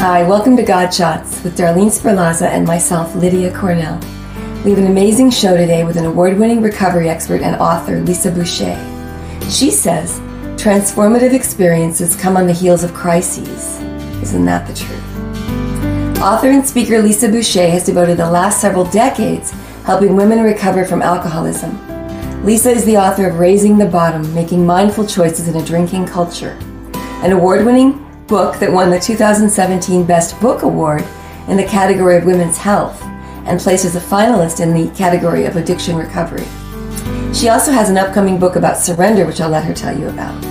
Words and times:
Hi, 0.00 0.22
welcome 0.22 0.56
to 0.56 0.62
God 0.62 0.94
Shots 0.94 1.44
with 1.44 1.58
Darlene 1.58 1.90
Sperlaza 1.90 2.46
and 2.46 2.66
myself, 2.66 3.14
Lydia 3.14 3.54
Cornell. 3.54 3.98
We 4.64 4.70
have 4.70 4.78
an 4.78 4.86
amazing 4.86 5.30
show 5.30 5.58
today 5.58 5.84
with 5.84 5.98
an 5.98 6.06
award 6.06 6.38
winning 6.38 6.62
recovery 6.62 7.10
expert 7.10 7.42
and 7.42 7.54
author, 7.56 8.00
Lisa 8.00 8.30
Boucher. 8.30 8.78
She 9.50 9.70
says 9.70 10.18
transformative 10.56 11.34
experiences 11.34 12.16
come 12.16 12.38
on 12.38 12.46
the 12.46 12.52
heels 12.54 12.82
of 12.82 12.94
crises. 12.94 13.78
Isn't 14.22 14.46
that 14.46 14.66
the 14.66 14.72
truth? 14.72 16.18
Author 16.22 16.48
and 16.48 16.66
speaker 16.66 17.02
Lisa 17.02 17.28
Boucher 17.28 17.68
has 17.68 17.84
devoted 17.84 18.16
the 18.16 18.30
last 18.30 18.58
several 18.58 18.86
decades 18.86 19.50
helping 19.84 20.16
women 20.16 20.42
recover 20.42 20.86
from 20.86 21.02
alcoholism. 21.02 21.78
Lisa 22.42 22.70
is 22.70 22.86
the 22.86 22.96
author 22.96 23.28
of 23.28 23.38
Raising 23.38 23.76
the 23.76 23.84
Bottom 23.84 24.34
Making 24.34 24.64
Mindful 24.64 25.06
Choices 25.06 25.46
in 25.46 25.56
a 25.56 25.66
Drinking 25.66 26.06
Culture, 26.06 26.58
an 27.22 27.32
award 27.32 27.66
winning 27.66 28.09
book 28.30 28.60
that 28.60 28.72
won 28.72 28.90
the 28.90 29.00
2017 29.00 30.06
Best 30.06 30.40
Book 30.40 30.62
Award 30.62 31.04
in 31.48 31.56
the 31.56 31.64
category 31.64 32.16
of 32.16 32.24
Women's 32.24 32.56
Health 32.56 33.02
and 33.44 33.58
placed 33.58 33.84
as 33.84 33.96
a 33.96 34.00
finalist 34.00 34.60
in 34.60 34.72
the 34.72 34.88
category 34.96 35.46
of 35.46 35.56
Addiction 35.56 35.96
Recovery. 35.96 36.46
She 37.34 37.48
also 37.48 37.72
has 37.72 37.90
an 37.90 37.98
upcoming 37.98 38.38
book 38.38 38.54
about 38.54 38.78
surrender, 38.78 39.26
which 39.26 39.40
I'll 39.40 39.50
let 39.50 39.64
her 39.64 39.74
tell 39.74 39.98
you 39.98 40.08
about. 40.08 40.44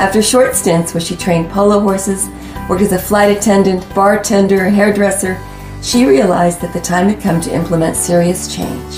After 0.00 0.20
short 0.20 0.56
stints 0.56 0.94
where 0.94 1.00
she 1.00 1.14
trained 1.14 1.48
polo 1.48 1.78
horses, 1.78 2.28
worked 2.68 2.82
as 2.82 2.90
a 2.90 2.98
flight 2.98 3.36
attendant, 3.36 3.86
bartender, 3.94 4.68
hairdresser, 4.68 5.40
she 5.82 6.06
realized 6.06 6.60
that 6.60 6.72
the 6.72 6.80
time 6.80 7.08
had 7.08 7.22
come 7.22 7.40
to 7.42 7.54
implement 7.54 7.94
serious 7.94 8.52
change. 8.52 8.94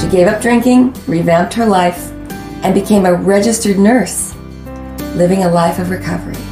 She 0.00 0.08
gave 0.08 0.26
up 0.26 0.40
drinking, 0.40 0.94
revamped 1.06 1.52
her 1.52 1.66
life, 1.66 2.10
and 2.64 2.72
became 2.72 3.04
a 3.04 3.12
registered 3.12 3.78
nurse, 3.78 4.34
living 5.14 5.44
a 5.44 5.50
life 5.50 5.78
of 5.78 5.90
recovery. 5.90 6.42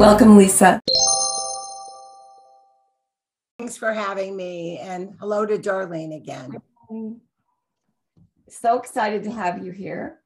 Welcome, 0.00 0.38
Lisa. 0.38 0.80
Thanks 3.58 3.76
for 3.76 3.92
having 3.92 4.34
me, 4.34 4.78
and 4.78 5.14
hello 5.20 5.44
to 5.44 5.58
Darlene 5.58 6.16
again. 6.16 7.20
So 8.48 8.78
excited 8.78 9.24
to 9.24 9.30
have 9.30 9.62
you 9.62 9.72
here. 9.72 10.20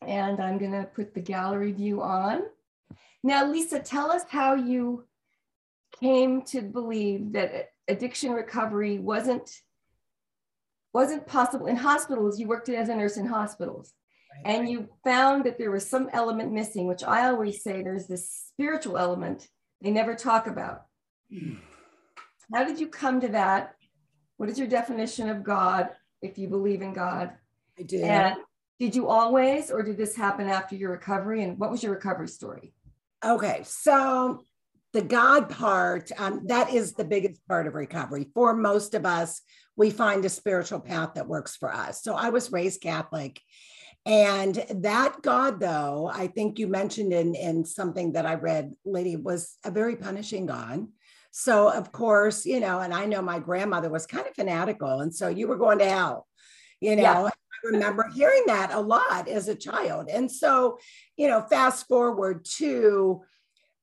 And 0.00 0.40
I'm 0.40 0.56
going 0.56 0.72
to 0.72 0.84
put 0.84 1.12
the 1.12 1.20
gallery 1.20 1.72
view 1.72 2.00
on. 2.00 2.44
Now, 3.22 3.46
Lisa, 3.46 3.78
tell 3.78 4.10
us 4.10 4.22
how 4.30 4.54
you 4.54 5.04
came 6.00 6.40
to 6.46 6.62
believe 6.62 7.32
that 7.34 7.72
addiction 7.88 8.32
recovery 8.32 8.98
wasn't 8.98 9.50
wasn't 10.94 11.26
possible 11.26 11.66
in 11.66 11.76
hospitals. 11.76 12.40
You 12.40 12.48
worked 12.48 12.70
as 12.70 12.88
a 12.88 12.96
nurse 12.96 13.18
in 13.18 13.26
hospitals, 13.26 13.92
right. 14.34 14.56
and 14.56 14.66
you 14.66 14.88
found 15.04 15.44
that 15.44 15.58
there 15.58 15.70
was 15.70 15.86
some 15.86 16.08
element 16.14 16.52
missing, 16.52 16.86
which 16.86 17.04
I 17.04 17.28
always 17.28 17.62
say 17.62 17.82
there's 17.82 18.06
this 18.06 18.51
spiritual 18.62 18.96
element 18.96 19.48
they 19.80 19.90
never 19.90 20.14
talk 20.14 20.46
about. 20.46 20.82
How 22.54 22.62
did 22.62 22.78
you 22.78 22.86
come 22.86 23.20
to 23.20 23.28
that? 23.28 23.74
What 24.36 24.48
is 24.48 24.56
your 24.56 24.68
definition 24.68 25.28
of 25.28 25.42
God, 25.42 25.88
if 26.20 26.38
you 26.38 26.46
believe 26.46 26.80
in 26.80 26.92
God? 26.92 27.32
I 27.76 27.82
do. 27.82 28.00
And 28.00 28.36
did 28.78 28.94
you 28.94 29.08
always, 29.08 29.72
or 29.72 29.82
did 29.82 29.96
this 29.96 30.14
happen 30.14 30.48
after 30.48 30.76
your 30.76 30.92
recovery? 30.92 31.42
And 31.42 31.58
what 31.58 31.72
was 31.72 31.82
your 31.82 31.92
recovery 31.92 32.28
story? 32.28 32.72
Okay, 33.24 33.62
so 33.64 34.44
the 34.92 35.02
God 35.02 35.48
part, 35.48 36.12
um, 36.18 36.42
that 36.46 36.72
is 36.72 36.92
the 36.92 37.04
biggest 37.04 37.40
part 37.48 37.66
of 37.66 37.74
recovery. 37.74 38.28
For 38.32 38.54
most 38.54 38.94
of 38.94 39.04
us, 39.04 39.40
we 39.76 39.90
find 39.90 40.24
a 40.24 40.28
spiritual 40.28 40.80
path 40.80 41.14
that 41.14 41.26
works 41.26 41.56
for 41.56 41.72
us. 41.74 42.02
So 42.02 42.14
I 42.14 42.28
was 42.28 42.52
raised 42.52 42.80
Catholic. 42.80 43.40
And 44.04 44.54
that 44.70 45.22
God, 45.22 45.60
though, 45.60 46.10
I 46.12 46.26
think 46.26 46.58
you 46.58 46.66
mentioned 46.66 47.12
in, 47.12 47.34
in 47.34 47.64
something 47.64 48.12
that 48.12 48.26
I 48.26 48.34
read, 48.34 48.72
Lydia, 48.84 49.18
was 49.18 49.56
a 49.64 49.70
very 49.70 49.94
punishing 49.96 50.46
God. 50.46 50.88
So, 51.30 51.68
of 51.68 51.92
course, 51.92 52.44
you 52.44 52.60
know, 52.60 52.80
and 52.80 52.92
I 52.92 53.06
know 53.06 53.22
my 53.22 53.38
grandmother 53.38 53.88
was 53.88 54.06
kind 54.06 54.26
of 54.26 54.34
fanatical. 54.34 55.00
And 55.00 55.14
so 55.14 55.28
you 55.28 55.46
were 55.46 55.56
going 55.56 55.78
to 55.78 55.88
hell, 55.88 56.26
you 56.80 56.96
know. 56.96 57.02
Yeah. 57.02 57.22
I 57.22 57.30
remember 57.68 58.10
hearing 58.12 58.42
that 58.46 58.72
a 58.72 58.80
lot 58.80 59.28
as 59.28 59.46
a 59.46 59.54
child. 59.54 60.08
And 60.10 60.30
so, 60.30 60.78
you 61.16 61.28
know, 61.28 61.40
fast 61.40 61.86
forward 61.86 62.44
to 62.56 63.22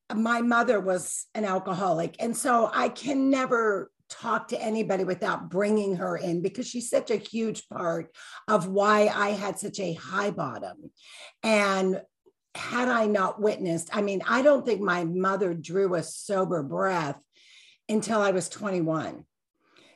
uh, 0.09 0.15
my 0.15 0.41
mother 0.41 0.81
was 0.81 1.27
an 1.33 1.45
alcoholic. 1.45 2.17
And 2.19 2.35
so 2.35 2.69
I 2.73 2.89
can 2.89 3.29
never 3.29 3.89
talk 4.09 4.49
to 4.49 4.61
anybody 4.61 5.03
without 5.03 5.49
bringing 5.49 5.95
her 5.97 6.17
in 6.17 6.41
because 6.41 6.67
she's 6.67 6.89
such 6.89 7.11
a 7.11 7.15
huge 7.15 7.67
part 7.69 8.09
of 8.47 8.67
why 8.67 9.11
I 9.13 9.29
had 9.29 9.59
such 9.59 9.79
a 9.79 9.93
high 9.93 10.31
bottom. 10.31 10.91
And 11.43 12.01
had 12.55 12.87
I 12.87 13.05
not 13.05 13.41
witnessed, 13.41 13.89
I 13.93 14.01
mean, 14.01 14.21
I 14.27 14.41
don't 14.41 14.65
think 14.65 14.81
my 14.81 15.05
mother 15.05 15.53
drew 15.53 15.95
a 15.95 16.03
sober 16.03 16.63
breath 16.63 17.19
until 17.87 18.21
I 18.21 18.31
was 18.31 18.49
21. 18.49 19.25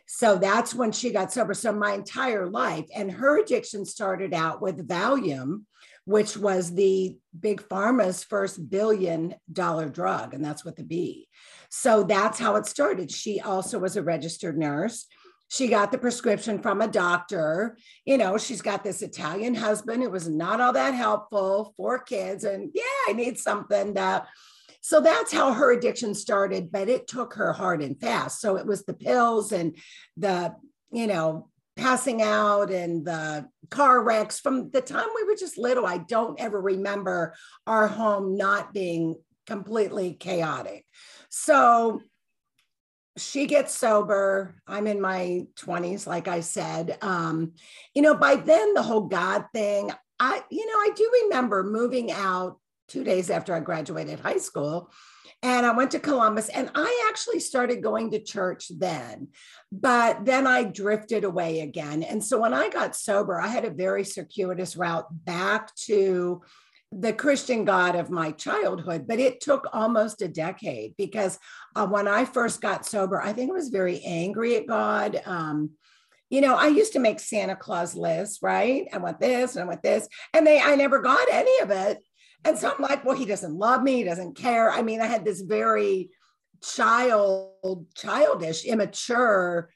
So 0.05 0.37
that's 0.37 0.75
when 0.75 0.91
she 0.91 1.11
got 1.11 1.31
sober. 1.31 1.53
So 1.53 1.71
my 1.71 1.93
entire 1.93 2.47
life, 2.47 2.85
and 2.95 3.11
her 3.11 3.41
addiction 3.41 3.85
started 3.85 4.33
out 4.33 4.61
with 4.61 4.87
Valium, 4.87 5.63
which 6.05 6.35
was 6.35 6.73
the 6.73 7.17
big 7.39 7.61
pharma's 7.63 8.23
first 8.23 8.69
billion 8.69 9.35
dollar 9.51 9.89
drug, 9.89 10.33
and 10.33 10.43
that's 10.43 10.65
with 10.65 10.75
the 10.75 10.83
B. 10.83 11.27
So 11.75 12.03
that's 12.03 12.37
how 12.37 12.55
it 12.55 12.67
started. 12.67 13.09
She 13.09 13.41
also 13.41 13.79
was 13.79 13.97
a 13.97 14.03
registered 14.03 14.59
nurse. 14.59 15.07
She 15.47 15.67
got 15.67 15.91
the 15.91 15.97
prescription 15.97 16.59
from 16.59 16.81
a 16.81 16.87
doctor. 16.87 17.79
You 18.05 18.19
know, 18.19 18.37
she's 18.37 18.61
got 18.61 18.83
this 18.83 19.01
Italian 19.01 19.55
husband 19.55 20.03
who 20.03 20.11
was 20.11 20.29
not 20.29 20.61
all 20.61 20.73
that 20.73 20.93
helpful, 20.93 21.73
four 21.75 21.97
kids, 21.97 22.43
and 22.43 22.69
yeah, 22.75 22.83
I 23.07 23.13
need 23.13 23.39
something 23.39 23.95
to. 23.95 24.23
So 24.81 25.01
that's 25.01 25.33
how 25.33 25.51
her 25.51 25.71
addiction 25.71 26.13
started, 26.13 26.71
but 26.71 26.89
it 26.89 27.07
took 27.07 27.33
her 27.33 27.53
hard 27.53 27.81
and 27.81 27.99
fast. 27.99 28.39
So 28.39 28.55
it 28.57 28.67
was 28.67 28.85
the 28.85 28.93
pills 28.93 29.51
and 29.51 29.75
the, 30.15 30.53
you 30.91 31.07
know, 31.07 31.49
passing 31.75 32.21
out 32.21 32.69
and 32.69 33.03
the 33.03 33.47
car 33.71 34.03
wrecks 34.03 34.39
from 34.39 34.69
the 34.69 34.81
time 34.81 35.07
we 35.15 35.23
were 35.23 35.35
just 35.35 35.57
little. 35.57 35.87
I 35.87 35.97
don't 35.97 36.39
ever 36.39 36.61
remember 36.61 37.33
our 37.65 37.87
home 37.87 38.37
not 38.37 38.75
being 38.75 39.15
completely 39.47 40.13
chaotic. 40.13 40.85
So 41.35 41.99
she 43.17 43.47
gets 43.47 43.75
sober. 43.75 44.53
I'm 44.67 44.85
in 44.85 45.01
my 45.01 45.47
20s, 45.55 46.05
like 46.05 46.27
I 46.27 46.41
said. 46.41 46.95
Um, 47.01 47.53
you 47.95 48.03
know, 48.03 48.13
by 48.13 48.35
then 48.35 48.75
the 48.75 48.83
whole 48.83 49.07
God 49.07 49.45
thing, 49.51 49.91
I, 50.19 50.43
you 50.51 50.63
know, 50.67 50.73
I 50.73 50.91
do 50.95 51.11
remember 51.23 51.63
moving 51.63 52.11
out 52.11 52.59
two 52.87 53.03
days 53.03 53.31
after 53.31 53.55
I 53.55 53.61
graduated 53.61 54.19
high 54.19 54.37
school 54.37 54.91
and 55.41 55.65
I 55.65 55.71
went 55.71 55.89
to 55.91 55.99
Columbus 55.99 56.49
and 56.49 56.69
I 56.75 57.07
actually 57.09 57.39
started 57.39 57.81
going 57.81 58.11
to 58.11 58.21
church 58.21 58.71
then, 58.77 59.29
but 59.71 60.25
then 60.25 60.45
I 60.45 60.65
drifted 60.65 61.23
away 61.23 61.61
again. 61.61 62.03
And 62.03 62.23
so 62.23 62.39
when 62.39 62.53
I 62.53 62.69
got 62.69 62.95
sober, 62.95 63.41
I 63.41 63.47
had 63.47 63.65
a 63.65 63.71
very 63.71 64.03
circuitous 64.03 64.77
route 64.77 65.07
back 65.09 65.73
to 65.87 66.43
the 66.99 67.13
Christian 67.13 67.65
God 67.65 67.95
of 67.95 68.09
my 68.09 68.31
childhood, 68.31 69.05
but 69.07 69.19
it 69.19 69.41
took 69.41 69.67
almost 69.73 70.21
a 70.21 70.27
decade 70.27 70.95
because 70.97 71.39
uh, 71.75 71.87
when 71.87 72.07
I 72.07 72.25
first 72.25 72.61
got 72.61 72.85
sober, 72.85 73.21
I 73.21 73.33
think 73.33 73.51
I 73.51 73.53
was 73.53 73.69
very 73.69 74.01
angry 74.03 74.55
at 74.55 74.67
God. 74.67 75.21
Um, 75.25 75.71
you 76.29 76.41
know, 76.41 76.55
I 76.55 76.67
used 76.67 76.93
to 76.93 76.99
make 76.99 77.19
Santa 77.19 77.55
Claus 77.55 77.95
lists, 77.95 78.39
right? 78.41 78.87
I 78.91 78.97
want 78.97 79.19
this 79.19 79.55
and 79.55 79.63
I 79.63 79.67
want 79.67 79.83
this, 79.83 80.07
and 80.33 80.45
they 80.45 80.59
I 80.59 80.75
never 80.75 80.99
got 80.99 81.27
any 81.31 81.59
of 81.59 81.71
it 81.71 81.99
and 82.45 82.57
so 82.57 82.71
I'm 82.71 82.81
like, 82.81 83.05
well, 83.05 83.15
he 83.15 83.25
doesn't 83.25 83.57
love 83.57 83.83
me. 83.83 83.97
He 83.97 84.03
doesn't 84.03 84.35
care. 84.35 84.69
I 84.69 84.81
mean, 84.81 85.01
I 85.01 85.05
had 85.05 85.23
this 85.23 85.41
very 85.41 86.09
child, 86.61 87.87
childish, 87.95 88.65
immature 88.65 89.69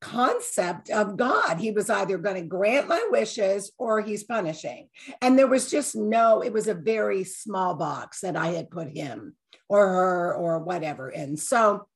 concept 0.00 0.90
of 0.90 1.16
God. 1.16 1.58
He 1.58 1.70
was 1.70 1.90
either 1.90 2.18
going 2.18 2.36
to 2.36 2.48
grant 2.48 2.88
my 2.88 3.04
wishes 3.10 3.72
or 3.78 4.00
he's 4.00 4.24
punishing. 4.24 4.88
And 5.20 5.38
there 5.38 5.46
was 5.46 5.70
just 5.70 5.96
no, 5.96 6.42
it 6.42 6.52
was 6.52 6.68
a 6.68 6.74
very 6.74 7.24
small 7.24 7.74
box 7.74 8.20
that 8.20 8.36
I 8.36 8.48
had 8.48 8.70
put 8.70 8.88
him 8.88 9.34
or 9.68 9.86
her 9.86 10.34
or 10.34 10.60
whatever 10.60 11.10
in. 11.10 11.36
So 11.36 11.86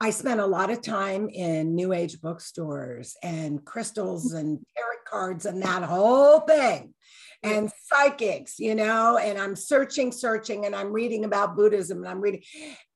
I 0.00 0.10
spent 0.10 0.40
a 0.40 0.46
lot 0.46 0.70
of 0.70 0.80
time 0.80 1.28
in 1.28 1.74
new 1.74 1.92
age 1.92 2.20
bookstores 2.20 3.16
and 3.22 3.64
crystals 3.64 4.32
and 4.32 4.60
tarot 4.76 4.98
cards 5.08 5.46
and 5.46 5.62
that 5.62 5.82
whole 5.82 6.40
thing 6.40 6.94
and 7.42 7.70
psychics, 7.84 8.58
you 8.58 8.74
know, 8.74 9.16
and 9.16 9.38
I'm 9.38 9.56
searching, 9.56 10.12
searching, 10.12 10.66
and 10.66 10.74
I'm 10.74 10.92
reading 10.92 11.24
about 11.24 11.56
Buddhism 11.56 11.98
and 11.98 12.08
I'm 12.08 12.20
reading. 12.20 12.42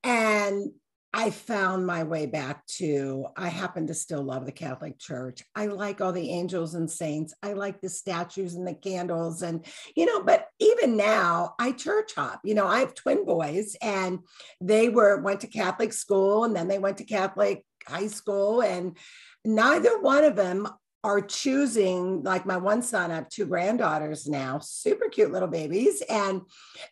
And 0.03 0.71
I 1.15 1.29
found 1.29 1.85
my 1.85 2.03
way 2.03 2.25
back 2.25 2.65
to, 2.65 3.27
I 3.37 3.49
happen 3.49 3.85
to 3.85 3.93
still 3.93 4.23
love 4.23 4.47
the 4.47 4.51
Catholic 4.51 4.97
Church. 4.97 5.43
I 5.55 5.67
like 5.67 6.01
all 6.01 6.11
the 6.11 6.31
angels 6.31 6.73
and 6.73 6.89
saints. 6.89 7.35
I 7.43 7.53
like 7.53 7.81
the 7.81 7.89
statues 7.89 8.55
and 8.55 8.67
the 8.67 8.73
candles. 8.73 9.43
And, 9.43 9.63
you 9.95 10.07
know, 10.07 10.23
but 10.23 10.47
even 10.59 10.97
now 10.97 11.53
I 11.59 11.73
church 11.73 12.15
hop. 12.15 12.41
You 12.43 12.55
know, 12.55 12.65
I 12.65 12.79
have 12.79 12.95
twin 12.95 13.25
boys 13.25 13.75
and 13.79 14.19
they 14.59 14.89
were, 14.89 15.21
went 15.21 15.41
to 15.41 15.47
Catholic 15.47 15.93
school 15.93 16.45
and 16.45 16.55
then 16.55 16.67
they 16.67 16.79
went 16.79 16.97
to 16.97 17.03
Catholic 17.03 17.63
high 17.87 18.07
school. 18.07 18.61
And 18.61 18.97
neither 19.45 20.01
one 20.01 20.23
of 20.23 20.35
them 20.35 20.67
are 21.03 21.21
choosing 21.21 22.23
like 22.23 22.45
my 22.45 22.55
one 22.55 22.81
son 22.81 23.11
i 23.11 23.15
have 23.15 23.27
two 23.27 23.45
granddaughters 23.45 24.25
now 24.25 24.57
super 24.59 25.09
cute 25.09 25.33
little 25.33 25.49
babies 25.49 26.01
and 26.09 26.39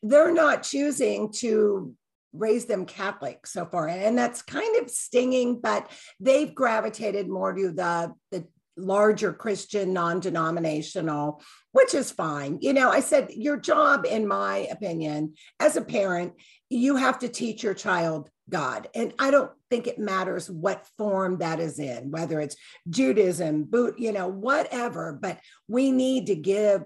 they're 0.04 0.34
not 0.34 0.64
choosing 0.64 1.32
to 1.32 1.96
raised 2.34 2.68
them 2.68 2.86
Catholic 2.86 3.46
so 3.46 3.66
far, 3.66 3.88
and 3.88 4.18
that's 4.18 4.42
kind 4.42 4.82
of 4.82 4.90
stinging. 4.90 5.60
But 5.60 5.90
they've 6.20 6.54
gravitated 6.54 7.30
more 7.30 7.54
to 7.54 7.72
the 7.72 8.14
the 8.32 8.48
larger 8.78 9.34
Christian, 9.34 9.94
non-denominational, 9.94 11.42
which 11.74 11.94
is 11.94 12.10
fine. 12.12 12.58
You 12.62 12.74
know, 12.74 12.90
I 12.90 13.02
said 13.02 13.30
your 13.32 13.58
job, 13.58 14.06
in 14.06 14.28
my 14.28 14.68
opinion, 14.72 15.34
as 15.60 15.76
a 15.76 15.82
parent, 15.82 16.34
you 16.70 16.96
have 16.96 17.20
to 17.20 17.28
teach 17.28 17.64
your 17.64 17.74
child 17.74 18.30
God, 18.50 18.88
and 18.96 19.14
I 19.20 19.32
don't 19.32 19.52
think 19.70 19.88
it 19.88 20.00
matters 20.00 20.50
what 20.50 20.88
form 20.98 21.38
that 21.38 21.60
is 21.60 21.80
in, 21.80 22.12
whether 22.12 22.40
it's 22.40 22.56
Judaism, 22.90 23.64
boot, 23.64 23.98
you 23.98 24.12
know, 24.12 24.28
whatever. 24.28 25.18
But 25.20 25.40
we 25.68 25.92
need 25.92 26.28
to 26.28 26.36
give 26.36 26.84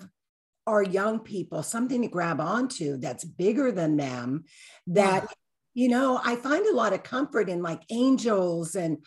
our 0.67 0.83
young 0.83 1.19
people 1.19 1.63
something 1.63 2.01
to 2.01 2.07
grab 2.07 2.41
onto 2.41 2.97
that's 2.97 3.23
bigger 3.23 3.71
than 3.71 3.97
them 3.97 4.43
that 4.87 5.27
you 5.73 5.87
know 5.87 6.19
i 6.23 6.35
find 6.35 6.65
a 6.65 6.75
lot 6.75 6.93
of 6.93 7.03
comfort 7.03 7.49
in 7.49 7.61
like 7.61 7.81
angels 7.89 8.75
and 8.75 8.97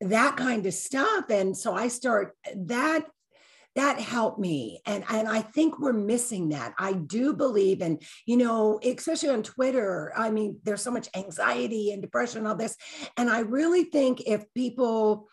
that 0.00 0.36
kind 0.36 0.66
of 0.66 0.74
stuff. 0.74 1.30
And 1.30 1.56
so 1.56 1.74
i 1.74 1.88
start 1.88 2.34
that 2.54 3.06
that 3.74 4.00
helped 4.00 4.38
me. 4.38 4.80
And 4.86 5.04
and 5.08 5.28
i 5.28 5.40
think 5.40 5.78
we're 5.78 5.92
missing 5.92 6.50
that. 6.50 6.74
I 6.78 6.92
do 6.92 7.34
believe 7.34 7.82
and 7.82 8.02
you 8.26 8.36
know 8.36 8.80
especially 8.82 9.30
on 9.30 9.42
twitter 9.42 10.12
i 10.16 10.30
mean 10.30 10.58
there's 10.64 10.82
so 10.82 10.90
much 10.90 11.08
anxiety 11.14 11.92
and 11.92 12.02
depression 12.02 12.38
and 12.38 12.48
all 12.48 12.56
this. 12.56 12.76
And 13.16 13.30
i 13.30 13.40
really 13.40 13.84
think 13.84 14.22
if 14.26 14.44
people 14.54 15.28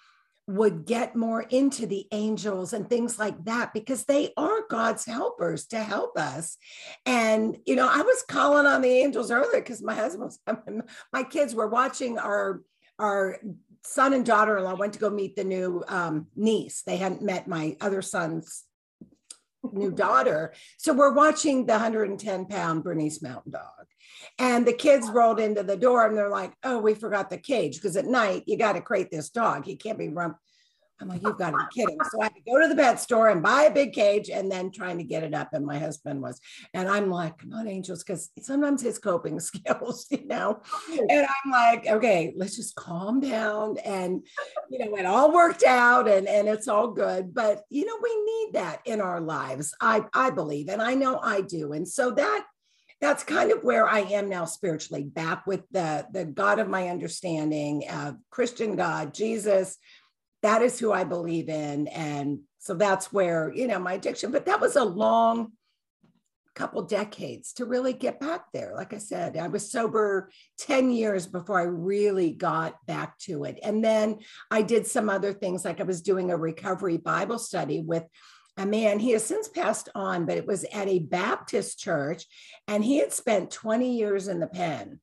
would 0.48 0.86
get 0.86 1.16
more 1.16 1.42
into 1.42 1.86
the 1.86 2.06
angels 2.12 2.74
and 2.74 2.90
things 2.90 3.18
like 3.18 3.46
that 3.46 3.74
because 3.74 4.04
they 4.04 4.34
are 4.36 4.68
God's 4.70 5.06
helpers 5.06 5.68
to 5.68 5.80
help 5.80 6.18
us. 6.18 6.58
And, 7.06 7.58
you 7.66 7.76
know, 7.76 7.88
I 7.90 8.02
was 8.02 8.24
calling 8.28 8.66
on 8.66 8.82
the 8.82 8.90
angels 8.90 9.32
earlier 9.32 9.62
because 9.62 9.82
my 9.82 9.96
husband 9.96 10.24
was, 10.26 10.40
my 11.14 11.24
kids 11.24 11.56
were 11.56 11.68
watching 11.68 12.18
our, 12.18 12.62
our 13.00 13.40
son 13.86 14.14
and 14.14 14.26
daughter-in-law 14.26 14.76
went 14.76 14.94
to 14.94 15.00
go 15.00 15.10
meet 15.10 15.36
the 15.36 15.44
new 15.44 15.84
um, 15.88 16.28
niece. 16.36 16.84
They 16.86 16.98
hadn't 16.98 17.22
met 17.22 17.48
my 17.48 17.78
other 17.80 18.02
son's 18.02 18.64
new 19.72 19.92
daughter. 19.92 20.54
So 20.78 20.94
we're 20.94 21.14
watching 21.14 21.66
the 21.66 21.74
110 21.74 22.46
pound 22.46 22.84
Bernese 22.84 23.20
Mountain 23.22 23.54
Dog. 23.54 23.88
And 24.40 24.66
the 24.66 24.74
kids 24.74 25.10
rolled 25.10 25.40
into 25.40 25.64
the 25.64 25.78
door 25.78 26.06
and 26.06 26.18
they're 26.18 26.30
like, 26.30 26.54
oh, 26.64 26.80
we 26.80 26.94
forgot 26.96 27.30
the 27.30 27.38
cage. 27.38 27.76
Because 27.76 27.96
at 27.96 28.06
night, 28.06 28.44
you 28.48 28.58
got 28.58 28.74
to 28.74 28.82
crate 28.82 29.12
this 29.12 29.30
dog. 29.30 29.66
He 29.66 29.76
can't 29.76 29.98
be 29.98 30.10
run. 30.10 30.36
I'm 31.04 31.10
like, 31.10 31.22
you've 31.22 31.38
got 31.38 31.52
to 31.52 31.58
be 31.58 31.82
kidding. 31.82 31.98
So 32.12 32.22
I 32.22 32.26
had 32.26 32.36
to 32.36 32.42
go 32.50 32.62
to 32.62 32.68
the 32.70 32.82
pet 32.82 32.98
store 32.98 33.30
and 33.30 33.44
buy 33.44 33.64
a 33.64 33.74
big 33.74 33.92
cage 33.92 34.30
and 34.30 34.50
then 34.50 34.72
trying 34.72 34.98
to 35.00 35.04
get 35.04 35.24
it 35.24 35.34
up. 35.34 35.50
And 35.52 35.66
my 35.66 35.78
husband 35.78 36.22
was, 36.22 36.40
and 36.74 36.88
I'm 36.88 37.10
like, 37.10 37.38
come 37.38 37.52
on, 37.54 37.68
angels, 37.68 38.04
because 38.04 38.30
sometimes 38.40 38.82
his 38.82 39.00
coping 39.00 39.40
skills, 39.42 40.08
you 40.10 40.26
know. 40.26 40.62
And 40.90 41.28
I'm 41.28 41.52
like, 41.52 41.88
okay, 41.88 42.34
let's 42.38 42.56
just 42.56 42.76
calm 42.76 43.20
down. 43.20 43.78
And, 43.80 44.26
you 44.70 44.80
know, 44.80 44.96
it 44.96 45.06
all 45.06 45.34
worked 45.34 45.64
out 45.64 46.08
and, 46.08 46.26
and 46.26 46.48
it's 46.48 46.70
all 46.70 46.92
good. 46.92 47.34
But, 47.34 47.64
you 47.70 47.86
know, 47.86 47.98
we 48.02 48.24
need 48.24 48.54
that 48.54 48.80
in 48.86 49.02
our 49.02 49.20
lives. 49.20 49.76
I, 49.82 50.06
I 50.14 50.30
believe, 50.30 50.70
and 50.70 50.82
I 50.82 50.94
know 50.94 51.20
I 51.20 51.42
do. 51.42 51.74
And 51.74 51.86
so 51.86 52.12
that 52.12 52.46
that's 53.02 53.26
kind 53.26 53.52
of 53.52 53.66
where 53.66 53.86
I 53.86 54.00
am 54.00 54.30
now 54.30 54.46
spiritually, 54.46 55.04
back 55.04 55.46
with 55.46 55.64
the, 55.72 56.08
the 56.14 56.24
God 56.24 56.60
of 56.60 56.70
my 56.70 56.88
understanding, 56.88 57.84
uh, 57.90 58.14
Christian 58.30 58.78
God, 58.78 59.14
Jesus. 59.14 59.78
That 60.44 60.62
is 60.62 60.78
who 60.78 60.92
I 60.92 61.04
believe 61.04 61.50
in. 61.50 61.88
And 61.88 62.42
so 62.60 62.76
that's 62.76 63.12
where, 63.12 63.52
you 63.54 63.68
know, 63.68 63.80
my 63.80 63.94
addiction, 63.94 64.32
but 64.32 64.46
that 64.46 64.62
was 64.62 64.76
a 64.76 64.84
long 64.84 65.54
couple 66.56 66.84
decades 66.84 67.54
to 67.54 67.66
really 67.66 67.94
get 67.94 68.20
back 68.20 68.46
there. 68.54 68.74
Like 68.76 68.94
I 68.94 69.00
said, 69.00 69.38
I 69.38 69.48
was 69.48 69.72
sober 69.72 70.30
10 70.60 70.92
years 70.92 71.26
before 71.26 71.60
I 71.60 71.64
really 71.64 72.32
got 72.32 72.76
back 72.86 73.18
to 73.20 73.44
it. 73.46 73.60
And 73.64 73.84
then 73.84 74.20
I 74.52 74.62
did 74.62 74.86
some 74.86 75.10
other 75.10 75.34
things, 75.34 75.66
like 75.66 75.80
I 75.80 75.84
was 75.84 76.02
doing 76.02 76.30
a 76.30 76.38
recovery 76.38 76.98
Bible 76.98 77.40
study 77.40 77.82
with 77.82 78.04
a 78.58 78.66
man, 78.66 79.00
he 79.00 79.12
has 79.12 79.26
since 79.26 79.48
passed 79.48 79.90
on, 79.96 80.26
but 80.26 80.38
it 80.38 80.46
was 80.46 80.64
at 80.66 80.88
a 80.88 81.00
Baptist 81.00 81.80
church, 81.80 82.26
and 82.68 82.84
he 82.84 83.00
had 83.00 83.12
spent 83.12 83.50
20 83.50 83.98
years 83.98 84.28
in 84.28 84.40
the 84.40 84.48
pen. 84.48 85.00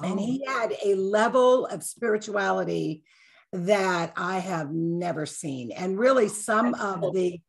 Oh. 0.00 0.10
And 0.10 0.18
he 0.18 0.44
oh. 0.48 0.58
had 0.58 0.74
a 0.84 0.96
level 0.96 1.66
of 1.66 1.84
spirituality 1.84 3.04
that 3.54 4.12
I 4.16 4.40
have 4.40 4.72
never 4.72 5.26
seen. 5.26 5.70
And 5.70 5.96
really, 5.96 6.28
some 6.28 6.74
of 6.74 7.14
the, 7.14 7.40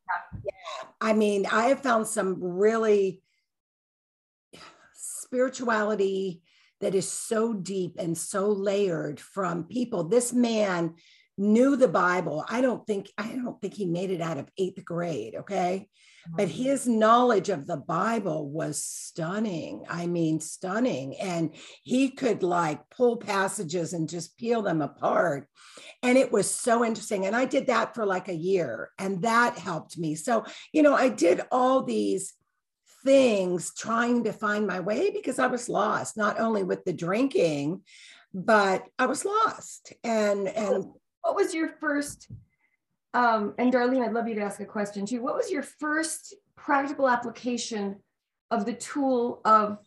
yeah, 0.43 0.87
I 1.01 1.13
mean, 1.13 1.47
I 1.47 1.65
have 1.69 1.81
found 1.81 2.05
some 2.05 2.37
really 2.39 3.23
spirituality 4.93 6.43
that 6.79 6.93
is 6.93 7.11
so 7.11 7.53
deep 7.53 7.95
and 7.97 8.15
so 8.15 8.49
layered 8.49 9.19
from 9.19 9.63
people. 9.63 10.03
This 10.03 10.31
man 10.31 10.93
knew 11.39 11.75
the 11.75 11.87
Bible. 11.87 12.45
I 12.47 12.61
don't 12.61 12.85
think 12.85 13.09
I 13.17 13.35
don't 13.35 13.59
think 13.59 13.73
he 13.73 13.85
made 13.85 14.11
it 14.11 14.21
out 14.21 14.37
of 14.37 14.47
eighth 14.59 14.85
grade. 14.85 15.35
Okay. 15.35 15.89
But 16.29 16.49
his 16.49 16.87
knowledge 16.87 17.49
of 17.49 17.67
the 17.67 17.77
Bible 17.77 18.49
was 18.49 18.83
stunning. 18.83 19.83
I 19.89 20.07
mean, 20.07 20.39
stunning. 20.39 21.15
And 21.17 21.51
he 21.83 22.09
could 22.09 22.43
like 22.43 22.89
pull 22.89 23.17
passages 23.17 23.93
and 23.93 24.09
just 24.09 24.37
peel 24.37 24.61
them 24.61 24.81
apart. 24.81 25.47
And 26.01 26.17
it 26.17 26.31
was 26.31 26.49
so 26.49 26.83
interesting. 26.83 27.25
And 27.25 27.35
I 27.35 27.45
did 27.45 27.67
that 27.67 27.95
for 27.95 28.05
like 28.05 28.27
a 28.27 28.35
year, 28.35 28.91
and 28.97 29.21
that 29.23 29.57
helped 29.57 29.97
me. 29.97 30.15
So, 30.15 30.45
you 30.71 30.81
know, 30.81 30.95
I 30.95 31.09
did 31.09 31.41
all 31.51 31.83
these 31.83 32.33
things 33.03 33.73
trying 33.77 34.23
to 34.23 34.33
find 34.33 34.65
my 34.65 34.79
way 34.79 35.11
because 35.11 35.39
I 35.39 35.47
was 35.47 35.69
lost, 35.69 36.17
not 36.17 36.39
only 36.39 36.63
with 36.63 36.83
the 36.85 36.93
drinking, 36.93 37.81
but 38.33 38.83
I 38.99 39.05
was 39.05 39.23
lost. 39.23 39.93
And, 40.03 40.47
and, 40.47 40.85
what 41.21 41.35
was 41.35 41.55
your 41.55 41.69
first 41.79 42.27
um, 43.15 43.53
and 43.57 43.71
Darlene, 43.71 44.05
I'd 44.05 44.11
love 44.11 44.27
you 44.27 44.35
to 44.35 44.41
ask 44.41 44.59
a 44.59 44.65
question 44.65 45.05
too. 45.05 45.21
What 45.21 45.37
was 45.37 45.49
your 45.49 45.63
first 45.63 46.35
practical 46.57 47.07
application 47.07 47.95
of 48.51 48.65
the 48.65 48.73
tool 48.73 49.39
of 49.45 49.77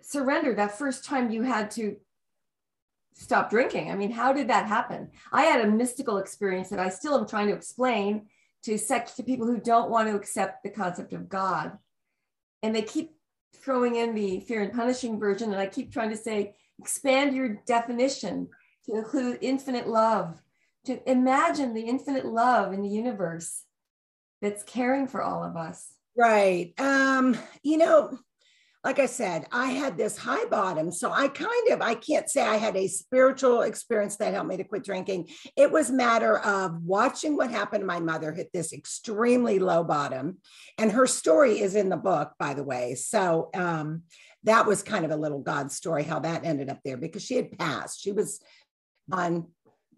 surrender 0.00 0.54
that 0.54 0.78
first 0.78 1.04
time 1.04 1.32
you 1.32 1.42
had 1.42 1.72
to 1.72 1.96
stop 3.14 3.50
drinking? 3.50 3.90
I 3.90 3.96
mean, 3.96 4.12
how 4.12 4.32
did 4.32 4.48
that 4.48 4.68
happen? 4.68 5.10
I 5.32 5.42
had 5.42 5.64
a 5.64 5.70
mystical 5.72 6.18
experience 6.18 6.68
that 6.68 6.78
I 6.78 6.88
still 6.88 7.18
am 7.18 7.26
trying 7.26 7.48
to 7.48 7.54
explain 7.54 8.28
to 8.62 8.78
sect 8.78 9.16
to 9.16 9.24
people 9.24 9.48
who 9.48 9.58
don't 9.58 9.90
want 9.90 10.08
to 10.08 10.14
accept 10.14 10.62
the 10.62 10.70
concept 10.70 11.12
of 11.12 11.28
God. 11.28 11.78
And 12.62 12.72
they 12.72 12.82
keep 12.82 13.10
throwing 13.56 13.96
in 13.96 14.14
the 14.14 14.38
fear 14.38 14.62
and 14.62 14.72
punishing 14.72 15.18
version. 15.18 15.50
And 15.50 15.60
I 15.60 15.66
keep 15.66 15.92
trying 15.92 16.10
to 16.10 16.16
say, 16.16 16.54
expand 16.78 17.34
your 17.34 17.60
definition 17.66 18.48
to 18.86 18.98
include 18.98 19.38
infinite 19.40 19.88
love, 19.88 20.40
to 20.86 21.10
imagine 21.10 21.74
the 21.74 21.82
infinite 21.82 22.26
love 22.26 22.72
in 22.72 22.82
the 22.82 22.88
universe 22.88 23.64
that's 24.40 24.62
caring 24.62 25.06
for 25.06 25.22
all 25.22 25.44
of 25.44 25.56
us. 25.56 25.92
Right. 26.16 26.72
Um, 26.78 27.36
you 27.62 27.76
know, 27.76 28.18
like 28.82 28.98
I 28.98 29.06
said, 29.06 29.46
I 29.52 29.66
had 29.66 29.98
this 29.98 30.16
high 30.16 30.46
bottom. 30.46 30.90
So 30.90 31.12
I 31.12 31.28
kind 31.28 31.68
of, 31.70 31.82
I 31.82 31.94
can't 31.94 32.30
say 32.30 32.40
I 32.40 32.56
had 32.56 32.76
a 32.76 32.88
spiritual 32.88 33.60
experience 33.60 34.16
that 34.16 34.32
helped 34.32 34.48
me 34.48 34.56
to 34.56 34.64
quit 34.64 34.84
drinking. 34.84 35.28
It 35.54 35.70
was 35.70 35.90
matter 35.90 36.38
of 36.38 36.82
watching 36.82 37.36
what 37.36 37.50
happened 37.50 37.82
to 37.82 37.86
my 37.86 38.00
mother 38.00 38.32
hit 38.32 38.48
this 38.54 38.72
extremely 38.72 39.58
low 39.58 39.84
bottom. 39.84 40.38
And 40.78 40.92
her 40.92 41.06
story 41.06 41.60
is 41.60 41.74
in 41.74 41.90
the 41.90 41.98
book, 41.98 42.32
by 42.38 42.54
the 42.54 42.64
way. 42.64 42.94
So 42.94 43.50
um, 43.54 44.04
that 44.44 44.66
was 44.66 44.82
kind 44.82 45.04
of 45.04 45.10
a 45.10 45.16
little 45.16 45.40
God 45.40 45.70
story, 45.70 46.02
how 46.02 46.20
that 46.20 46.46
ended 46.46 46.70
up 46.70 46.80
there 46.82 46.96
because 46.96 47.22
she 47.22 47.36
had 47.36 47.58
passed. 47.58 48.00
She 48.00 48.12
was 48.12 48.40
on 49.12 49.48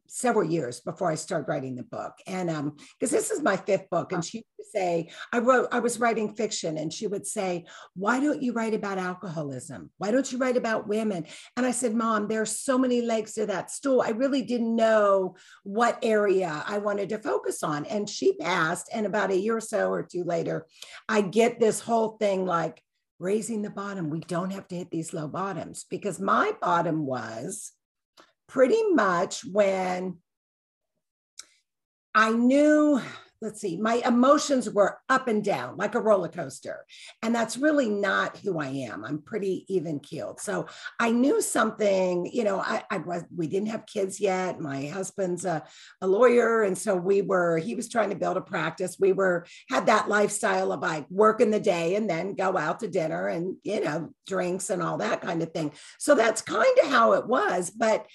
several 0.06 0.48
years 0.48 0.80
before 0.80 1.10
I 1.10 1.14
started 1.14 1.48
writing 1.48 1.74
the 1.74 1.82
book. 1.82 2.12
And 2.26 2.50
um, 2.50 2.76
because 2.98 3.10
this 3.10 3.30
is 3.30 3.42
my 3.42 3.56
fifth 3.56 3.88
book, 3.90 4.12
and 4.12 4.24
she 4.24 4.38
would 4.38 4.66
say, 4.66 5.10
I 5.32 5.38
wrote, 5.38 5.68
I 5.72 5.80
was 5.80 5.98
writing 5.98 6.34
fiction, 6.34 6.76
and 6.76 6.92
she 6.92 7.06
would 7.06 7.26
say, 7.26 7.64
Why 7.94 8.20
don't 8.20 8.42
you 8.42 8.52
write 8.52 8.74
about 8.74 8.98
alcoholism? 8.98 9.90
Why 9.98 10.10
don't 10.10 10.30
you 10.30 10.38
write 10.38 10.56
about 10.56 10.88
women? 10.88 11.26
And 11.56 11.64
I 11.64 11.70
said, 11.70 11.94
Mom, 11.94 12.28
there's 12.28 12.58
so 12.58 12.78
many 12.78 13.02
legs 13.02 13.34
to 13.34 13.46
that 13.46 13.70
stool. 13.70 14.02
I 14.02 14.10
really 14.10 14.42
didn't 14.42 14.76
know 14.76 15.36
what 15.62 15.98
area 16.02 16.62
I 16.66 16.78
wanted 16.78 17.08
to 17.10 17.18
focus 17.18 17.62
on. 17.62 17.86
And 17.86 18.08
she 18.08 18.36
passed, 18.36 18.90
and 18.92 19.06
about 19.06 19.30
a 19.30 19.36
year 19.36 19.56
or 19.56 19.60
so 19.60 19.90
or 19.90 20.02
two 20.02 20.24
later, 20.24 20.66
I 21.08 21.22
get 21.22 21.58
this 21.58 21.80
whole 21.80 22.16
thing 22.18 22.44
like 22.44 22.82
raising 23.18 23.62
the 23.62 23.70
bottom. 23.70 24.10
We 24.10 24.20
don't 24.20 24.52
have 24.52 24.68
to 24.68 24.74
hit 24.74 24.90
these 24.90 25.14
low 25.14 25.28
bottoms 25.28 25.86
because 25.88 26.20
my 26.20 26.52
bottom 26.60 27.06
was 27.06 27.72
pretty 28.52 28.82
much 28.92 29.46
when 29.46 30.18
I 32.14 32.32
knew 32.32 33.00
let's 33.42 33.60
see, 33.60 33.76
my 33.76 34.00
emotions 34.06 34.70
were 34.70 34.98
up 35.08 35.26
and 35.26 35.44
down 35.44 35.76
like 35.76 35.96
a 35.96 36.00
roller 36.00 36.28
coaster. 36.28 36.86
And 37.22 37.34
that's 37.34 37.56
really 37.56 37.90
not 37.90 38.38
who 38.38 38.60
I 38.60 38.68
am. 38.68 39.04
I'm 39.04 39.20
pretty 39.20 39.64
even 39.68 39.98
keeled. 39.98 40.40
So 40.40 40.66
I 41.00 41.10
knew 41.10 41.42
something, 41.42 42.30
you 42.32 42.44
know, 42.44 42.60
I, 42.60 42.84
I 42.88 42.98
was, 42.98 43.24
we 43.36 43.48
didn't 43.48 43.70
have 43.70 43.84
kids 43.84 44.20
yet. 44.20 44.60
My 44.60 44.86
husband's 44.86 45.44
a, 45.44 45.64
a 46.00 46.06
lawyer. 46.06 46.62
And 46.62 46.78
so 46.78 46.94
we 46.94 47.20
were, 47.20 47.58
he 47.58 47.74
was 47.74 47.88
trying 47.88 48.10
to 48.10 48.16
build 48.16 48.36
a 48.36 48.40
practice. 48.40 48.96
We 49.00 49.12
were, 49.12 49.44
had 49.68 49.86
that 49.86 50.08
lifestyle 50.08 50.70
of 50.70 50.80
like 50.80 51.10
work 51.10 51.40
in 51.40 51.50
the 51.50 51.60
day 51.60 51.96
and 51.96 52.08
then 52.08 52.34
go 52.34 52.56
out 52.56 52.78
to 52.80 52.88
dinner 52.88 53.26
and, 53.26 53.56
you 53.64 53.82
know, 53.82 54.10
drinks 54.28 54.70
and 54.70 54.80
all 54.80 54.98
that 54.98 55.20
kind 55.20 55.42
of 55.42 55.52
thing. 55.52 55.72
So 55.98 56.14
that's 56.14 56.42
kind 56.42 56.78
of 56.84 56.90
how 56.90 57.14
it 57.14 57.26
was. 57.26 57.70
But 57.70 58.06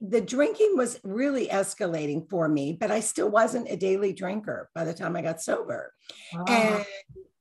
the 0.00 0.20
drinking 0.20 0.76
was 0.76 1.00
really 1.02 1.48
escalating 1.48 2.28
for 2.28 2.48
me, 2.48 2.76
but 2.78 2.90
I 2.90 3.00
still 3.00 3.28
wasn't 3.28 3.70
a 3.70 3.76
daily 3.76 4.12
drinker 4.12 4.70
by 4.74 4.84
the 4.84 4.94
time 4.94 5.16
I 5.16 5.22
got 5.22 5.40
sober. 5.40 5.92
Wow. 6.32 6.44
And 6.48 6.84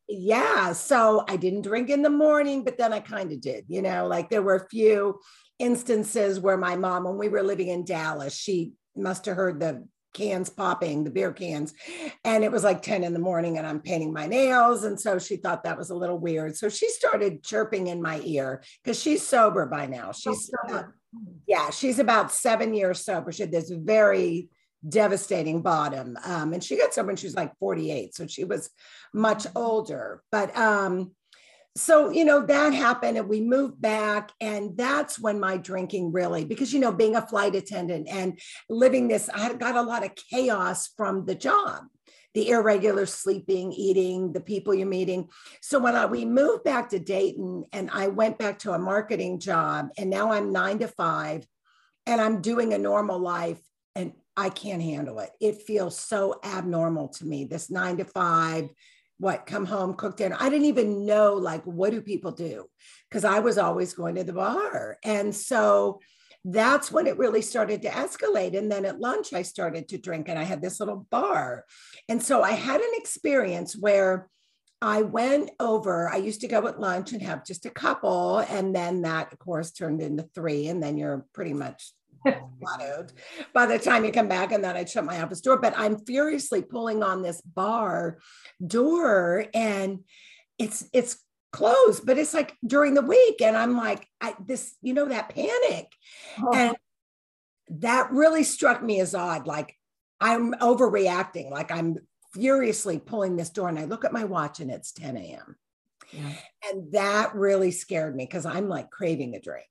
yeah, 0.07 0.73
so 0.73 1.23
I 1.27 1.37
didn't 1.37 1.61
drink 1.61 1.89
in 1.89 2.01
the 2.01 2.09
morning, 2.09 2.63
but 2.63 2.77
then 2.77 2.93
I 2.93 2.99
kind 2.99 3.31
of 3.31 3.41
did, 3.41 3.65
you 3.67 3.81
know, 3.81 4.07
like 4.07 4.29
there 4.29 4.41
were 4.41 4.55
a 4.55 4.69
few 4.69 5.19
instances 5.59 6.39
where 6.39 6.57
my 6.57 6.75
mom, 6.75 7.03
when 7.03 7.17
we 7.17 7.29
were 7.29 7.43
living 7.43 7.67
in 7.67 7.85
Dallas, 7.85 8.35
she 8.35 8.73
must 8.95 9.25
have 9.25 9.35
heard 9.35 9.59
the 9.59 9.87
cans 10.13 10.49
popping, 10.49 11.03
the 11.03 11.09
beer 11.09 11.31
cans. 11.31 11.73
And 12.25 12.43
it 12.43 12.51
was 12.51 12.63
like 12.63 12.81
10 12.81 13.03
in 13.03 13.13
the 13.13 13.19
morning 13.19 13.57
and 13.57 13.65
I'm 13.65 13.79
painting 13.79 14.11
my 14.11 14.25
nails. 14.25 14.83
And 14.83 14.99
so 14.99 15.19
she 15.19 15.37
thought 15.37 15.63
that 15.63 15.77
was 15.77 15.89
a 15.89 15.95
little 15.95 16.17
weird. 16.17 16.57
So 16.57 16.67
she 16.67 16.89
started 16.89 17.43
chirping 17.43 17.87
in 17.87 18.01
my 18.01 18.19
ear 18.23 18.61
because 18.83 18.99
she's 18.99 19.25
sober 19.25 19.65
by 19.67 19.85
now. 19.85 20.11
She's, 20.11 20.51
uh, 20.69 20.83
yeah, 21.47 21.69
she's 21.69 21.99
about 21.99 22.31
seven 22.31 22.73
years 22.73 23.03
sober. 23.03 23.31
She 23.31 23.43
had 23.43 23.51
this 23.51 23.69
very 23.69 24.49
devastating 24.87 25.61
bottom. 25.61 26.17
Um, 26.25 26.53
and 26.53 26.63
she 26.63 26.77
got 26.77 26.93
sober 26.93 27.07
when 27.07 27.15
she 27.15 27.27
was 27.27 27.35
like 27.35 27.57
48. 27.59 28.15
So 28.15 28.27
she 28.27 28.43
was 28.43 28.69
much 29.13 29.45
older. 29.55 30.23
But 30.31 30.55
um, 30.57 31.11
so 31.75 32.09
you 32.09 32.25
know 32.25 32.45
that 32.45 32.73
happened 32.73 33.17
and 33.17 33.29
we 33.29 33.39
moved 33.39 33.81
back 33.81 34.31
and 34.41 34.75
that's 34.75 35.17
when 35.17 35.39
my 35.39 35.55
drinking 35.55 36.11
really 36.11 36.43
because 36.43 36.73
you 36.73 36.79
know 36.79 36.91
being 36.91 37.15
a 37.15 37.25
flight 37.25 37.55
attendant 37.55 38.09
and 38.09 38.37
living 38.69 39.07
this 39.07 39.29
i 39.33 39.53
got 39.53 39.77
a 39.77 39.81
lot 39.81 40.03
of 40.03 40.11
chaos 40.29 40.89
from 40.97 41.25
the 41.25 41.35
job 41.35 41.83
the 42.33 42.49
irregular 42.49 43.05
sleeping 43.05 43.73
eating 43.73 44.31
the 44.33 44.41
people 44.41 44.73
you're 44.73 44.87
meeting. 44.87 45.29
So 45.61 45.79
when 45.79 45.95
I, 45.95 46.05
we 46.05 46.25
moved 46.25 46.63
back 46.63 46.89
to 46.89 46.99
dayton 46.99 47.65
and 47.73 47.89
i 47.91 48.07
went 48.07 48.37
back 48.37 48.59
to 48.59 48.73
a 48.73 48.79
marketing 48.79 49.39
job 49.39 49.89
and 49.97 50.09
now 50.09 50.31
i'm 50.31 50.51
nine 50.51 50.79
to 50.79 50.87
five 50.87 51.45
and 52.05 52.21
i'm 52.21 52.41
doing 52.41 52.73
a 52.73 52.77
normal 52.77 53.19
life 53.19 53.59
and 53.95 54.13
i 54.37 54.49
can't 54.49 54.81
handle 54.81 55.19
it. 55.19 55.31
It 55.39 55.61
feels 55.63 55.97
so 55.97 56.39
abnormal 56.43 57.09
to 57.09 57.25
me 57.25 57.45
this 57.45 57.69
nine 57.69 57.97
to 57.97 58.05
five 58.05 58.69
what 59.17 59.45
come 59.45 59.65
home 59.65 59.93
cook 59.93 60.17
dinner. 60.17 60.35
I 60.39 60.49
didn't 60.49 60.65
even 60.65 61.05
know 61.05 61.35
like 61.35 61.63
what 61.63 61.91
do 61.91 62.01
people 62.01 62.31
do? 62.31 62.65
Because 63.07 63.23
i 63.23 63.39
was 63.39 63.59
always 63.59 63.93
going 63.93 64.15
to 64.15 64.23
the 64.23 64.33
bar. 64.33 64.97
And 65.03 65.35
so 65.35 65.99
that's 66.43 66.91
when 66.91 67.07
it 67.07 67.17
really 67.17 67.41
started 67.41 67.81
to 67.81 67.89
escalate 67.89 68.57
and 68.57 68.71
then 68.71 68.85
at 68.85 68.99
lunch 68.99 69.33
i 69.33 69.41
started 69.41 69.87
to 69.87 69.97
drink 69.97 70.27
and 70.27 70.39
i 70.39 70.43
had 70.43 70.61
this 70.61 70.79
little 70.79 71.07
bar 71.11 71.65
and 72.09 72.21
so 72.21 72.41
i 72.41 72.51
had 72.51 72.81
an 72.81 72.91
experience 72.95 73.75
where 73.75 74.27
I 74.83 75.03
went 75.03 75.51
over, 75.59 76.09
I 76.09 76.17
used 76.17 76.41
to 76.41 76.47
go 76.47 76.67
at 76.67 76.79
lunch 76.79 77.11
and 77.11 77.21
have 77.21 77.45
just 77.45 77.67
a 77.67 77.69
couple. 77.69 78.39
And 78.39 78.75
then 78.75 79.03
that, 79.03 79.31
of 79.31 79.37
course, 79.37 79.71
turned 79.71 80.01
into 80.01 80.27
three. 80.33 80.67
And 80.67 80.81
then 80.81 80.97
you're 80.97 81.25
pretty 81.33 81.53
much 81.53 81.91
by 83.53 83.65
the 83.65 83.79
time 83.79 84.05
you 84.05 84.11
come 84.11 84.27
back 84.27 84.51
and 84.51 84.63
then 84.63 84.75
I'd 84.75 84.89
shut 84.89 85.05
my 85.05 85.21
office 85.21 85.41
door. 85.41 85.59
But 85.59 85.73
I'm 85.77 85.99
furiously 86.05 86.61
pulling 86.61 87.03
on 87.03 87.21
this 87.21 87.41
bar 87.41 88.17
door 88.65 89.45
and 89.53 89.99
it's 90.57 90.87
it's 90.93 91.17
closed, 91.51 92.05
but 92.05 92.17
it's 92.17 92.33
like 92.33 92.55
during 92.65 92.93
the 92.93 93.01
week. 93.01 93.41
And 93.41 93.57
I'm 93.57 93.77
like, 93.77 94.07
I 94.19 94.35
this, 94.45 94.75
you 94.81 94.93
know, 94.93 95.07
that 95.07 95.29
panic. 95.29 95.87
Oh. 96.39 96.53
And 96.53 96.75
that 97.79 98.11
really 98.11 98.43
struck 98.43 98.81
me 98.83 98.99
as 98.99 99.15
odd. 99.15 99.47
Like 99.47 99.75
I'm 100.19 100.53
overreacting, 100.53 101.51
like 101.51 101.71
I'm 101.71 101.97
furiously 102.33 102.99
pulling 102.99 103.35
this 103.35 103.49
door 103.49 103.69
and 103.69 103.79
I 103.79 103.85
look 103.85 104.05
at 104.05 104.13
my 104.13 104.23
watch 104.23 104.59
and 104.59 104.71
it's 104.71 104.91
10 104.91 105.17
a.m. 105.17 105.55
Yeah. 106.11 106.33
And 106.69 106.91
that 106.93 107.35
really 107.35 107.71
scared 107.71 108.15
me 108.15 108.25
because 108.25 108.45
I'm 108.45 108.67
like 108.67 108.89
craving 108.89 109.35
a 109.35 109.39
drink. 109.39 109.67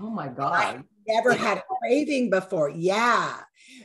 Oh 0.00 0.10
my 0.10 0.28
God 0.28 0.84
never 1.12 1.32
had 1.32 1.58
a 1.58 1.62
craving 1.80 2.30
before. 2.30 2.70
Yeah. 2.70 3.36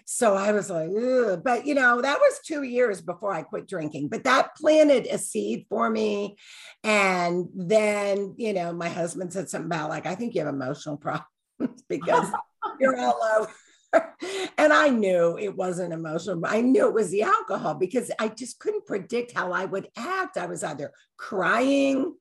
So 0.06 0.36
I 0.36 0.52
was 0.52 0.70
like, 0.70 0.90
Ugh. 0.90 1.42
but 1.44 1.66
you 1.66 1.74
know, 1.74 2.02
that 2.02 2.20
was 2.20 2.40
two 2.46 2.64
years 2.64 3.02
before 3.02 3.34
I 3.34 3.42
quit 3.42 3.68
drinking, 3.68 4.10
but 4.10 4.24
that 4.24 4.56
planted 4.56 5.08
a 5.08 5.18
seed 5.18 5.66
for 5.70 5.90
me. 5.90 6.38
And 6.84 7.48
then, 7.56 8.36
you 8.38 8.54
know, 8.54 8.72
my 8.74 8.90
husband 8.90 9.34
said 9.34 9.50
something 9.50 9.68
about 9.68 9.90
like, 9.90 10.06
I 10.06 10.16
think 10.16 10.36
you 10.36 10.46
have 10.46 10.54
emotional 10.54 10.98
problems 11.60 11.84
because 11.90 12.32
you're 12.80 13.00
all 13.00 13.20
over. 13.40 13.52
and 14.58 14.74
I 14.74 14.90
knew 14.90 15.38
it 15.38 15.56
wasn't 15.56 15.94
emotional. 15.94 16.42
I 16.46 16.62
knew 16.62 16.88
it 16.88 16.94
was 16.94 17.12
the 17.12 17.24
alcohol 17.24 17.76
because 17.76 18.12
I 18.20 18.28
just 18.28 18.60
couldn't 18.60 18.86
predict 18.86 19.34
how 19.34 19.54
I 19.54 19.66
would 19.66 19.88
act. 19.98 20.38
I 20.38 20.46
was 20.46 20.64
either 20.64 20.92
crying, 21.18 22.14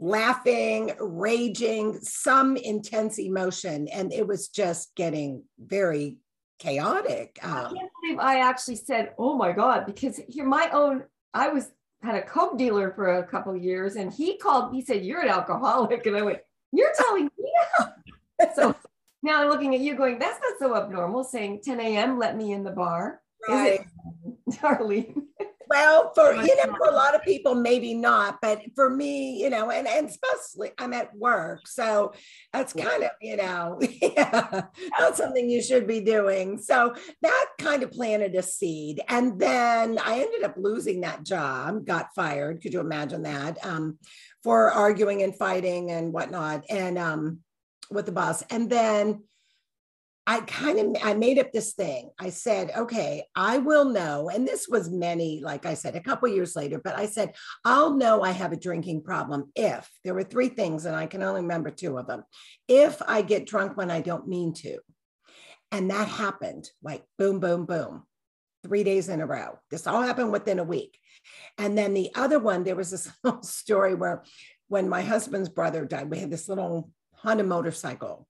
laughing, 0.00 0.92
raging, 0.98 1.98
some 2.00 2.56
intense 2.56 3.18
emotion. 3.18 3.86
And 3.88 4.12
it 4.12 4.26
was 4.26 4.48
just 4.48 4.94
getting 4.96 5.44
very 5.58 6.16
chaotic. 6.58 7.38
Um, 7.42 7.52
I 7.52 7.62
can't 7.62 7.90
believe 8.02 8.18
I 8.18 8.40
actually 8.40 8.76
said, 8.76 9.12
oh 9.18 9.36
my 9.36 9.52
God, 9.52 9.86
because 9.86 10.20
here 10.28 10.46
my 10.46 10.70
own, 10.72 11.04
I 11.34 11.48
was 11.48 11.70
had 12.02 12.14
a 12.14 12.22
coke 12.22 12.56
dealer 12.56 12.92
for 12.92 13.18
a 13.18 13.26
couple 13.26 13.54
years 13.54 13.96
and 13.96 14.12
he 14.12 14.38
called, 14.38 14.74
he 14.74 14.80
said, 14.80 15.04
You're 15.04 15.20
an 15.20 15.28
alcoholic. 15.28 16.06
And 16.06 16.16
I 16.16 16.22
went, 16.22 16.38
You're 16.72 16.92
telling 16.96 17.24
me 17.24 17.52
now. 17.78 17.92
so 18.54 18.74
now 19.22 19.42
I'm 19.42 19.50
looking 19.50 19.74
at 19.74 19.80
you 19.80 19.96
going, 19.96 20.18
That's 20.18 20.40
not 20.40 20.58
so 20.58 20.76
abnormal, 20.76 21.24
saying 21.24 21.60
10 21.62 21.78
a.m., 21.78 22.18
let 22.18 22.36
me 22.36 22.52
in 22.52 22.64
the 22.64 22.70
bar. 22.70 23.20
Right. 23.46 23.80
Darlene? 24.50 25.24
Well 25.70 26.12
for 26.14 26.34
you 26.34 26.56
know 26.56 26.74
for 26.76 26.88
a 26.88 26.94
lot 26.94 27.14
of 27.14 27.22
people 27.22 27.54
maybe 27.54 27.94
not 27.94 28.38
but 28.42 28.60
for 28.74 28.90
me 28.90 29.40
you 29.40 29.48
know 29.48 29.70
and, 29.70 29.86
and 29.86 30.08
especially 30.08 30.70
i'm 30.78 30.92
at 30.92 31.16
work 31.16 31.66
so 31.66 32.12
that's 32.52 32.72
kind 32.72 33.04
of 33.04 33.10
you 33.22 33.36
know 33.36 33.80
yeah 34.02 34.62
not 34.98 35.16
something 35.16 35.48
you 35.48 35.62
should 35.62 35.86
be 35.86 36.00
doing. 36.00 36.58
So 36.58 36.94
that 37.22 37.46
kind 37.58 37.82
of 37.82 37.90
planted 37.92 38.34
a 38.34 38.42
seed 38.42 39.00
and 39.08 39.38
then 39.38 39.98
i 40.04 40.20
ended 40.20 40.42
up 40.42 40.56
losing 40.56 41.00
that 41.02 41.24
job 41.24 41.86
got 41.86 42.14
fired 42.14 42.60
could 42.60 42.72
you 42.72 42.80
imagine 42.80 43.22
that 43.22 43.64
um, 43.64 43.98
for 44.42 44.70
arguing 44.70 45.22
and 45.22 45.36
fighting 45.36 45.90
and 45.90 46.12
whatnot 46.12 46.64
and 46.68 46.98
um, 46.98 47.40
with 47.90 48.06
the 48.06 48.12
boss. 48.12 48.42
And 48.50 48.70
then 48.70 49.24
I 50.26 50.40
kind 50.40 50.78
of 50.78 51.02
I 51.02 51.14
made 51.14 51.38
up 51.38 51.50
this 51.50 51.72
thing. 51.72 52.10
I 52.18 52.30
said, 52.30 52.70
okay, 52.76 53.24
I 53.34 53.58
will 53.58 53.86
know. 53.86 54.28
And 54.28 54.46
this 54.46 54.68
was 54.68 54.90
many, 54.90 55.40
like 55.42 55.66
I 55.66 55.74
said, 55.74 55.96
a 55.96 56.02
couple 56.02 56.28
years 56.28 56.54
later, 56.54 56.80
but 56.82 56.96
I 56.96 57.06
said, 57.06 57.34
I'll 57.64 57.96
know 57.96 58.22
I 58.22 58.30
have 58.30 58.52
a 58.52 58.56
drinking 58.56 59.02
problem 59.02 59.50
if 59.56 59.88
there 60.04 60.14
were 60.14 60.22
three 60.22 60.48
things, 60.48 60.84
and 60.84 60.94
I 60.94 61.06
can 61.06 61.22
only 61.22 61.40
remember 61.40 61.70
two 61.70 61.98
of 61.98 62.06
them. 62.06 62.22
If 62.68 63.00
I 63.06 63.22
get 63.22 63.46
drunk 63.46 63.76
when 63.76 63.90
I 63.90 64.00
don't 64.02 64.28
mean 64.28 64.54
to. 64.54 64.78
And 65.72 65.90
that 65.90 66.08
happened 66.08 66.68
like 66.82 67.04
boom, 67.18 67.40
boom, 67.40 67.64
boom, 67.64 68.04
three 68.64 68.84
days 68.84 69.08
in 69.08 69.20
a 69.20 69.26
row. 69.26 69.58
This 69.70 69.86
all 69.86 70.02
happened 70.02 70.32
within 70.32 70.58
a 70.58 70.64
week. 70.64 70.98
And 71.58 71.76
then 71.78 71.94
the 71.94 72.10
other 72.14 72.38
one, 72.38 72.64
there 72.64 72.76
was 72.76 72.90
this 72.90 73.10
little 73.24 73.42
story 73.42 73.94
where 73.94 74.24
when 74.68 74.88
my 74.88 75.02
husband's 75.02 75.48
brother 75.48 75.84
died, 75.84 76.10
we 76.10 76.18
had 76.18 76.30
this 76.30 76.48
little 76.48 76.90
Honda 77.14 77.44
motorcycle 77.44 78.26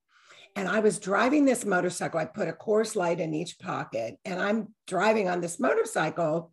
and 0.57 0.69
I 0.69 0.81
was 0.81 0.99
driving 0.99 1.45
this 1.45 1.65
motorcycle. 1.65 2.21
I 2.21 2.25
put 2.25 2.49
a 2.49 2.53
Coors 2.53 2.97
Light 2.97 3.21
in 3.21 3.35
each 3.35 3.59
pocket, 3.59 4.17
and 4.25 4.41
I'm 4.41 4.75
driving 4.87 5.29
on 5.29 5.41
this 5.41 5.61
motorcycle 5.61 6.53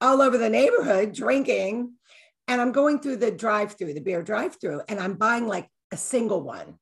all 0.00 0.20
over 0.20 0.38
the 0.38 0.50
neighborhood 0.50 1.12
drinking. 1.12 1.92
And 2.46 2.60
I'm 2.60 2.72
going 2.72 3.00
through 3.00 3.16
the 3.16 3.30
drive 3.30 3.72
through, 3.72 3.94
the 3.94 4.00
beer 4.00 4.22
drive 4.22 4.60
through, 4.60 4.82
and 4.88 5.00
I'm 5.00 5.14
buying 5.14 5.46
like 5.46 5.68
a 5.92 5.96
single 5.96 6.42
one. 6.42 6.78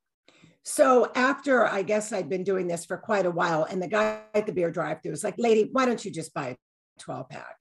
So 0.65 1.11
after 1.15 1.67
I 1.67 1.83
guess 1.83 2.13
I'd 2.13 2.29
been 2.29 2.45
doing 2.45 2.67
this 2.67 2.85
for 2.85 2.97
quite 2.97 3.27
a 3.27 3.31
while, 3.31 3.65
and 3.65 3.81
the 3.81 3.89
guy 3.89 4.21
at 4.35 4.47
the 4.47 4.53
beer 4.53 4.71
drive 4.71 5.03
through 5.03 5.13
was 5.13 5.25
like, 5.25 5.35
Lady, 5.39 5.69
why 5.71 5.87
don't 5.87 6.05
you 6.05 6.11
just 6.11 6.35
buy 6.35 6.49
a 6.49 6.57
12 7.01 7.29
pack? 7.29 7.57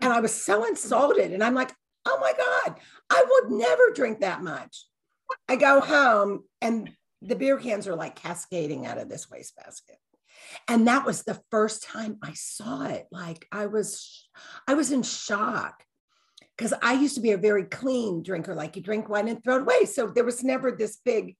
And 0.00 0.12
I 0.12 0.20
was 0.20 0.34
so 0.34 0.64
insulted. 0.64 1.32
And 1.32 1.42
I'm 1.42 1.54
like, 1.54 1.72
oh 2.06 2.18
my 2.20 2.32
God, 2.32 2.78
I 3.10 3.24
would 3.28 3.52
never 3.52 3.90
drink 3.94 4.20
that 4.20 4.42
much. 4.42 4.86
I 5.48 5.56
go 5.56 5.80
home 5.80 6.44
and 6.60 6.90
the 7.26 7.36
beer 7.36 7.58
cans 7.58 7.86
are 7.86 7.96
like 7.96 8.16
cascading 8.16 8.86
out 8.86 8.98
of 8.98 9.08
this 9.08 9.30
wastebasket 9.30 9.96
and 10.68 10.86
that 10.86 11.04
was 11.04 11.22
the 11.22 11.40
first 11.50 11.82
time 11.82 12.18
i 12.22 12.32
saw 12.34 12.84
it 12.86 13.06
like 13.10 13.46
i 13.52 13.66
was 13.66 14.28
i 14.68 14.74
was 14.74 14.92
in 14.92 15.02
shock 15.02 15.82
because 16.56 16.72
i 16.82 16.92
used 16.92 17.14
to 17.14 17.20
be 17.20 17.32
a 17.32 17.38
very 17.38 17.64
clean 17.64 18.22
drinker 18.22 18.54
like 18.54 18.76
you 18.76 18.82
drink 18.82 19.08
wine 19.08 19.28
and 19.28 19.42
throw 19.42 19.56
it 19.56 19.62
away 19.62 19.84
so 19.84 20.06
there 20.06 20.24
was 20.24 20.44
never 20.44 20.72
this 20.72 20.98
big 21.04 21.36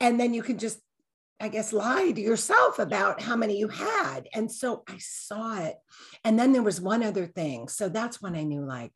and 0.00 0.18
then 0.18 0.34
you 0.34 0.42
can 0.42 0.58
just 0.58 0.80
I 1.42 1.48
guess, 1.48 1.72
lie 1.72 2.12
to 2.12 2.20
yourself 2.20 2.78
about 2.78 3.20
how 3.20 3.34
many 3.34 3.58
you 3.58 3.66
had. 3.66 4.28
And 4.32 4.50
so 4.50 4.84
I 4.88 4.98
saw 4.98 5.58
it. 5.58 5.74
And 6.22 6.38
then 6.38 6.52
there 6.52 6.62
was 6.62 6.80
one 6.80 7.02
other 7.02 7.26
thing. 7.26 7.66
So 7.66 7.88
that's 7.88 8.22
when 8.22 8.36
I 8.36 8.44
knew, 8.44 8.64
like, 8.64 8.92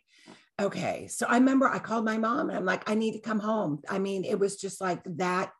okay. 0.60 1.08
So 1.08 1.26
I 1.28 1.34
remember 1.38 1.66
I 1.66 1.80
called 1.80 2.04
my 2.04 2.18
mom 2.18 2.48
and 2.48 2.56
I'm 2.56 2.64
like, 2.64 2.88
I 2.88 2.94
need 2.94 3.14
to 3.14 3.18
come 3.18 3.40
home. 3.40 3.82
I 3.88 3.98
mean, 3.98 4.24
it 4.24 4.38
was 4.38 4.56
just 4.56 4.80
like 4.80 5.02
that 5.16 5.50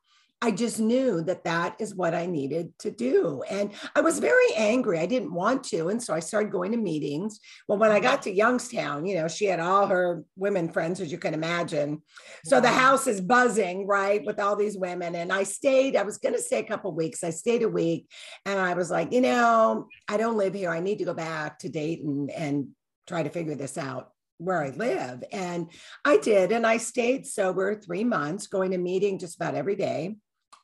I 0.43 0.51
just 0.51 0.79
knew 0.79 1.23
that 1.23 1.45
that 1.45 1.77
is 1.81 1.95
what 1.95 2.15
I 2.15 2.27
needed 2.27 2.79
to 2.81 2.91
do. 2.91 3.43
And 3.49 3.71
I 3.95 4.03
was 4.03 4.19
very 4.19 4.55
angry. 4.55 4.99
I 4.99 5.07
didn't 5.07 5.33
want 5.33 5.65
to. 5.65 5.89
And 5.89 6.03
so 6.03 6.13
I 6.13 6.21
started 6.21 6.53
going 6.53 6.73
to 6.73 6.79
meetings. 6.79 7.41
Well, 7.67 7.79
when 7.79 7.91
I 7.91 7.97
mm-hmm. 7.97 8.05
got 8.05 8.23
to 8.23 8.35
Youngstown, 8.35 9.07
you 9.07 9.17
know, 9.17 9.29
she 9.29 9.47
had 9.47 9.61
all 9.61 9.87
her 9.87 10.25
women 10.37 10.69
friends, 10.69 11.01
as 11.01 11.11
you 11.11 11.17
can 11.17 11.33
imagine. 11.33 12.03
So 12.45 12.61
the 12.61 12.69
house 12.69 13.07
is 13.07 13.23
buzzing, 13.23 13.87
right, 13.87 14.25
with 14.27 14.39
all 14.39 14.57
these 14.57 14.77
women. 14.77 15.15
And 15.15 15.33
I 15.33 15.43
stayed, 15.43 15.97
I 15.97 16.03
was 16.03 16.19
going 16.19 16.35
to 16.35 16.43
stay 16.43 16.59
a 16.59 16.65
couple 16.65 16.93
weeks. 16.93 17.25
I 17.25 17.31
stayed 17.31 17.63
a 17.63 17.69
week 17.69 18.11
and 18.45 18.61
I 18.61 18.75
was 18.75 18.91
like, 18.91 19.13
you 19.15 19.23
know, 19.23 19.89
I 20.07 20.19
don't 20.19 20.37
live 20.37 20.53
here. 20.53 20.71
I 20.71 20.81
need 20.81 20.99
to 20.99 21.07
go 21.07 21.15
back 21.15 21.61
to 21.61 21.71
Dayton 21.71 22.29
and 22.29 22.69
try 23.07 23.23
to 23.23 23.31
figure 23.31 23.55
this 23.55 23.79
out 23.79 24.11
where 24.37 24.63
I 24.63 24.69
mm-hmm. 24.69 24.81
live. 24.81 25.25
And 25.33 25.71
I 26.05 26.19
did. 26.19 26.53
And 26.53 26.67
I 26.67 26.77
stayed 26.77 27.27
sober 27.27 27.75
three 27.75 28.05
months, 28.05 28.49
going 28.49 28.73
to 28.73 28.79
meeting 28.79 29.19
just 29.19 29.37
about 29.37 29.55
every 29.55 29.77
day. 29.77 30.17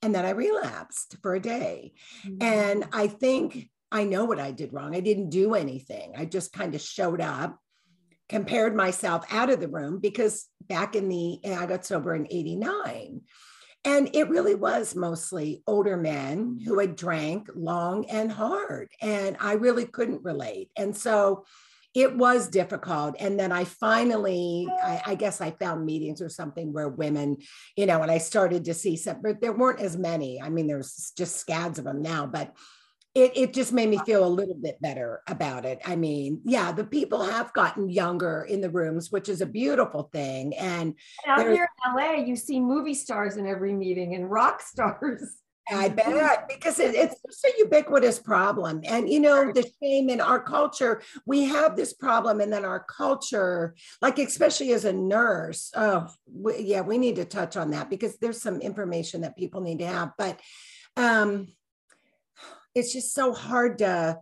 And 0.02 0.14
then 0.14 0.26
I 0.26 0.30
relapsed 0.30 1.16
for 1.23 1.35
a 1.35 1.40
day. 1.40 1.94
Mm-hmm. 2.26 2.42
And 2.42 2.88
I 2.92 3.06
think 3.06 3.68
I 3.90 4.04
know 4.04 4.25
what 4.25 4.40
I 4.40 4.50
did 4.50 4.73
wrong. 4.73 4.97
I 4.97 5.00
didn't 5.00 5.30
do 5.30 5.54
anything. 5.54 6.14
I 6.16 6.25
just 6.25 6.52
kind 6.52 6.75
of 6.75 6.80
showed 6.80 7.21
up, 7.21 7.59
compared 8.28 8.75
myself 8.75 9.25
out 9.30 9.50
of 9.50 9.61
the 9.61 9.68
room 9.68 9.99
because 10.00 10.49
back 10.62 10.97
in 10.97 11.09
the, 11.09 11.38
I 11.44 11.66
got 11.66 11.85
sober 11.85 12.14
in 12.14 12.26
89. 12.30 13.21
And 13.85 14.14
it 14.14 14.28
really 14.28 14.54
was 14.54 14.94
mostly 14.94 15.62
older 15.66 15.97
men 15.97 16.61
who 16.64 16.78
had 16.78 16.97
drank 16.97 17.50
long 17.54 18.06
and 18.06 18.30
hard. 18.30 18.90
And 19.00 19.37
I 19.40 19.54
really 19.54 19.85
couldn't 19.85 20.25
relate. 20.25 20.71
And 20.76 20.97
so 20.97 21.44
it 21.95 22.17
was 22.17 22.49
difficult. 22.49 23.17
And 23.19 23.39
then 23.39 23.53
I 23.53 23.65
finally, 23.65 24.67
I, 24.83 25.03
I, 25.07 25.15
guess 25.15 25.41
I 25.41 25.51
found 25.51 25.85
meetings 25.85 26.23
or 26.23 26.31
something 26.31 26.73
where 26.73 26.89
women, 26.89 27.37
you 27.77 27.85
know, 27.85 28.01
and 28.01 28.11
I 28.11 28.19
started 28.19 28.65
to 28.65 28.75
see 28.75 28.97
some, 28.97 29.21
but 29.23 29.41
there 29.41 29.53
weren't 29.53 29.81
as 29.81 29.97
many. 29.97 30.41
I 30.41 30.49
mean, 30.49 30.67
there's 30.67 31.13
just 31.17 31.37
scads 31.37 31.79
of 31.79 31.85
them 31.85 32.01
now, 32.01 32.27
but 32.27 32.55
it, 33.15 33.33
it 33.37 33.53
just 33.53 33.75
made 33.75 33.91
me 33.91 33.99
feel 34.07 34.25
a 34.25 34.27
little 34.27 34.55
bit 34.55 34.81
better 34.81 35.21
about 35.27 35.67
it. 35.67 35.81
I 35.85 35.97
mean, 35.97 36.41
yeah, 36.45 36.73
the 36.73 36.85
people 36.85 37.23
have 37.23 37.53
gotten 37.53 37.91
younger 37.91 38.47
in 38.49 38.63
the 38.63 38.71
rooms, 38.71 39.13
which 39.13 39.29
is 39.29 39.43
a 39.43 39.47
beautiful 39.47 40.09
thing. 40.15 40.55
And, 40.57 40.95
and 41.27 41.41
out 41.41 41.53
here 41.53 41.69
in 41.87 41.95
LA, 41.95 42.25
you 42.25 42.37
see 42.37 42.59
movie 42.59 42.95
stars 42.95 43.37
in 43.37 43.47
every 43.47 43.75
meeting 43.75 44.15
and 44.15 44.31
rock 44.31 44.63
stars. 44.63 45.42
I 45.71 45.88
bet 45.88 46.49
because 46.49 46.78
it, 46.81 46.95
it's 46.95 47.14
just 47.25 47.45
a 47.45 47.52
ubiquitous 47.59 48.19
problem. 48.19 48.83
And, 48.85 49.09
you 49.09 49.21
know, 49.21 49.52
the 49.52 49.69
shame 49.83 50.09
in 50.09 50.21
our 50.21 50.40
culture, 50.40 51.02
we 51.25 51.45
have 51.45 51.76
this 51.76 51.92
problem. 51.92 52.40
And 52.40 52.52
then 52.52 52.64
our 52.64 52.81
culture, 52.81 53.75
like, 54.00 54.19
especially 54.19 54.73
as 54.73 54.85
a 54.85 54.92
nurse, 54.92 55.71
oh, 55.76 56.09
we, 56.26 56.59
yeah, 56.62 56.81
we 56.81 56.99
need 56.99 57.16
to 57.16 57.25
touch 57.25 57.57
on 57.57 57.71
that 57.71 57.90
because 57.90 58.16
there's 58.19 58.42
some 58.42 58.61
information 58.61 59.21
that 59.21 59.37
people 59.37 59.61
need 59.61 59.78
to 59.78 59.87
have. 59.87 60.12
But 60.19 60.40
um, 60.97 61.47
it's 62.75 62.92
just 62.92 63.14
so 63.14 63.33
hard 63.33 63.78
to 63.78 64.19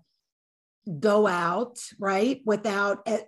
go 0.98 1.26
out, 1.26 1.78
right? 1.98 2.42
Without, 2.44 2.98
eh, 3.06 3.20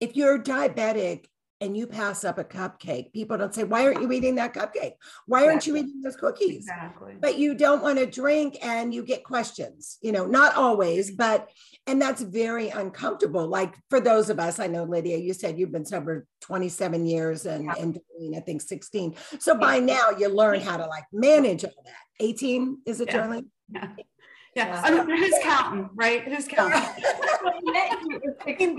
if 0.00 0.16
you're 0.16 0.42
diabetic 0.42 1.26
and 1.60 1.76
you 1.76 1.86
pass 1.86 2.24
up 2.24 2.38
a 2.38 2.44
cupcake, 2.44 3.12
people 3.12 3.38
don't 3.38 3.54
say, 3.54 3.64
Why 3.64 3.86
aren't 3.86 4.02
you 4.02 4.12
eating 4.12 4.34
that 4.36 4.52
cupcake? 4.52 4.94
Why 5.26 5.46
aren't 5.46 5.66
you 5.66 5.76
eating 5.76 6.02
those 6.02 6.16
cookies? 6.16 6.56
Exactly. 6.56 7.14
But 7.18 7.38
you 7.38 7.54
don't 7.54 7.82
want 7.82 7.98
to 7.98 8.06
drink 8.06 8.58
and 8.62 8.92
you 8.92 9.02
get 9.02 9.24
questions, 9.24 9.98
you 10.02 10.12
know, 10.12 10.26
not 10.26 10.54
always, 10.54 11.10
but, 11.10 11.48
and 11.86 12.00
that's 12.00 12.20
very 12.20 12.68
uncomfortable. 12.68 13.46
Like 13.46 13.74
for 13.88 14.00
those 14.00 14.28
of 14.28 14.38
us, 14.38 14.58
I 14.58 14.66
know, 14.66 14.84
Lydia, 14.84 15.16
you 15.16 15.32
said 15.32 15.58
you've 15.58 15.72
been 15.72 15.86
sober 15.86 16.26
27 16.42 17.06
years 17.06 17.46
and, 17.46 17.64
yeah. 17.64 17.74
and 17.78 17.98
I 18.36 18.40
think 18.40 18.60
16. 18.60 19.14
So 19.38 19.56
by 19.56 19.78
now 19.78 20.10
you 20.18 20.28
learn 20.28 20.60
how 20.60 20.76
to 20.76 20.86
like 20.86 21.04
manage 21.12 21.64
all 21.64 21.84
that. 21.84 21.94
18, 22.20 22.78
is 22.86 23.00
it, 23.00 23.08
yeah. 23.08 23.26
Darlene? 23.26 23.46
Yeah. 23.72 23.88
Yeah. 24.56 24.80
I 24.82 24.90
mean, 24.90 25.18
who's 25.18 25.34
counting, 25.42 25.90
right? 25.94 26.22
Who's 26.22 26.48
counting? 26.48 26.82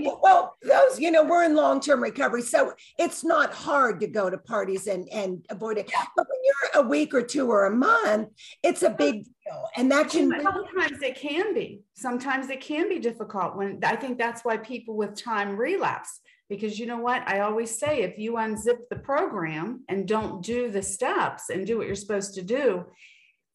well, 0.20 0.56
those, 0.60 0.98
you 0.98 1.12
know, 1.12 1.22
we're 1.22 1.44
in 1.44 1.54
long-term 1.54 2.02
recovery. 2.02 2.42
So 2.42 2.72
it's 2.98 3.22
not 3.22 3.54
hard 3.54 4.00
to 4.00 4.08
go 4.08 4.28
to 4.28 4.38
parties 4.38 4.88
and, 4.88 5.08
and 5.10 5.46
avoid 5.50 5.78
it. 5.78 5.88
Yeah. 5.92 6.04
But 6.16 6.26
when 6.28 6.40
you're 6.44 6.84
a 6.84 6.88
week 6.88 7.14
or 7.14 7.22
two 7.22 7.48
or 7.48 7.66
a 7.66 7.70
month, 7.70 8.30
it's 8.64 8.82
a 8.82 8.90
big 8.90 9.22
deal. 9.22 9.68
And 9.76 9.88
that 9.92 10.10
can 10.10 10.32
sometimes 10.42 11.00
it 11.00 11.14
can 11.14 11.54
be. 11.54 11.82
Sometimes 11.94 12.50
it 12.50 12.60
can 12.60 12.88
be 12.88 12.98
difficult 12.98 13.54
when 13.56 13.78
I 13.84 13.94
think 13.94 14.18
that's 14.18 14.44
why 14.44 14.56
people 14.56 14.96
with 14.96 15.14
time 15.14 15.56
relapse. 15.56 16.18
Because 16.48 16.76
you 16.76 16.86
know 16.86 16.98
what? 16.98 17.22
I 17.28 17.40
always 17.40 17.78
say 17.78 18.00
if 18.00 18.18
you 18.18 18.32
unzip 18.32 18.88
the 18.90 18.96
program 18.96 19.84
and 19.88 20.08
don't 20.08 20.42
do 20.42 20.72
the 20.72 20.82
steps 20.82 21.50
and 21.50 21.64
do 21.64 21.78
what 21.78 21.86
you're 21.86 21.94
supposed 21.94 22.34
to 22.34 22.42
do, 22.42 22.86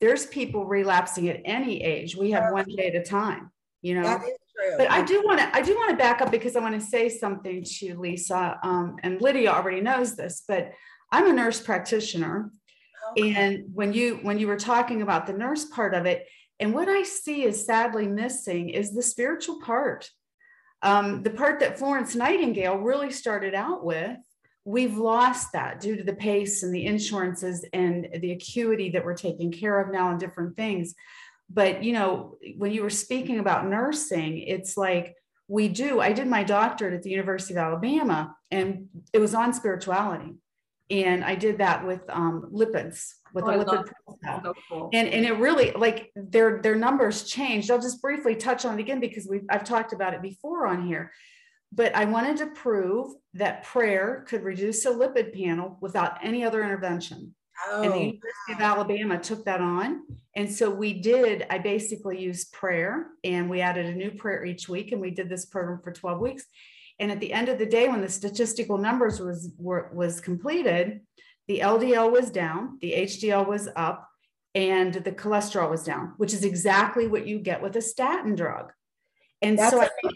there's 0.04 0.26
people 0.26 0.66
relapsing 0.66 1.30
at 1.30 1.40
any 1.46 1.82
age. 1.82 2.18
We 2.18 2.32
have 2.32 2.52
one 2.52 2.66
day 2.66 2.88
at 2.88 2.96
a 2.96 3.04
time, 3.04 3.50
you 3.82 3.96
know. 3.96 4.22
But 4.78 4.92
I 4.92 5.02
do 5.02 5.24
want 5.24 5.40
to 5.40 5.56
I 5.56 5.62
do 5.62 5.76
want 5.76 5.92
to 5.92 5.96
back 5.96 6.22
up 6.22 6.30
because 6.30 6.58
I 6.58 6.60
want 6.60 6.76
to 6.76 6.86
say 6.86 7.08
something 7.08 7.64
to 7.64 7.98
Lisa. 7.98 8.60
Um, 8.64 8.98
and 9.02 9.22
Lydia 9.22 9.50
already 9.52 9.80
knows 9.80 10.18
this, 10.18 10.44
but 10.46 10.72
I'm 11.10 11.30
a 11.30 11.34
nurse 11.34 11.62
practitioner. 11.62 12.52
Okay. 13.12 13.34
And 13.34 13.64
when 13.74 13.94
you 13.94 14.20
when 14.24 14.40
you 14.40 14.48
were 14.48 14.58
talking 14.58 15.02
about 15.02 15.26
the 15.26 15.34
nurse 15.34 15.64
part 15.66 15.94
of 15.94 16.06
it, 16.06 16.28
and 16.60 16.74
what 16.74 16.90
I 16.90 17.04
see 17.04 17.44
is 17.44 17.66
sadly 17.66 18.06
missing 18.06 18.72
is 18.72 18.94
the 18.94 19.02
spiritual 19.02 19.62
part. 19.62 20.10
Um, 20.82 21.24
the 21.24 21.30
part 21.30 21.62
that 21.62 21.80
Florence 21.80 22.14
Nightingale 22.14 22.76
really 22.76 23.10
started 23.10 23.54
out 23.54 23.86
with 23.86 24.18
we've 24.66 24.98
lost 24.98 25.52
that 25.54 25.80
due 25.80 25.96
to 25.98 26.04
the 26.04 26.14
pace 26.14 26.64
and 26.64 26.74
the 26.74 26.86
insurances 26.86 27.66
and 27.74 28.08
the 28.20 28.32
acuity 28.32 28.90
that 28.92 29.04
we're 29.04 29.16
taking 29.16 29.52
care 29.52 29.80
of 29.80 29.92
now 29.92 30.10
and 30.10 30.20
different 30.20 30.56
things. 30.56 30.96
But 31.50 31.84
you 31.84 31.94
know 31.94 32.38
when 32.58 32.72
you 32.72 32.84
were 32.84 32.90
speaking 32.90 33.40
about 33.40 33.68
nursing 33.68 34.40
it's 34.40 34.78
like 34.78 35.16
we 35.48 35.68
do 35.68 36.00
i 36.00 36.14
did 36.14 36.26
my 36.26 36.44
doctorate 36.44 36.94
at 36.94 37.04
the 37.04 37.10
university 37.10 37.54
of 37.54 37.58
alabama 37.58 38.34
and 38.50 38.88
it 39.12 39.20
was 39.20 39.36
on 39.36 39.54
spirituality. 39.54 40.34
And 40.90 41.24
i 41.24 41.36
did 41.36 41.58
that 41.58 41.86
with 41.86 42.02
um, 42.10 42.50
lipids 42.54 43.14
with 43.34 43.46
oh, 43.46 43.50
a 43.50 43.66
lipid 43.66 43.90
so 44.44 44.54
cool. 44.70 44.90
and 44.94 45.08
and 45.10 45.26
it 45.26 45.34
really 45.34 45.72
like 45.72 46.12
their 46.16 46.62
their 46.62 46.76
numbers 46.76 47.24
changed. 47.24 47.70
I'll 47.70 47.82
just 47.82 48.02
briefly 48.02 48.36
touch 48.36 48.64
on 48.64 48.80
it 48.80 48.82
again 48.82 49.00
because 49.00 49.28
we've 49.30 49.46
i've 49.50 49.64
talked 49.64 49.92
about 49.92 50.14
it 50.14 50.22
before 50.22 50.68
on 50.68 50.88
here 50.88 51.12
but 51.76 51.96
I 51.96 52.06
wanted 52.06 52.38
to 52.38 52.48
prove 52.48 53.14
that 53.34 53.64
prayer 53.64 54.26
could 54.28 54.44
reduce 54.44 54.86
a 54.86 54.92
lipid 54.92 55.34
panel 55.34 55.78
without 55.82 56.18
any 56.24 56.44
other 56.44 56.64
intervention. 56.64 57.34
Oh. 57.68 57.82
And 57.82 57.92
the 57.92 57.96
oh. 57.96 58.00
University 58.00 58.54
of 58.54 58.60
Alabama 58.62 59.20
took 59.20 59.46
that 59.46 59.62
on. 59.62 60.04
And 60.36 60.52
so 60.52 60.70
we 60.70 60.94
did, 60.94 61.46
I 61.50 61.58
basically 61.58 62.22
used 62.22 62.52
prayer 62.52 63.08
and 63.24 63.50
we 63.50 63.62
added 63.62 63.86
a 63.88 63.94
new 63.94 64.12
prayer 64.12 64.46
each 64.46 64.68
week. 64.70 64.92
And 64.92 65.02
we 65.02 65.12
did 65.12 65.30
this 65.30 65.46
program 65.46 65.80
for 65.84 65.92
12 65.92 66.20
weeks. 66.20 66.46
And 67.00 67.12
at 67.12 67.20
the 67.20 67.34
end 67.34 67.50
of 67.50 67.58
the 67.58 67.66
day, 67.66 67.88
when 67.88 68.02
the 68.02 68.10
statistical 68.10 68.78
numbers 68.78 69.20
was, 69.20 69.52
were, 69.58 69.90
was 69.94 70.22
completed, 70.22 71.02
the 71.48 71.60
LDL 71.60 72.12
was 72.12 72.30
down, 72.30 72.78
the 72.82 72.94
HDL 72.94 73.48
was 73.48 73.68
up, 73.76 74.08
and 74.56 74.94
the 74.94 75.12
cholesterol 75.12 75.70
was 75.70 75.84
down, 75.84 76.14
which 76.18 76.34
is 76.34 76.44
exactly 76.44 77.08
what 77.08 77.28
you 77.28 77.40
get 77.40 77.62
with 77.62 77.76
a 77.76 77.82
statin 77.82 78.36
drug. 78.36 78.72
And 79.42 79.58
That's 79.58 79.72
so 79.72 79.82
I 79.82 79.90
think 80.02 80.16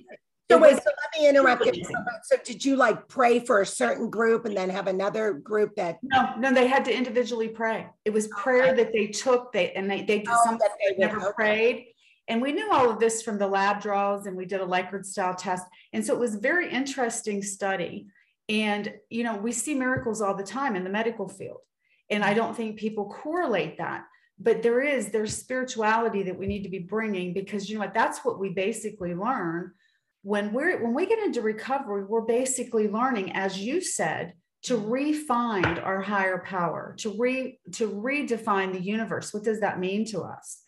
so 0.49 0.57
wait, 0.57 0.77
so 0.77 0.83
let 0.85 1.21
me 1.21 1.27
interrupt 1.27 1.65
you. 1.65 1.83
So 2.23 2.37
did 2.43 2.63
you 2.63 2.77
like 2.77 3.07
pray 3.09 3.39
for 3.39 3.61
a 3.61 3.65
certain 3.65 4.09
group 4.09 4.45
and 4.45 4.55
then 4.55 4.69
have 4.69 4.87
another 4.87 5.33
group 5.33 5.75
that? 5.75 5.99
No, 6.01 6.35
no, 6.37 6.53
they 6.53 6.67
had 6.67 6.85
to 6.85 6.95
individually 6.95 7.49
pray. 7.49 7.87
It 8.05 8.11
was 8.11 8.27
prayer 8.29 8.73
that 8.73 8.93
they 8.93 9.07
took. 9.07 9.51
They 9.51 9.73
and 9.73 9.91
they 9.91 10.03
they 10.03 10.23
oh, 10.27 10.41
some 10.45 10.57
they 10.57 10.95
never 10.97 11.17
okay. 11.17 11.33
prayed. 11.35 11.85
And 12.29 12.41
we 12.41 12.53
knew 12.53 12.71
all 12.71 12.89
of 12.89 12.99
this 12.99 13.21
from 13.21 13.37
the 13.37 13.47
lab 13.47 13.81
draws, 13.81 14.25
and 14.25 14.37
we 14.37 14.45
did 14.45 14.61
a 14.61 14.65
Likert 14.65 15.05
style 15.05 15.35
test. 15.35 15.65
And 15.91 16.05
so 16.05 16.13
it 16.13 16.19
was 16.19 16.35
a 16.35 16.39
very 16.39 16.69
interesting 16.69 17.41
study. 17.41 18.07
And 18.47 18.93
you 19.09 19.23
know, 19.23 19.35
we 19.35 19.51
see 19.51 19.75
miracles 19.75 20.21
all 20.21 20.33
the 20.33 20.43
time 20.43 20.77
in 20.77 20.85
the 20.85 20.89
medical 20.89 21.27
field, 21.27 21.59
and 22.09 22.23
I 22.23 22.33
don't 22.33 22.55
think 22.55 22.77
people 22.77 23.09
correlate 23.09 23.79
that. 23.79 24.05
But 24.39 24.61
there 24.61 24.79
is 24.79 25.09
there's 25.09 25.35
spirituality 25.35 26.23
that 26.23 26.39
we 26.39 26.47
need 26.47 26.63
to 26.63 26.69
be 26.69 26.79
bringing 26.79 27.33
because 27.33 27.69
you 27.69 27.75
know 27.75 27.81
what? 27.81 27.93
That's 27.93 28.19
what 28.23 28.39
we 28.39 28.49
basically 28.49 29.13
learn 29.13 29.73
when 30.27 30.51
we're 30.51 30.83
when 30.83 30.93
we 30.93 31.05
get 31.05 31.19
into 31.19 31.41
recovery 31.41 32.03
we're 32.03 32.19
basically 32.19 32.89
learning 32.89 33.31
as 33.31 33.57
you 33.57 33.79
said 33.79 34.33
to 34.61 34.75
refine 34.75 35.79
our 35.79 36.01
higher 36.01 36.43
power 36.45 36.93
to 36.97 37.15
re 37.17 37.57
to 37.71 37.89
redefine 37.89 38.73
the 38.73 38.81
universe. 38.81 39.33
What 39.33 39.45
does 39.45 39.61
that 39.61 39.79
mean 39.79 40.03
to 40.07 40.23
us? 40.23 40.61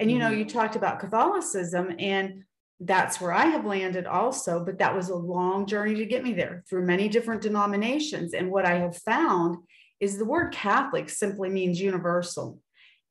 And 0.00 0.10
you 0.10 0.18
know 0.18 0.30
mm-hmm. 0.30 0.40
you 0.40 0.44
talked 0.46 0.74
about 0.74 0.98
catholicism 0.98 1.94
and 2.00 2.42
that's 2.80 3.20
where 3.20 3.32
i 3.32 3.46
have 3.46 3.64
landed 3.64 4.04
also 4.04 4.64
but 4.64 4.78
that 4.78 4.96
was 4.96 5.08
a 5.08 5.14
long 5.14 5.64
journey 5.64 5.94
to 5.94 6.06
get 6.06 6.24
me 6.24 6.32
there 6.32 6.64
through 6.68 6.84
many 6.84 7.08
different 7.08 7.40
denominations. 7.40 8.34
And 8.34 8.50
what 8.50 8.66
i 8.66 8.78
have 8.78 8.96
found 8.96 9.58
is 10.00 10.18
the 10.18 10.24
word 10.24 10.52
catholic 10.52 11.08
simply 11.08 11.50
means 11.50 11.80
universal. 11.80 12.58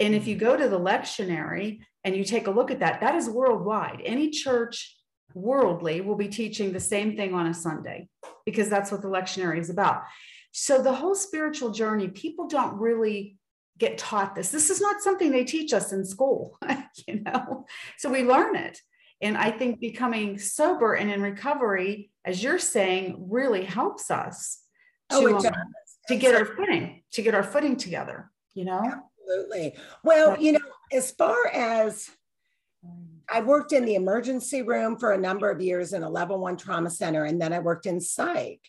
And 0.01 0.13
if 0.13 0.27
you 0.27 0.35
go 0.35 0.57
to 0.57 0.67
the 0.67 0.79
lectionary 0.79 1.79
and 2.03 2.13
you 2.13 2.25
take 2.25 2.47
a 2.47 2.51
look 2.51 2.71
at 2.71 2.81
that, 2.81 2.99
that 2.99 3.15
is 3.15 3.29
worldwide. 3.29 4.01
Any 4.03 4.31
church 4.31 4.97
worldly 5.33 6.01
will 6.01 6.15
be 6.15 6.27
teaching 6.27 6.71
the 6.71 6.79
same 6.79 7.15
thing 7.15 7.33
on 7.33 7.47
a 7.47 7.53
Sunday 7.53 8.07
because 8.45 8.69
that's 8.69 8.91
what 8.91 9.01
the 9.01 9.07
lectionary 9.07 9.59
is 9.59 9.69
about. 9.69 10.03
So 10.51 10.81
the 10.81 10.93
whole 10.93 11.15
spiritual 11.15 11.71
journey, 11.71 12.07
people 12.07 12.47
don't 12.47 12.77
really 12.77 13.37
get 13.77 13.97
taught 13.97 14.35
this. 14.35 14.51
This 14.51 14.69
is 14.69 14.79
not 14.79 15.01
something 15.01 15.31
they 15.31 15.43
teach 15.43 15.73
us 15.73 15.91
in 15.91 16.05
school, 16.05 16.57
you 17.07 17.21
know. 17.21 17.65
So 17.97 18.09
we 18.09 18.23
learn 18.23 18.55
it. 18.55 18.79
And 19.21 19.37
I 19.37 19.51
think 19.51 19.79
becoming 19.79 20.37
sober 20.37 20.93
and 20.93 21.09
in 21.09 21.21
recovery, 21.21 22.11
as 22.25 22.43
you're 22.43 22.59
saying, 22.59 23.25
really 23.29 23.63
helps 23.63 24.11
us 24.11 24.59
oh, 25.11 25.39
to, 25.39 25.47
um, 25.47 25.53
to 26.09 26.15
get 26.15 26.35
our 26.35 26.45
footing, 26.45 27.03
to 27.13 27.21
get 27.21 27.33
our 27.33 27.43
footing 27.43 27.77
together, 27.77 28.29
you 28.53 28.65
know? 28.65 28.81
Absolutely. 28.83 29.75
Well, 30.03 30.39
you 30.39 30.53
know, 30.53 30.59
as 30.91 31.11
far 31.11 31.47
as 31.47 32.09
I 33.29 33.41
worked 33.41 33.71
in 33.71 33.85
the 33.85 33.95
emergency 33.95 34.61
room 34.61 34.97
for 34.97 35.11
a 35.11 35.17
number 35.17 35.49
of 35.49 35.61
years 35.61 35.93
in 35.93 36.03
a 36.03 36.09
level 36.09 36.39
one 36.39 36.57
trauma 36.57 36.89
center, 36.89 37.25
and 37.25 37.41
then 37.41 37.53
I 37.53 37.59
worked 37.59 37.85
in 37.85 37.99
psych. 37.99 38.61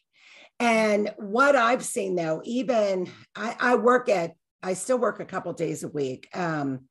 And 0.61 1.13
what 1.19 1.57
I've 1.57 1.85
seen 1.85 2.15
though, 2.15 2.41
even 2.45 3.11
I, 3.35 3.57
I 3.59 3.75
work 3.77 4.09
at, 4.09 4.33
I 4.63 4.75
still 4.75 4.99
work 4.99 5.21
a 5.21 5.25
couple 5.25 5.53
days 5.53 5.83
a 5.83 5.89
week. 5.89 6.29
Um, 6.35 6.89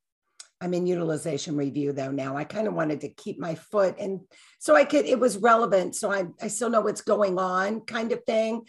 I'm 0.64 0.74
in 0.74 0.88
utilization 0.88 1.58
review 1.58 1.92
though 1.92 2.12
now. 2.12 2.38
I 2.38 2.46
kind 2.46 2.68
of 2.70 2.74
wanted 2.74 3.02
to 3.02 3.10
keep 3.10 3.38
my 3.38 3.56
foot 3.56 3.96
and 4.00 4.22
so 4.60 4.78
I 4.78 4.86
could, 4.86 5.06
it 5.06 5.20
was 5.20 5.40
relevant. 5.40 5.94
So 5.94 6.10
I, 6.10 6.24
I 6.42 6.48
still 6.48 6.70
know 6.70 6.80
what's 6.80 7.02
going 7.02 7.38
on 7.38 7.82
kind 7.82 8.14
of 8.14 8.24
thing. 8.24 8.62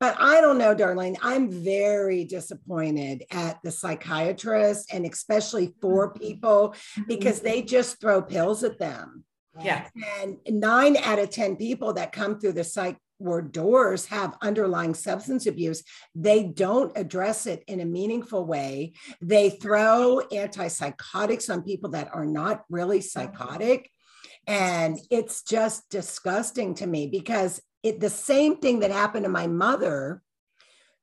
But 0.00 0.16
I 0.18 0.40
don't 0.40 0.56
know, 0.56 0.74
Darlene. 0.74 1.16
I'm 1.20 1.50
very 1.50 2.24
disappointed 2.24 3.24
at 3.30 3.58
the 3.62 3.70
psychiatrists 3.70 4.90
and 4.94 5.04
especially 5.04 5.74
for 5.82 6.08
mm-hmm. 6.08 6.24
people 6.24 6.70
mm-hmm. 6.70 7.02
because 7.06 7.40
they 7.40 7.60
just 7.60 8.00
throw 8.00 8.22
pills 8.22 8.64
at 8.64 8.78
them. 8.78 9.24
Yeah. 9.60 9.88
And 10.22 10.38
nine 10.48 10.96
out 10.96 11.18
of 11.18 11.28
10 11.28 11.56
people 11.56 11.92
that 11.94 12.12
come 12.12 12.40
through 12.40 12.52
the 12.52 12.64
psych 12.64 12.96
ward 13.22 13.52
doors 13.52 14.06
have 14.06 14.36
underlying 14.42 14.94
substance 14.94 15.46
abuse, 15.46 15.82
they 16.14 16.44
don't 16.44 16.96
address 16.96 17.46
it 17.46 17.64
in 17.66 17.80
a 17.80 17.84
meaningful 17.84 18.44
way. 18.44 18.92
They 19.20 19.50
throw 19.50 20.20
antipsychotics 20.32 21.48
on 21.50 21.62
people 21.62 21.90
that 21.90 22.10
are 22.14 22.26
not 22.26 22.64
really 22.68 23.00
psychotic. 23.00 23.90
And 24.46 24.98
it's 25.10 25.42
just 25.42 25.88
disgusting 25.88 26.74
to 26.74 26.86
me 26.86 27.06
because 27.06 27.60
it 27.82 28.00
the 28.00 28.10
same 28.10 28.56
thing 28.56 28.80
that 28.80 28.90
happened 28.90 29.24
to 29.24 29.30
my 29.30 29.46
mother, 29.46 30.22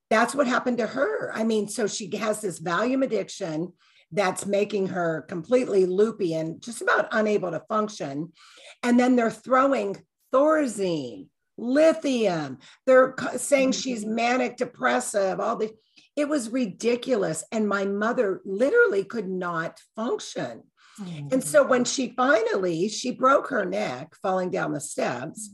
that's 0.10 0.36
what 0.36 0.47
happened 0.47 0.79
to 0.79 0.88
her. 0.88 1.32
I 1.34 1.43
mean, 1.43 1.67
so 1.67 1.88
she 1.88 2.15
has 2.17 2.41
this 2.41 2.60
Valium 2.60 3.03
addiction 3.03 3.73
that's 4.12 4.45
making 4.45 4.88
her 4.88 5.21
completely 5.27 5.86
loopy 5.86 6.34
and 6.34 6.62
just 6.62 6.82
about 6.82 7.08
unable 7.12 7.51
to 7.51 7.63
function. 7.69 8.34
And 8.82 8.99
then 8.99 9.15
they're 9.15 9.29
throwing 9.29 9.97
Thorazine 10.34 11.27
lithium. 11.60 12.60
They're 12.86 13.15
saying 13.38 13.74
she's 13.74 14.04
mm-hmm. 14.04 14.15
manic 14.15 14.58
depressive, 14.58 15.39
all 15.39 15.56
the 15.56 15.72
it 16.15 16.28
was 16.28 16.50
ridiculous. 16.50 17.45
And 17.52 17.67
my 17.67 17.86
mother 17.86 18.41
literally 18.43 19.06
could 19.06 19.30
not 19.30 19.80
function. 19.95 20.63
Mm-hmm. 21.00 21.30
And 21.32 21.43
so 21.43 21.65
when 21.65 21.86
she 21.86 22.13
finally, 22.15 22.89
she 22.89 23.12
broke 23.12 23.48
her 23.50 23.63
neck 23.63 24.15
falling 24.22 24.52
down 24.52 24.74
the 24.74 24.82
steps 24.82 25.50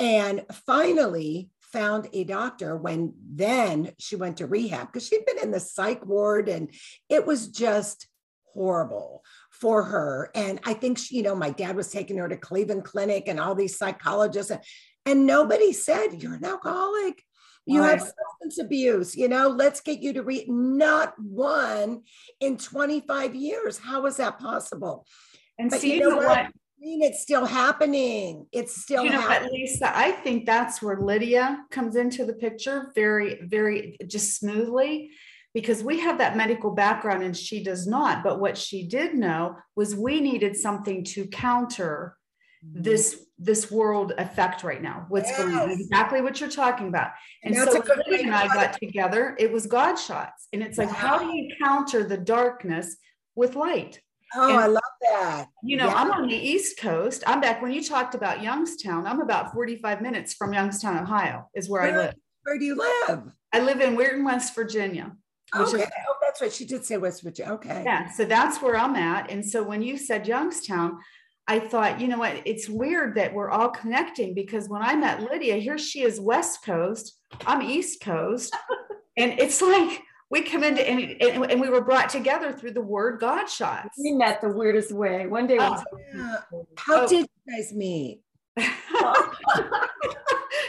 and 0.00 0.44
finally 0.66 1.50
found 1.60 2.08
a 2.12 2.24
doctor 2.24 2.76
when 2.76 3.14
then 3.24 3.92
she 3.98 4.16
went 4.16 4.38
to 4.38 4.46
rehab 4.46 4.88
because 4.88 5.06
she'd 5.06 5.24
been 5.26 5.38
in 5.38 5.52
the 5.52 5.60
psych 5.60 6.04
ward 6.04 6.48
and 6.48 6.74
it 7.08 7.24
was 7.24 7.46
just 7.46 8.08
horrible 8.52 9.22
for 9.50 9.84
her. 9.84 10.30
And 10.34 10.58
I 10.64 10.74
think, 10.74 10.98
she, 10.98 11.16
you 11.16 11.22
know, 11.22 11.34
my 11.34 11.50
dad 11.50 11.76
was 11.76 11.90
taking 11.90 12.18
her 12.18 12.28
to 12.28 12.36
Cleveland 12.36 12.84
Clinic 12.84 13.28
and 13.28 13.38
all 13.38 13.54
these 13.54 13.78
psychologists. 13.78 14.50
And 14.50 14.60
and 15.06 15.26
nobody 15.26 15.72
said 15.72 16.22
you're 16.22 16.34
an 16.34 16.44
alcoholic. 16.44 17.22
You 17.66 17.82
right. 17.82 17.90
have 17.90 18.00
substance 18.00 18.58
abuse, 18.58 19.14
you 19.14 19.28
know, 19.28 19.48
let's 19.48 19.80
get 19.80 20.00
you 20.00 20.14
to 20.14 20.22
read 20.22 20.48
not 20.48 21.14
one 21.18 22.02
in 22.40 22.56
25 22.56 23.34
years. 23.34 23.78
How 23.78 24.06
is 24.06 24.16
that 24.16 24.38
possible? 24.38 25.06
And 25.58 25.70
but 25.70 25.80
see, 25.80 25.96
you 25.96 26.08
know, 26.08 26.16
what? 26.16 26.26
what? 26.26 26.38
I 26.38 26.50
mean, 26.80 27.02
it's 27.02 27.20
still 27.20 27.44
happening. 27.44 28.46
It's 28.52 28.80
still 28.80 29.04
you 29.04 29.10
know 29.10 29.20
happening. 29.20 29.50
What, 29.50 29.52
Lisa, 29.52 29.96
I 29.96 30.12
think 30.12 30.46
that's 30.46 30.80
where 30.80 30.98
Lydia 30.98 31.64
comes 31.70 31.94
into 31.94 32.24
the 32.24 32.32
picture 32.32 32.90
very, 32.94 33.38
very 33.42 33.98
just 34.06 34.38
smoothly 34.38 35.10
because 35.52 35.84
we 35.84 36.00
have 36.00 36.18
that 36.18 36.36
medical 36.36 36.70
background 36.70 37.22
and 37.22 37.36
she 37.36 37.62
does 37.62 37.86
not. 37.86 38.24
But 38.24 38.40
what 38.40 38.56
she 38.56 38.88
did 38.88 39.14
know 39.14 39.56
was 39.76 39.94
we 39.94 40.20
needed 40.20 40.56
something 40.56 41.04
to 41.04 41.26
counter 41.26 42.16
mm-hmm. 42.64 42.82
this 42.82 43.26
this 43.42 43.70
world 43.70 44.12
effect 44.18 44.62
right 44.62 44.82
now 44.82 45.06
what's 45.08 45.28
yes. 45.30 45.38
going 45.38 45.54
on 45.54 45.70
exactly 45.70 46.20
what 46.20 46.40
you're 46.40 46.50
talking 46.50 46.88
about 46.88 47.10
and, 47.42 47.54
and 47.54 47.70
so 47.70 47.82
Lydia 48.06 48.26
and 48.26 48.34
i 48.34 48.46
got 48.46 48.74
together 48.74 49.34
it 49.38 49.50
was 49.50 49.66
god 49.66 49.96
shots 49.96 50.46
and 50.52 50.62
it's 50.62 50.76
like 50.76 50.88
wow. 50.88 50.94
how 50.94 51.18
do 51.18 51.34
you 51.34 51.50
counter 51.62 52.04
the 52.04 52.18
darkness 52.18 52.96
with 53.34 53.56
light 53.56 54.00
Oh, 54.34 54.48
and, 54.48 54.58
I 54.60 54.66
love 54.66 54.82
that. 55.02 55.46
You 55.62 55.76
know, 55.76 55.88
yeah. 55.88 55.94
I'm 55.94 56.12
on 56.12 56.28
the 56.28 56.36
East 56.36 56.78
Coast. 56.78 57.24
I'm 57.26 57.40
back 57.40 57.60
when 57.60 57.72
you 57.72 57.82
talked 57.82 58.14
about 58.14 58.42
Youngstown. 58.42 59.06
I'm 59.06 59.20
about 59.20 59.52
45 59.52 60.00
minutes 60.00 60.34
from 60.34 60.52
Youngstown, 60.52 60.98
Ohio, 60.98 61.48
is 61.54 61.68
where, 61.68 61.82
where 61.82 61.92
I 61.92 61.96
live. 61.96 62.14
Where 62.44 62.58
do 62.58 62.64
you 62.64 62.76
live? 62.76 63.32
I 63.52 63.60
live 63.60 63.80
in 63.80 63.96
Weirton, 63.96 64.24
West 64.24 64.54
Virginia. 64.54 65.12
okay. 65.54 65.82
Is, 65.82 65.90
oh, 66.08 66.14
that's 66.22 66.40
right. 66.40 66.52
She 66.52 66.64
did 66.64 66.84
say 66.84 66.96
West 66.96 67.22
Virginia. 67.22 67.52
Okay. 67.54 67.82
Yeah. 67.84 68.08
So 68.10 68.24
that's 68.24 68.62
where 68.62 68.76
I'm 68.76 68.94
at. 68.94 69.30
And 69.30 69.44
so 69.44 69.62
when 69.62 69.82
you 69.82 69.98
said 69.98 70.28
Youngstown, 70.28 70.98
I 71.50 71.58
thought, 71.58 72.00
you 72.00 72.06
know 72.06 72.18
what, 72.18 72.42
it's 72.44 72.68
weird 72.68 73.16
that 73.16 73.34
we're 73.34 73.50
all 73.50 73.70
connecting 73.70 74.34
because 74.34 74.68
when 74.68 74.82
I 74.82 74.94
met 74.94 75.20
Lydia, 75.20 75.56
here 75.56 75.78
she 75.78 76.02
is 76.02 76.20
West 76.20 76.64
Coast, 76.64 77.18
I'm 77.44 77.60
East 77.60 78.00
Coast. 78.00 78.56
and 79.16 79.32
it's 79.32 79.60
like 79.60 80.00
we 80.30 80.42
come 80.42 80.62
into 80.62 80.88
and, 80.88 81.20
and, 81.20 81.50
and, 81.50 81.60
we 81.60 81.68
were 81.68 81.80
brought 81.80 82.08
together 82.08 82.52
through 82.52 82.74
the 82.74 82.80
word 82.80 83.18
God 83.18 83.46
shots. 83.46 83.98
We 83.98 84.12
met 84.12 84.40
the 84.40 84.50
weirdest 84.50 84.92
way. 84.92 85.26
One 85.26 85.48
day, 85.48 85.56
oh, 85.58 85.82
yeah. 86.14 86.36
how 86.76 87.02
oh. 87.02 87.08
did 87.08 87.26
you 87.26 87.52
guys 87.52 87.72
meet? 87.72 88.20
oh, 88.60 89.34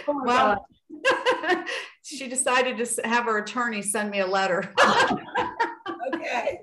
well, 0.07 0.65
she 2.01 2.27
decided 2.27 2.83
to 2.83 3.07
have 3.07 3.25
her 3.25 3.37
attorney 3.37 3.83
send 3.83 4.09
me 4.09 4.21
a 4.21 4.25
letter. 4.25 4.73
okay 6.11 6.61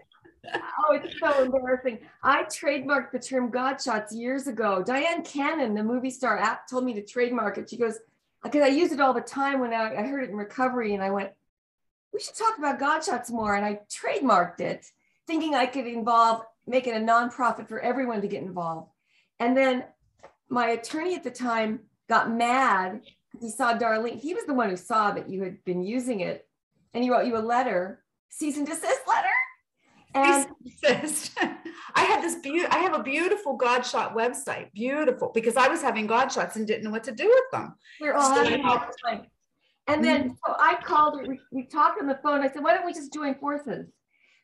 oh, 0.54 0.94
it's 0.94 1.18
so 1.20 1.44
embarrassing. 1.44 1.98
I 2.22 2.44
trademarked 2.44 3.12
the 3.12 3.18
term 3.18 3.50
God 3.50 3.80
shots 3.80 4.14
years 4.14 4.46
ago. 4.46 4.82
Dyan 4.86 5.24
Cannon, 5.24 5.74
the 5.74 5.82
movie 5.82 6.10
star, 6.10 6.60
told 6.68 6.84
me 6.84 6.94
to 6.94 7.04
trademark 7.04 7.58
it. 7.58 7.70
She 7.70 7.76
goes, 7.76 7.98
because 8.42 8.62
I 8.62 8.68
use 8.68 8.92
it 8.92 9.00
all 9.00 9.14
the 9.14 9.20
time 9.20 9.60
when 9.60 9.72
I, 9.72 9.96
I 9.96 10.02
heard 10.06 10.24
it 10.24 10.30
in 10.30 10.36
recovery, 10.36 10.94
and 10.94 11.02
I 11.02 11.10
went, 11.10 11.30
we 12.12 12.20
should 12.20 12.36
talk 12.36 12.58
about 12.58 12.78
God 12.78 13.04
shots 13.04 13.30
more. 13.30 13.54
And 13.54 13.64
I 13.64 13.80
trademarked 13.90 14.60
it, 14.60 14.86
thinking 15.26 15.54
I 15.54 15.66
could 15.66 15.86
involve 15.86 16.42
making 16.66 16.94
a 16.94 16.98
nonprofit 16.98 17.68
for 17.68 17.80
everyone 17.80 18.20
to 18.20 18.28
get 18.28 18.42
involved. 18.42 18.90
And 19.40 19.56
then 19.56 19.84
my 20.48 20.68
attorney 20.68 21.14
at 21.14 21.24
the 21.24 21.30
time 21.30 21.80
got 22.08 22.30
mad 22.30 23.02
he 23.40 23.50
saw 23.50 23.76
Darlene. 23.76 24.20
He 24.20 24.34
was 24.34 24.44
the 24.44 24.54
one 24.54 24.70
who 24.70 24.76
saw 24.76 25.10
that 25.12 25.28
you 25.28 25.42
had 25.42 25.64
been 25.64 25.82
using 25.82 26.20
it, 26.20 26.46
and 26.94 27.04
he 27.04 27.10
wrote 27.10 27.26
you 27.26 27.36
a 27.36 27.38
letter, 27.38 28.02
cease 28.30 28.56
and 28.56 28.66
desist 28.66 29.06
letter. 29.06 29.28
And 30.24 30.46
I 31.94 32.02
had 32.02 32.22
this 32.22 32.36
beautiful, 32.36 32.76
I 32.76 32.80
have 32.80 32.94
a 32.94 33.02
beautiful 33.02 33.56
God 33.56 33.82
shot 33.82 34.16
website, 34.16 34.72
beautiful, 34.72 35.30
because 35.34 35.56
I 35.56 35.68
was 35.68 35.82
having 35.82 36.06
God 36.06 36.28
shots 36.28 36.56
and 36.56 36.66
didn't 36.66 36.84
know 36.84 36.90
what 36.90 37.04
to 37.04 37.12
do 37.12 37.26
with 37.26 37.50
them. 37.52 37.74
We're 38.00 38.14
all 38.14 38.32
having 38.32 38.64
all 38.64 38.78
the 38.78 38.94
time. 39.04 39.26
And 39.88 40.04
then 40.04 40.22
mm-hmm. 40.24 40.32
so 40.46 40.54
I 40.58 40.76
called 40.82 41.26
we, 41.26 41.40
we, 41.50 41.64
talked 41.64 42.00
on 42.00 42.06
the 42.06 42.18
phone. 42.22 42.42
I 42.42 42.48
said, 42.48 42.62
why 42.62 42.74
don't 42.74 42.84
we 42.84 42.92
just 42.92 43.12
join 43.12 43.34
forces? 43.36 43.86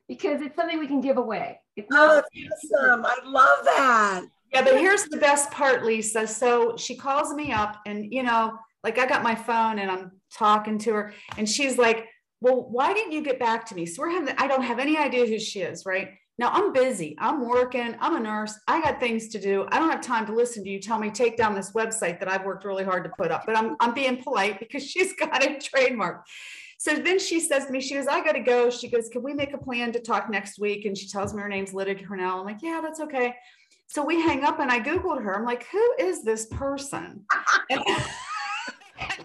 Because 0.09 0.41
it's 0.41 0.57
something 0.57 0.79
we 0.79 0.87
can 0.87 1.01
give 1.01 1.19
away. 1.19 1.61
It's 1.77 1.89
oh, 1.93 2.23
awesome. 2.23 3.05
I 3.05 3.17
love 3.25 3.65
that. 3.65 4.25
Yeah, 4.53 4.63
but 4.63 4.79
here's 4.79 5.05
the 5.05 5.17
best 5.19 5.51
part, 5.51 5.85
Lisa. 5.85 6.27
So 6.27 6.77
she 6.77 6.97
calls 6.97 7.35
me 7.35 7.53
up 7.53 7.81
and, 7.87 8.13
you 8.13 8.23
know, 8.23 8.59
like 8.83 8.99
I 8.99 9.07
got 9.07 9.23
my 9.23 9.35
phone 9.35 9.79
and 9.79 9.91
I'm 9.91 10.13
talking 10.33 10.79
to 10.81 10.93
her 10.93 11.15
and 11.37 11.49
she's 11.49 11.77
like, 11.79 12.07
well, 12.45 12.67
why 12.71 12.93
didn't 12.93 13.13
you 13.13 13.23
get 13.23 13.39
back 13.39 13.65
to 13.65 13.75
me? 13.75 13.87
So 13.87 14.03
we're 14.03 14.11
having, 14.11 14.35
I 14.37 14.47
don't 14.47 14.61
have 14.63 14.79
any 14.79 14.99
idea 14.99 15.25
who 15.25 15.39
she 15.39 15.63
is, 15.63 15.87
right? 15.87 16.11
Now 16.37 16.51
I'm 16.51 16.75
busy. 16.75 17.17
I'm 17.19 17.49
working. 17.49 17.97
I'm 18.01 18.17
a 18.17 18.21
nurse. 18.21 18.59
I 18.69 18.83
got 18.83 19.01
things 19.01 19.29
to 19.29 19.41
do. 19.41 19.67
I 19.71 19.79
don't 19.79 19.91
have 19.91 20.03
time 20.03 20.27
to 20.27 20.35
listen 20.35 20.63
to 20.63 20.69
you 20.69 20.79
tell 20.79 20.99
me 20.99 21.11
take 21.11 21.39
down 21.39 21.55
this 21.55 21.73
website 21.73 22.19
that 22.21 22.29
I've 22.29 22.45
worked 22.45 22.67
really 22.67 22.85
hard 22.85 23.03
to 23.05 23.11
put 23.17 23.31
up. 23.31 23.45
But 23.47 23.57
I'm 23.57 23.77
I'm 23.81 23.95
being 23.95 24.23
polite 24.23 24.59
because 24.59 24.87
she's 24.91 25.15
got 25.15 25.43
a 25.43 25.59
trademark. 25.59 26.27
So 26.77 26.97
then 26.97 27.19
she 27.19 27.41
says 27.41 27.65
to 27.65 27.73
me, 27.73 27.81
she 27.81 27.95
goes, 27.95 28.07
I 28.07 28.23
got 28.23 28.33
to 28.33 28.41
go. 28.41 28.69
She 28.69 28.91
goes, 28.91 29.09
Can 29.09 29.23
we 29.23 29.33
make 29.33 29.55
a 29.55 29.59
plan 29.59 29.91
to 29.93 30.01
talk 30.01 30.29
next 30.29 30.59
week? 30.59 30.85
And 30.85 30.99
she 30.99 31.09
tells 31.09 31.33
me 31.33 31.41
her 31.41 31.49
name's 31.49 31.73
Lydia 31.73 32.05
Cornell. 32.07 32.41
I'm 32.41 32.45
like, 32.45 32.61
Yeah, 32.61 32.81
that's 32.83 33.01
okay. 33.01 33.37
So 33.87 34.05
we 34.05 34.21
hang 34.21 34.45
up 34.45 34.59
and 34.59 34.71
I 34.71 34.81
Googled 34.81 35.23
her. 35.23 35.35
I'm 35.35 35.47
like, 35.47 35.67
Who 35.69 35.95
is 35.99 36.25
this 36.25 36.45
person? 36.47 37.25
And, 37.71 37.81
and 37.87 38.05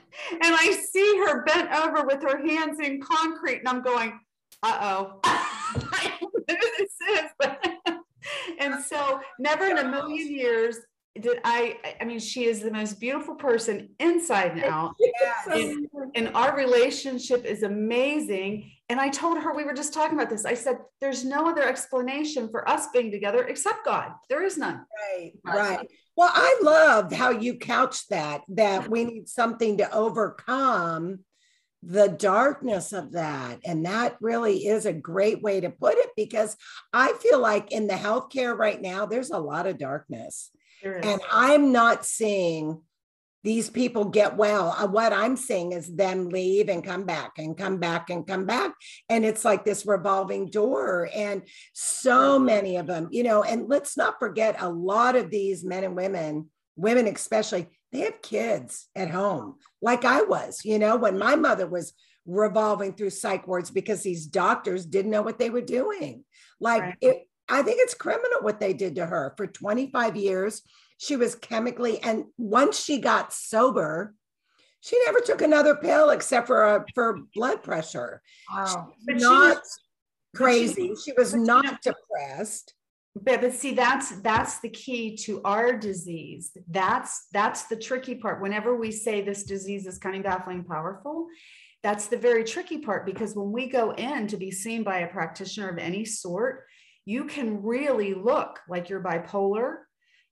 I 0.55 0.71
see 0.91 1.17
her 1.25 1.43
bent 1.43 1.71
over 1.71 2.05
with 2.05 2.21
her 2.23 2.37
hands 2.45 2.79
in 2.79 3.01
concrete, 3.01 3.59
and 3.59 3.67
I'm 3.67 3.81
going, 3.81 4.19
uh 4.63 4.77
oh. 4.81 5.19
this 6.47 6.97
so 8.89 9.19
never 9.39 9.65
in 9.65 9.77
a 9.77 9.87
million 9.87 10.31
years 10.31 10.77
did 11.19 11.39
I, 11.43 11.77
I 11.99 12.05
mean, 12.05 12.19
she 12.19 12.45
is 12.45 12.61
the 12.61 12.71
most 12.71 12.99
beautiful 12.99 13.35
person 13.35 13.89
inside 13.99 14.51
and 14.51 14.63
out. 14.63 14.95
And, 15.51 15.87
and 16.15 16.29
our 16.35 16.55
relationship 16.55 17.45
is 17.45 17.63
amazing. 17.63 18.71
And 18.89 18.99
I 18.99 19.09
told 19.09 19.37
her, 19.37 19.53
we 19.53 19.63
were 19.63 19.73
just 19.73 19.93
talking 19.93 20.17
about 20.17 20.31
this. 20.31 20.45
I 20.45 20.55
said, 20.55 20.79
there's 20.99 21.23
no 21.23 21.47
other 21.47 21.61
explanation 21.61 22.49
for 22.49 22.67
us 22.67 22.87
being 22.91 23.11
together 23.11 23.43
except 23.43 23.85
God. 23.85 24.13
There 24.29 24.43
is 24.43 24.57
none. 24.57 24.83
Right, 25.15 25.33
right. 25.45 25.87
Well, 26.17 26.31
I 26.33 26.59
loved 26.63 27.13
how 27.13 27.29
you 27.29 27.59
couched 27.59 28.09
that, 28.09 28.41
that 28.49 28.89
we 28.89 29.03
need 29.03 29.29
something 29.29 29.77
to 29.77 29.93
overcome 29.93 31.19
the 31.83 32.09
darkness 32.09 32.91
of 32.91 33.13
that. 33.13 33.59
And 33.63 33.85
that 33.85 34.17
really 34.21 34.65
is 34.65 34.85
a 34.85 34.91
great 34.91 35.41
way 35.41 35.61
to 35.61 35.69
put 35.69 35.97
it 35.97 36.09
because 36.17 36.57
I 36.91 37.13
feel 37.13 37.39
like 37.39 37.71
in 37.71 37.87
the 37.87 37.93
healthcare 37.93 38.57
right 38.57 38.81
now, 38.81 39.05
there's 39.05 39.29
a 39.29 39.39
lot 39.39 39.67
of 39.67 39.77
darkness. 39.77 40.49
And 40.83 41.21
I'm 41.31 41.71
not 41.71 42.05
seeing 42.05 42.81
these 43.43 43.69
people 43.69 44.05
get 44.05 44.35
well. 44.35 44.75
Uh, 44.77 44.87
what 44.87 45.13
I'm 45.13 45.35
seeing 45.35 45.71
is 45.71 45.95
them 45.95 46.29
leave 46.29 46.69
and 46.69 46.83
come 46.83 47.05
back 47.05 47.33
and 47.37 47.57
come 47.57 47.77
back 47.77 48.09
and 48.09 48.27
come 48.27 48.45
back. 48.45 48.73
And 49.09 49.25
it's 49.25 49.45
like 49.45 49.63
this 49.63 49.85
revolving 49.85 50.49
door. 50.49 51.09
And 51.15 51.43
so 51.73 52.37
many 52.37 52.77
of 52.77 52.87
them, 52.87 53.07
you 53.11 53.23
know, 53.23 53.43
and 53.43 53.69
let's 53.69 53.95
not 53.95 54.19
forget 54.19 54.57
a 54.59 54.69
lot 54.69 55.15
of 55.15 55.29
these 55.29 55.63
men 55.63 55.83
and 55.83 55.95
women, 55.95 56.49
women 56.75 57.07
especially, 57.07 57.67
they 57.91 57.99
have 58.01 58.21
kids 58.21 58.87
at 58.95 59.09
home, 59.09 59.55
like 59.81 60.05
I 60.05 60.21
was, 60.21 60.61
you 60.63 60.77
know, 60.77 60.95
when 60.95 61.17
my 61.17 61.35
mother 61.35 61.65
was 61.65 61.93
revolving 62.25 62.93
through 62.93 63.09
psych 63.09 63.47
wards 63.47 63.71
because 63.71 64.03
these 64.03 64.27
doctors 64.27 64.85
didn't 64.85 65.11
know 65.11 65.23
what 65.23 65.39
they 65.39 65.49
were 65.49 65.61
doing. 65.61 66.23
Like 66.59 66.81
right. 66.81 66.97
it, 67.01 67.27
I 67.49 67.63
think 67.63 67.79
it's 67.81 67.95
criminal 67.95 68.41
what 68.41 68.59
they 68.59 68.73
did 68.73 68.95
to 68.95 69.05
her 69.05 69.33
for 69.35 69.47
25 69.47 70.15
years. 70.15 70.61
She 70.99 71.15
was 71.15 71.33
chemically, 71.35 72.03
and 72.03 72.25
once 72.37 72.83
she 72.83 72.99
got 72.99 73.33
sober, 73.33 74.13
she 74.81 75.01
never 75.05 75.21
took 75.21 75.41
another 75.41 75.75
pill 75.75 76.09
except 76.09 76.45
for 76.45 76.75
a, 76.75 76.85
for 76.93 77.21
blood 77.33 77.63
pressure. 77.63 78.21
Wow. 78.53 78.91
But 79.05 79.15
not 79.15 79.53
she 79.53 79.59
was, 79.59 79.79
crazy. 80.35 80.87
She, 80.89 81.11
she, 81.11 81.13
was 81.17 81.33
not 81.33 81.65
you 81.65 81.93
depressed. 81.93 82.73
But, 83.15 83.41
but 83.41 83.53
see, 83.53 83.73
that's 83.73 84.19
that's 84.21 84.59
the 84.59 84.69
key 84.69 85.15
to 85.23 85.41
our 85.43 85.75
disease. 85.75 86.51
That's 86.67 87.27
that's 87.31 87.63
the 87.67 87.77
tricky 87.77 88.15
part. 88.15 88.41
Whenever 88.41 88.75
we 88.75 88.91
say 88.91 89.21
this 89.21 89.43
disease 89.43 89.87
is 89.87 89.97
cunning, 89.97 90.21
baffling, 90.21 90.65
powerful, 90.65 91.27
that's 91.81 92.07
the 92.07 92.17
very 92.17 92.43
tricky 92.43 92.79
part 92.79 93.05
because 93.05 93.35
when 93.35 93.51
we 93.51 93.67
go 93.67 93.91
in 93.91 94.27
to 94.27 94.37
be 94.37 94.51
seen 94.51 94.83
by 94.83 94.99
a 94.99 95.07
practitioner 95.07 95.69
of 95.69 95.77
any 95.77 96.03
sort, 96.03 96.65
you 97.05 97.25
can 97.25 97.63
really 97.63 98.13
look 98.13 98.59
like 98.67 98.89
you're 98.89 99.03
bipolar. 99.03 99.77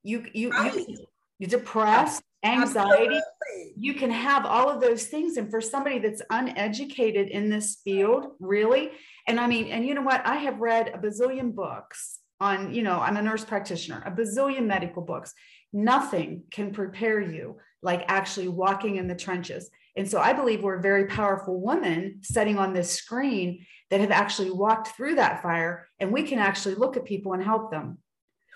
You 0.03 0.25
you 0.33 0.51
right. 0.51 0.73
you 0.75 0.97
you're 1.39 1.49
depressed, 1.49 2.23
anxiety. 2.43 3.15
Absolutely. 3.15 3.73
You 3.75 3.93
can 3.93 4.09
have 4.09 4.45
all 4.45 4.69
of 4.69 4.81
those 4.81 5.05
things. 5.05 5.37
And 5.37 5.51
for 5.51 5.61
somebody 5.61 5.99
that's 5.99 6.21
uneducated 6.29 7.29
in 7.29 7.49
this 7.49 7.79
field, 7.83 8.31
really, 8.39 8.91
and 9.27 9.39
I 9.39 9.47
mean, 9.47 9.67
and 9.67 9.85
you 9.85 9.93
know 9.93 10.01
what? 10.01 10.25
I 10.25 10.37
have 10.37 10.59
read 10.59 10.89
a 10.89 10.97
bazillion 10.97 11.53
books 11.53 12.19
on, 12.39 12.73
you 12.73 12.81
know, 12.81 12.99
I'm 12.99 13.17
a 13.17 13.21
nurse 13.21 13.45
practitioner, 13.45 14.01
a 14.05 14.11
bazillion 14.11 14.65
medical 14.65 15.03
books. 15.03 15.33
Nothing 15.73 16.43
can 16.49 16.71
prepare 16.71 17.19
you 17.19 17.57
like 17.83 18.05
actually 18.07 18.47
walking 18.47 18.95
in 18.95 19.07
the 19.07 19.15
trenches. 19.15 19.69
And 19.95 20.09
so 20.09 20.19
I 20.19 20.33
believe 20.33 20.63
we're 20.63 20.79
very 20.79 21.05
powerful 21.05 21.59
women 21.61 22.19
sitting 22.21 22.57
on 22.57 22.73
this 22.73 22.91
screen 22.91 23.65
that 23.89 23.99
have 23.99 24.11
actually 24.11 24.51
walked 24.51 24.89
through 24.89 25.15
that 25.15 25.41
fire 25.41 25.87
and 25.99 26.11
we 26.11 26.23
can 26.23 26.39
actually 26.39 26.75
look 26.75 26.97
at 26.97 27.05
people 27.05 27.33
and 27.33 27.43
help 27.43 27.71
them 27.71 27.97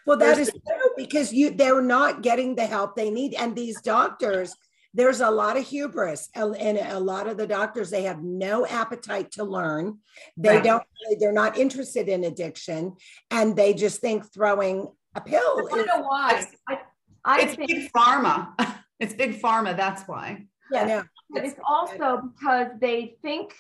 well 0.06 0.18
that 0.18 0.36
there's, 0.36 0.50
is 0.50 0.54
because 0.98 1.34
you 1.34 1.52
they're 1.52 1.82
not 1.82 2.22
getting 2.22 2.56
the 2.56 2.66
help 2.66 2.96
they 2.96 3.10
need 3.10 3.34
and 3.36 3.56
these 3.56 3.82
doctors 3.82 4.56
there's 4.94 5.22
a 5.22 5.32
lot 5.32 5.58
of 5.58 5.66
hubris 5.66 6.30
uh, 6.36 6.52
and 6.52 6.78
a 6.78 7.00
lot 7.00 7.28
of 7.28 7.38
the 7.38 7.48
doctors 7.48 7.90
they 7.90 8.04
have 8.04 8.22
no 8.22 8.66
appetite 8.66 9.32
to 9.32 9.44
learn 9.44 9.98
they 10.38 10.56
right. 10.56 10.64
don't 10.64 10.84
they're 11.20 11.32
not 11.32 11.58
interested 11.58 12.08
in 12.08 12.24
addiction 12.26 12.94
and 13.30 13.56
they 13.56 13.74
just 13.74 14.02
think 14.02 14.32
throwing 14.34 14.88
a 15.16 15.22
pill 15.22 15.68
i 15.72 15.76
don't 15.76 15.88
know 15.88 16.02
why 16.02 16.46
I, 16.68 16.80
I 17.26 17.42
it's 17.42 17.56
think, 17.56 17.68
big 17.68 17.92
pharma 17.92 18.54
it's 19.00 19.14
big 19.14 19.42
pharma 19.42 19.76
that's 19.76 20.08
why 20.08 20.46
yeah, 20.72 20.88
yeah. 20.88 21.04
but 21.30 21.44
it's 21.44 21.60
also 21.68 22.32
because 22.34 22.68
they 22.80 23.18
think 23.22 23.54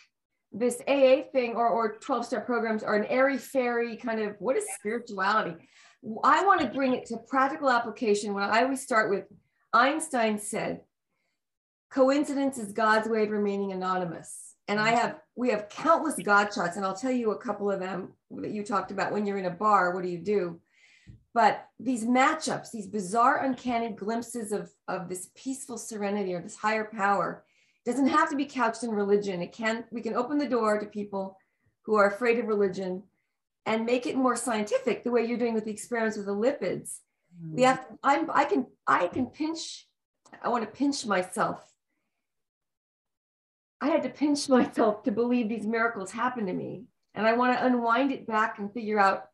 this 0.51 0.81
AA 0.87 1.23
thing 1.31 1.55
or, 1.55 1.67
or 1.67 1.95
12 1.95 2.25
step 2.25 2.45
programs 2.45 2.83
are 2.83 2.95
an 2.95 3.05
airy 3.05 3.37
fairy 3.37 3.95
kind 3.95 4.19
of 4.19 4.35
what 4.39 4.57
is 4.57 4.65
spirituality? 4.75 5.55
I 6.23 6.45
want 6.45 6.61
to 6.61 6.67
bring 6.67 6.93
it 6.93 7.05
to 7.07 7.17
practical 7.17 7.69
application 7.69 8.33
when 8.33 8.43
I 8.43 8.63
always 8.63 8.81
start 8.81 9.09
with 9.09 9.25
Einstein 9.73 10.39
said, 10.39 10.81
coincidence 11.91 12.57
is 12.57 12.71
God's 12.71 13.07
way 13.07 13.23
of 13.23 13.29
remaining 13.29 13.71
anonymous. 13.71 14.55
And 14.67 14.79
I 14.79 14.89
have, 14.91 15.17
we 15.35 15.49
have 15.49 15.69
countless 15.69 16.15
God 16.23 16.53
shots, 16.53 16.77
and 16.77 16.85
I'll 16.85 16.95
tell 16.95 17.11
you 17.11 17.31
a 17.31 17.37
couple 17.37 17.69
of 17.69 17.79
them 17.79 18.13
that 18.31 18.51
you 18.51 18.63
talked 18.63 18.91
about 18.91 19.11
when 19.11 19.25
you're 19.25 19.37
in 19.37 19.45
a 19.45 19.51
bar, 19.51 19.93
what 19.93 20.03
do 20.03 20.09
you 20.09 20.17
do? 20.17 20.59
But 21.33 21.65
these 21.79 22.05
matchups, 22.05 22.71
these 22.71 22.87
bizarre, 22.87 23.43
uncanny 23.43 23.89
glimpses 23.89 24.51
of, 24.51 24.71
of 24.87 25.07
this 25.07 25.29
peaceful 25.35 25.77
serenity 25.77 26.33
or 26.33 26.41
this 26.41 26.55
higher 26.55 26.85
power 26.85 27.43
doesn't 27.85 28.07
have 28.07 28.29
to 28.29 28.35
be 28.35 28.45
couched 28.45 28.83
in 28.83 28.91
religion. 28.91 29.41
It 29.41 29.53
can 29.53 29.85
we 29.91 30.01
can 30.01 30.13
open 30.13 30.37
the 30.37 30.47
door 30.47 30.79
to 30.79 30.85
people 30.85 31.37
who 31.83 31.95
are 31.95 32.07
afraid 32.07 32.37
of 32.37 32.47
religion 32.47 33.03
and 33.65 33.85
make 33.85 34.05
it 34.05 34.15
more 34.15 34.35
scientific 34.35 35.03
the 35.03 35.11
way 35.11 35.25
you're 35.25 35.37
doing 35.37 35.53
with 35.53 35.65
the 35.65 35.71
experiments 35.71 36.17
with 36.17 36.25
the 36.25 36.35
lipids. 36.35 36.99
Mm. 37.43 37.55
We 37.55 37.61
have 37.63 37.85
I'm 38.03 38.29
I 38.31 38.45
can 38.45 38.67
I 38.87 39.07
can 39.07 39.27
pinch 39.27 39.87
I 40.41 40.49
want 40.49 40.63
to 40.63 40.77
pinch 40.77 41.05
myself. 41.05 41.63
I 43.79 43.87
had 43.87 44.03
to 44.03 44.09
pinch 44.09 44.47
myself 44.57 45.03
to 45.03 45.11
believe 45.11 45.49
these 45.49 45.65
miracles 45.65 46.11
happened 46.11 46.47
to 46.47 46.53
me. 46.53 46.85
And 47.13 47.27
I 47.27 47.33
want 47.33 47.57
to 47.57 47.65
unwind 47.65 48.11
it 48.11 48.25
back 48.25 48.57
and 48.57 48.73
figure 48.73 48.99
out 48.99 49.25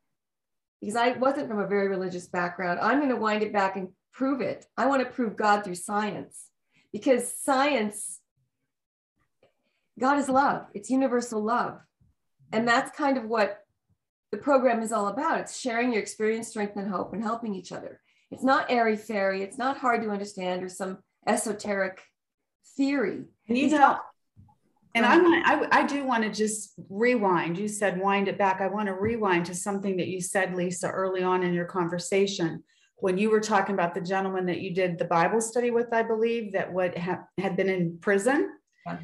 because 0.81 0.95
I 0.95 1.11
wasn't 1.11 1.47
from 1.47 1.59
a 1.59 1.67
very 1.67 1.87
religious 1.87 2.27
background. 2.27 2.79
I'm 2.79 2.97
going 2.97 3.09
to 3.09 3.15
wind 3.15 3.43
it 3.43 3.53
back 3.53 3.75
and 3.75 3.89
prove 4.13 4.41
it. 4.41 4.65
I 4.75 4.87
want 4.87 5.03
to 5.03 5.09
prove 5.09 5.35
God 5.35 5.63
through 5.63 5.75
science 5.75 6.49
because 6.91 7.31
science 7.39 8.19
God 9.99 10.19
is 10.19 10.29
love, 10.29 10.67
it's 10.73 10.89
universal 10.89 11.43
love. 11.43 11.79
And 12.51 12.67
that's 12.67 12.95
kind 12.95 13.17
of 13.17 13.25
what 13.25 13.59
the 14.37 14.43
program 14.43 14.81
is 14.81 14.91
all 14.91 15.07
about. 15.07 15.39
It's 15.39 15.59
sharing 15.59 15.91
your 15.91 16.01
experience, 16.01 16.49
strength, 16.49 16.75
and 16.75 16.89
hope 16.89 17.13
and 17.13 17.23
helping 17.23 17.55
each 17.55 17.71
other. 17.71 17.99
It's 18.29 18.43
not 18.43 18.69
airy 18.69 18.95
fairy, 18.95 19.41
it's 19.41 19.57
not 19.57 19.77
hard 19.77 20.03
to 20.03 20.09
understand 20.09 20.63
or 20.63 20.69
some 20.69 20.99
esoteric 21.25 22.01
theory. 22.75 23.23
And 23.47 23.57
you 23.57 23.69
know, 23.69 23.97
and 24.93 25.05
I 25.05 25.17
want 25.17 25.47
I, 25.47 25.79
I 25.79 25.87
do 25.87 26.03
want 26.03 26.23
to 26.23 26.29
just 26.29 26.73
rewind. 26.89 27.57
You 27.57 27.67
said 27.67 27.99
wind 27.99 28.27
it 28.27 28.37
back. 28.37 28.61
I 28.61 28.67
want 28.67 28.87
to 28.87 28.93
rewind 28.93 29.45
to 29.47 29.55
something 29.55 29.97
that 29.97 30.07
you 30.07 30.21
said, 30.21 30.55
Lisa, 30.55 30.89
early 30.89 31.23
on 31.23 31.43
in 31.43 31.53
your 31.53 31.65
conversation 31.65 32.63
when 32.97 33.17
you 33.17 33.29
were 33.29 33.39
talking 33.39 33.75
about 33.75 33.93
the 33.93 34.01
gentleman 34.01 34.47
that 34.47 34.59
you 34.59 34.73
did 34.73 34.97
the 34.97 35.05
Bible 35.05 35.39
study 35.39 35.69
with, 35.69 35.93
I 35.93 36.01
believe, 36.01 36.53
that 36.53 36.73
would 36.73 36.97
have 36.97 37.19
had 37.37 37.55
been 37.55 37.69
in 37.69 37.99
prison. 37.99 38.51
Yeah 38.85 38.97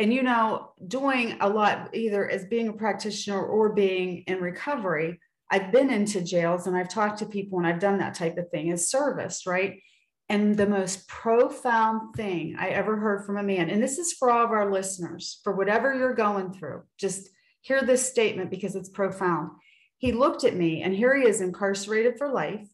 and 0.00 0.12
you 0.12 0.22
know 0.22 0.72
doing 0.88 1.36
a 1.40 1.48
lot 1.48 1.90
either 1.94 2.28
as 2.28 2.44
being 2.46 2.68
a 2.68 2.72
practitioner 2.72 3.40
or 3.40 3.72
being 3.72 4.24
in 4.26 4.40
recovery 4.40 5.20
i've 5.50 5.70
been 5.70 5.90
into 5.90 6.20
jails 6.20 6.66
and 6.66 6.76
i've 6.76 6.88
talked 6.88 7.18
to 7.18 7.26
people 7.26 7.58
and 7.58 7.66
i've 7.66 7.78
done 7.78 7.98
that 7.98 8.14
type 8.14 8.36
of 8.36 8.50
thing 8.50 8.72
as 8.72 8.88
service 8.88 9.46
right? 9.46 9.80
And 10.28 10.56
the 10.56 10.66
most 10.66 11.08
profound 11.08 12.14
thing 12.14 12.56
i 12.58 12.68
ever 12.68 12.96
heard 12.96 13.24
from 13.24 13.36
a 13.36 13.42
man 13.42 13.68
and 13.68 13.82
this 13.82 13.98
is 13.98 14.12
for 14.12 14.30
all 14.30 14.44
of 14.44 14.52
our 14.52 14.72
listeners 14.72 15.40
for 15.44 15.54
whatever 15.54 15.94
you're 15.94 16.14
going 16.14 16.52
through 16.52 16.82
just 16.98 17.28
hear 17.62 17.82
this 17.82 18.08
statement 18.08 18.50
because 18.50 18.74
it's 18.74 18.88
profound. 18.88 19.50
He 19.98 20.12
looked 20.12 20.44
at 20.44 20.56
me 20.56 20.82
and 20.82 20.94
here 20.94 21.14
he 21.16 21.28
is 21.28 21.40
incarcerated 21.40 22.16
for 22.16 22.32
life 22.32 22.68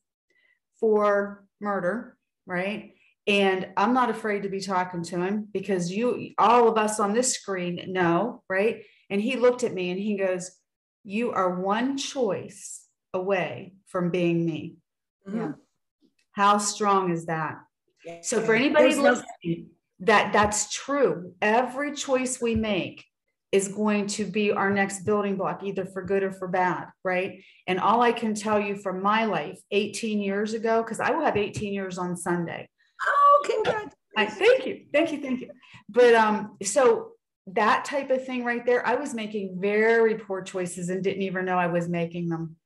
for 0.78 1.44
murder 1.60 2.16
right 2.46 2.92
and 3.26 3.68
i'm 3.76 3.92
not 3.92 4.10
afraid 4.10 4.42
to 4.42 4.48
be 4.48 4.60
talking 4.60 5.02
to 5.02 5.20
him 5.20 5.48
because 5.52 5.90
you 5.90 6.30
all 6.38 6.68
of 6.68 6.78
us 6.78 7.00
on 7.00 7.12
this 7.12 7.32
screen 7.34 7.80
know 7.88 8.42
right 8.48 8.82
and 9.10 9.20
he 9.20 9.36
looked 9.36 9.64
at 9.64 9.74
me 9.74 9.90
and 9.90 10.00
he 10.00 10.16
goes 10.16 10.50
you 11.04 11.32
are 11.32 11.60
one 11.60 11.96
choice 11.96 12.86
away 13.14 13.74
from 13.86 14.10
being 14.10 14.44
me 14.44 14.76
mm-hmm. 15.26 15.38
yeah 15.38 15.52
how 16.32 16.58
strong 16.58 17.10
is 17.10 17.26
that 17.26 17.58
yeah. 18.04 18.18
so 18.22 18.40
for 18.40 18.54
anybody 18.54 18.90
There's 18.90 18.98
listening 18.98 19.24
no- 19.44 19.64
that 20.00 20.32
that's 20.32 20.72
true 20.72 21.32
every 21.40 21.94
choice 21.94 22.40
we 22.40 22.54
make 22.54 23.04
is 23.52 23.68
going 23.68 24.06
to 24.06 24.24
be 24.24 24.50
our 24.50 24.70
next 24.70 25.04
building 25.04 25.36
block, 25.36 25.62
either 25.62 25.86
for 25.86 26.02
good 26.02 26.22
or 26.22 26.32
for 26.32 26.48
bad, 26.48 26.88
right? 27.04 27.42
And 27.66 27.78
all 27.78 28.02
I 28.02 28.12
can 28.12 28.34
tell 28.34 28.60
you 28.60 28.76
from 28.76 29.02
my 29.02 29.24
life 29.24 29.58
18 29.70 30.20
years 30.20 30.52
ago, 30.52 30.82
because 30.82 31.00
I 31.00 31.10
will 31.10 31.24
have 31.24 31.36
18 31.36 31.72
years 31.72 31.96
on 31.96 32.16
Sunday. 32.16 32.68
Oh, 33.06 33.42
congratulations. 33.44 33.92
I, 34.16 34.26
thank 34.26 34.66
you. 34.66 34.84
Thank 34.92 35.12
you. 35.12 35.20
Thank 35.20 35.40
you. 35.40 35.50
But 35.88 36.14
um, 36.14 36.56
so 36.62 37.12
that 37.48 37.84
type 37.84 38.10
of 38.10 38.24
thing 38.24 38.44
right 38.44 38.64
there, 38.64 38.86
I 38.86 38.94
was 38.94 39.14
making 39.14 39.58
very 39.60 40.16
poor 40.16 40.42
choices 40.42 40.88
and 40.88 41.02
didn't 41.04 41.22
even 41.22 41.44
know 41.44 41.58
I 41.58 41.66
was 41.66 41.88
making 41.88 42.28
them. 42.28 42.56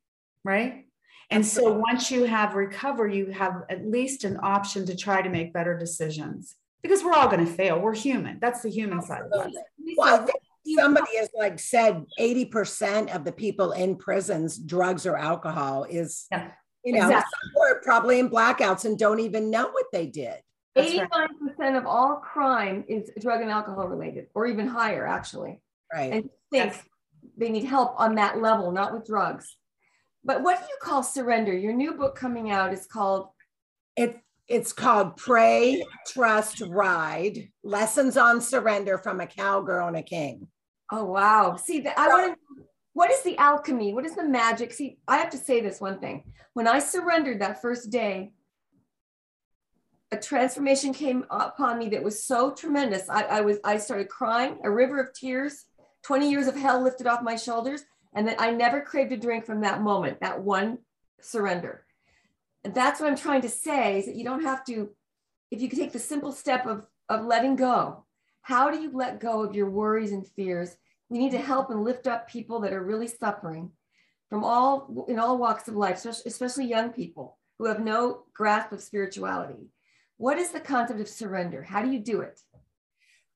Right. 0.45 0.87
And 1.31 1.47
so 1.47 1.73
once 1.73 2.11
you 2.11 2.25
have 2.25 2.55
recovery, 2.55 3.17
you 3.17 3.27
have 3.27 3.63
at 3.69 3.87
least 3.87 4.25
an 4.25 4.39
option 4.43 4.87
to 4.87 4.97
try 4.97 5.23
to 5.23 5.29
make 5.29 5.53
better 5.53 5.79
decisions 5.79 6.57
because 6.83 7.05
we're 7.05 7.13
all 7.13 7.29
going 7.29 7.45
to 7.45 7.53
fail. 7.53 7.79
We're 7.79 7.95
human. 7.95 8.39
That's 8.41 8.63
the 8.63 8.71
human 8.71 9.01
side 9.01 9.23
of 9.33 9.47
us. 9.47 9.53
Well, 9.97 10.23
I 10.23 10.27
think 10.27 10.43
somebody 10.77 11.19
has 11.19 11.29
like 11.37 11.59
said 11.61 12.05
80% 12.19 13.15
of 13.15 13.25
the 13.25 13.33
people 13.33 13.73
in 13.73 13.97
prisons, 13.97 14.59
drugs 14.59 15.07
or 15.07 15.17
alcohol 15.17 15.85
is, 15.85 16.27
Yeah, 16.33 16.51
you 16.85 16.93
know, 16.93 17.07
exactly. 17.07 17.31
some 17.43 17.61
were 17.61 17.81
probably 17.83 18.19
in 18.19 18.31
blackouts 18.31 18.85
and 18.85 18.99
don't 18.99 19.21
even 19.21 19.51
know 19.51 19.71
what 19.71 19.87
they 19.93 20.07
did. 20.07 20.41
That's 20.75 20.95
right. 20.95 21.03
Eighty-nine 21.03 21.29
percent 21.49 21.77
of 21.77 21.87
all 21.87 22.17
crime 22.17 22.85
is 22.89 23.11
drug 23.21 23.41
and 23.43 23.51
alcohol 23.51 23.89
related, 23.89 24.29
or 24.35 24.47
even 24.47 24.67
higher, 24.67 25.07
actually. 25.07 25.61
Right. 25.93 26.13
And 26.13 26.31
think 26.51 26.73
Yes. 26.73 26.83
they 27.37 27.51
need 27.51 27.65
help 27.65 27.99
on 27.99 28.15
that 28.15 28.41
level, 28.41 28.71
not 28.71 28.93
with 28.93 29.07
drugs. 29.07 29.57
But 30.25 30.43
what 30.43 30.59
do 30.59 30.65
you 30.65 30.77
call 30.81 31.03
surrender? 31.03 31.53
Your 31.53 31.73
new 31.73 31.95
book 31.95 32.15
coming 32.15 32.51
out 32.51 32.73
is 32.73 32.87
called 32.87 33.31
It, 33.97 34.21
it's 34.49 34.73
called 34.73 35.17
Pray, 35.17 35.85
Trust, 36.07 36.61
Ride 36.69 37.49
Lessons 37.63 38.17
on 38.17 38.41
Surrender 38.41 38.99
from 38.99 39.21
a 39.21 39.27
Cowgirl 39.27 39.89
and 39.89 39.97
a 39.97 40.03
King. 40.03 40.47
Oh 40.93 41.05
wow. 41.05 41.57
See, 41.57 41.81
the, 41.81 41.99
I 41.99 42.09
want 42.09 42.35
to 42.35 42.65
what 43.01 43.11
is 43.11 43.23
the 43.23 43.39
alchemy? 43.39 43.95
What 43.95 44.05
is 44.05 44.15
the 44.15 44.29
magic? 44.29 44.75
See, 44.75 44.99
I 45.09 45.17
have 45.17 45.31
to 45.31 45.39
say 45.39 45.63
this 45.63 45.81
one 45.81 46.01
thing. 46.01 46.23
When 46.53 46.69
I 46.69 46.81
surrendered 46.81 47.41
that 47.41 47.63
first 47.63 47.89
day, 47.89 48.33
a 50.13 50.19
transformation 50.19 50.93
came 50.93 51.25
upon 51.31 51.79
me 51.79 51.89
that 51.89 52.03
was 52.03 52.23
so 52.23 52.53
tremendous. 52.53 53.09
I, 53.09 53.23
I 53.23 53.41
was 53.41 53.57
I 53.65 53.79
started 53.79 54.11
crying, 54.11 54.59
a 54.65 54.71
river 54.71 55.01
of 55.01 55.15
tears, 55.15 55.65
20 56.03 56.31
years 56.31 56.47
of 56.47 56.55
hell 56.55 56.83
lifted 56.83 57.07
off 57.07 57.23
my 57.23 57.37
shoulders, 57.37 57.87
and 58.13 58.29
then 58.29 58.37
I 58.39 58.51
never 58.51 58.83
craved 58.83 59.13
a 59.13 59.17
drink 59.17 59.47
from 59.47 59.63
that 59.63 59.81
moment, 59.81 60.21
that 60.21 60.43
one 60.43 60.77
surrender. 61.23 61.87
And 62.65 62.75
that's 62.75 63.01
what 63.01 63.09
I'm 63.09 63.17
trying 63.17 63.41
to 63.41 63.49
say 63.49 64.01
is 64.01 64.05
that 64.05 64.17
you 64.17 64.25
don't 64.25 64.45
have 64.45 64.63
to, 64.67 64.91
if 65.51 65.63
you 65.63 65.71
could 65.71 65.79
take 65.79 65.93
the 65.93 65.99
simple 65.99 66.33
step 66.33 66.67
of, 66.67 66.87
of 67.09 67.25
letting 67.25 67.57
go, 67.57 68.05
how 68.43 68.71
do 68.71 68.79
you 68.79 68.91
let 68.93 69.21
go 69.21 69.43
of 69.43 69.55
your 69.55 69.71
worries 69.71 70.13
and 70.13 70.27
fears? 70.27 70.77
We 71.11 71.19
need 71.19 71.33
to 71.33 71.39
help 71.39 71.71
and 71.71 71.85
lift 71.85 72.07
up 72.07 72.29
people 72.29 72.61
that 72.61 72.73
are 72.73 72.83
really 72.83 73.09
suffering 73.09 73.73
from 74.31 74.45
all 74.45 75.07
in 75.09 75.19
all 75.19 75.37
walks 75.37 75.69
of 75.69 75.75
life, 75.75 76.05
especially, 76.05 76.65
young 76.65 76.91
people 76.91 77.37
who 77.59 77.67
have 77.67 77.81
no 77.81 78.25
grasp 78.33 78.73
of 78.73 78.81
spirituality. 78.81 79.69
What 80.17 80.39
is 80.39 80.51
the 80.51 80.61
concept 80.61 81.01
of 81.01 81.09
surrender? 81.09 81.63
How 81.63 81.83
do 81.83 81.91
you 81.91 81.99
do 81.99 82.21
it? 82.21 82.41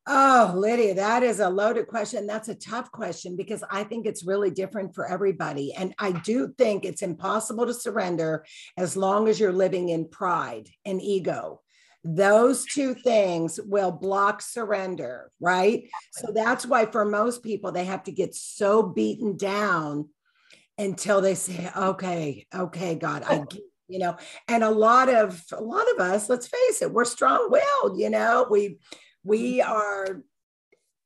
Oh, 0.07 0.53
Lydia, 0.55 0.95
that 0.95 1.23
is 1.23 1.41
a 1.41 1.49
loaded 1.49 1.89
question. 1.89 2.27
That's 2.27 2.49
a 2.49 2.55
tough 2.55 2.93
question 2.93 3.37
because 3.37 3.65
I 3.71 3.85
think 3.85 4.07
it's 4.07 4.25
really 4.25 4.51
different 4.51 4.95
for 4.95 5.07
everybody. 5.07 5.73
And 5.73 5.95
I 5.99 6.13
do 6.13 6.55
think 6.59 6.85
it's 6.85 7.01
impossible 7.01 7.67
to 7.67 7.75
surrender 7.75 8.45
as 8.77 8.99
long 8.99 9.29
as 9.29 9.41
you're 9.41 9.53
living 9.53 9.89
in 9.89 10.09
pride 10.09 10.69
and 10.85 11.01
ego. 11.03 11.63
Those 12.05 12.67
two 12.67 12.95
things 12.95 13.59
will 13.65 13.91
block 13.91 14.43
surrender, 14.43 15.33
right? 15.41 15.89
So 16.13 16.33
that's 16.35 16.67
why 16.67 16.85
for 16.87 17.05
most 17.05 17.43
people, 17.43 17.73
they 17.73 17.87
have 17.87 18.05
to 18.05 18.13
get 18.13 18.35
so 18.35 18.83
beaten 18.83 19.37
down 19.39 20.11
until 20.77 21.23
they 21.23 21.35
say, 21.35 21.71
okay, 21.75 22.47
okay, 22.55 22.95
God, 22.95 23.23
I 23.23 23.39
get 23.39 23.63
you 23.89 23.99
know? 23.99 24.17
And 24.49 24.65
a 24.65 24.71
lot 24.71 25.09
of 25.09 25.43
a 25.53 25.63
lot 25.63 25.85
of 25.95 26.01
us 26.01 26.29
let's 26.29 26.47
face 26.47 26.83
it 26.83 26.93
we're 26.93 27.05
strong-willed 27.05 27.99
you 27.99 28.11
know? 28.11 28.47
We 28.51 28.79
we 29.23 29.61
are 29.61 30.23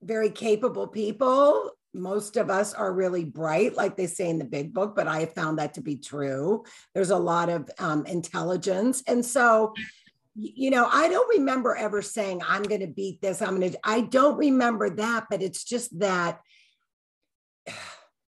very 0.02 0.30
capable 0.30 0.86
people. 0.86 1.72
Most 1.94 2.36
of 2.36 2.50
us 2.50 2.74
are 2.74 2.92
really 2.92 3.24
bright 3.24 3.76
like 3.76 3.96
they 3.96 4.06
say 4.06 4.30
in 4.30 4.38
the 4.38 4.44
big 4.44 4.72
book 4.72 4.94
but 4.94 5.08
i 5.08 5.20
have 5.20 5.34
found 5.34 5.58
that 5.58 5.74
to 5.74 5.80
be 5.80 5.96
true. 5.96 6.64
There's 6.94 7.10
a 7.10 7.16
lot 7.16 7.48
of 7.48 7.68
um, 7.78 8.06
intelligence. 8.06 9.02
And 9.06 9.24
so 9.24 9.74
you 10.38 10.70
know 10.70 10.88
i 10.92 11.08
don't 11.08 11.28
remember 11.36 11.74
ever 11.74 12.00
saying 12.00 12.40
i'm 12.46 12.62
going 12.62 12.80
to 12.80 12.86
beat 12.86 13.20
this 13.20 13.42
i'm 13.42 13.58
going 13.58 13.72
to 13.72 13.78
i 13.82 14.00
don't 14.00 14.36
remember 14.36 14.88
that 14.88 15.26
but 15.28 15.42
it's 15.42 15.64
just 15.64 15.98
that 15.98 16.40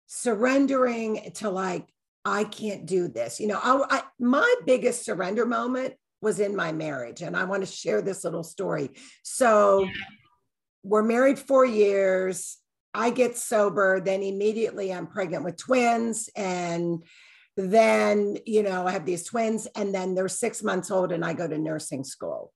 surrendering 0.07 1.31
to 1.33 1.49
like 1.49 1.85
i 2.23 2.43
can't 2.43 2.85
do 2.85 3.07
this 3.07 3.39
you 3.39 3.47
know 3.47 3.59
I, 3.61 3.97
I 3.97 4.01
my 4.19 4.55
biggest 4.65 5.03
surrender 5.03 5.45
moment 5.45 5.93
was 6.21 6.39
in 6.39 6.55
my 6.55 6.71
marriage 6.71 7.21
and 7.21 7.35
i 7.35 7.43
want 7.43 7.63
to 7.63 7.71
share 7.71 8.01
this 8.01 8.23
little 8.23 8.43
story. 8.43 8.89
So 9.23 9.87
we're 10.83 11.03
married 11.03 11.37
four 11.37 11.65
years 11.65 12.57
i 12.93 13.09
get 13.09 13.37
sober 13.37 13.99
then 13.99 14.23
immediately 14.23 14.93
i'm 14.93 15.07
pregnant 15.07 15.43
with 15.43 15.57
twins 15.57 16.29
and 16.35 17.03
then 17.67 18.37
you 18.45 18.63
know 18.63 18.85
i 18.87 18.91
have 18.91 19.05
these 19.05 19.23
twins 19.23 19.67
and 19.75 19.93
then 19.93 20.15
they're 20.15 20.27
six 20.27 20.63
months 20.63 20.91
old 20.91 21.11
and 21.11 21.23
i 21.25 21.33
go 21.33 21.47
to 21.47 21.57
nursing 21.57 22.03
school 22.03 22.51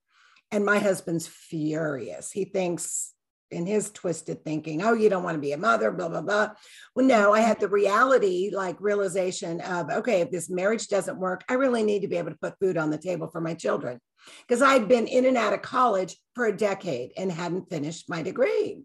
and 0.51 0.65
my 0.65 0.79
husband's 0.79 1.27
furious 1.27 2.31
he 2.31 2.45
thinks 2.45 3.13
in 3.53 3.65
his 3.65 3.91
twisted 3.91 4.43
thinking, 4.43 4.81
oh, 4.81 4.93
you 4.93 5.09
don't 5.09 5.23
want 5.23 5.35
to 5.35 5.41
be 5.41 5.53
a 5.53 5.57
mother, 5.57 5.91
blah, 5.91 6.09
blah, 6.09 6.21
blah. 6.21 6.49
Well, 6.95 7.05
no, 7.05 7.33
I 7.33 7.39
had 7.39 7.59
the 7.59 7.67
reality, 7.67 8.51
like 8.53 8.75
realization 8.79 9.61
of, 9.61 9.89
okay, 9.89 10.21
if 10.21 10.31
this 10.31 10.49
marriage 10.49 10.87
doesn't 10.87 11.19
work, 11.19 11.43
I 11.47 11.53
really 11.53 11.83
need 11.83 12.01
to 12.01 12.07
be 12.07 12.17
able 12.17 12.31
to 12.31 12.37
put 12.41 12.59
food 12.59 12.77
on 12.77 12.89
the 12.89 12.97
table 12.97 13.27
for 13.27 13.39
my 13.39 13.53
children. 13.53 13.99
Because 14.47 14.61
I'd 14.61 14.87
been 14.87 15.07
in 15.07 15.25
and 15.25 15.37
out 15.37 15.53
of 15.53 15.61
college 15.61 16.15
for 16.33 16.45
a 16.45 16.55
decade 16.55 17.11
and 17.17 17.31
hadn't 17.31 17.69
finished 17.69 18.09
my 18.09 18.21
degree. 18.21 18.81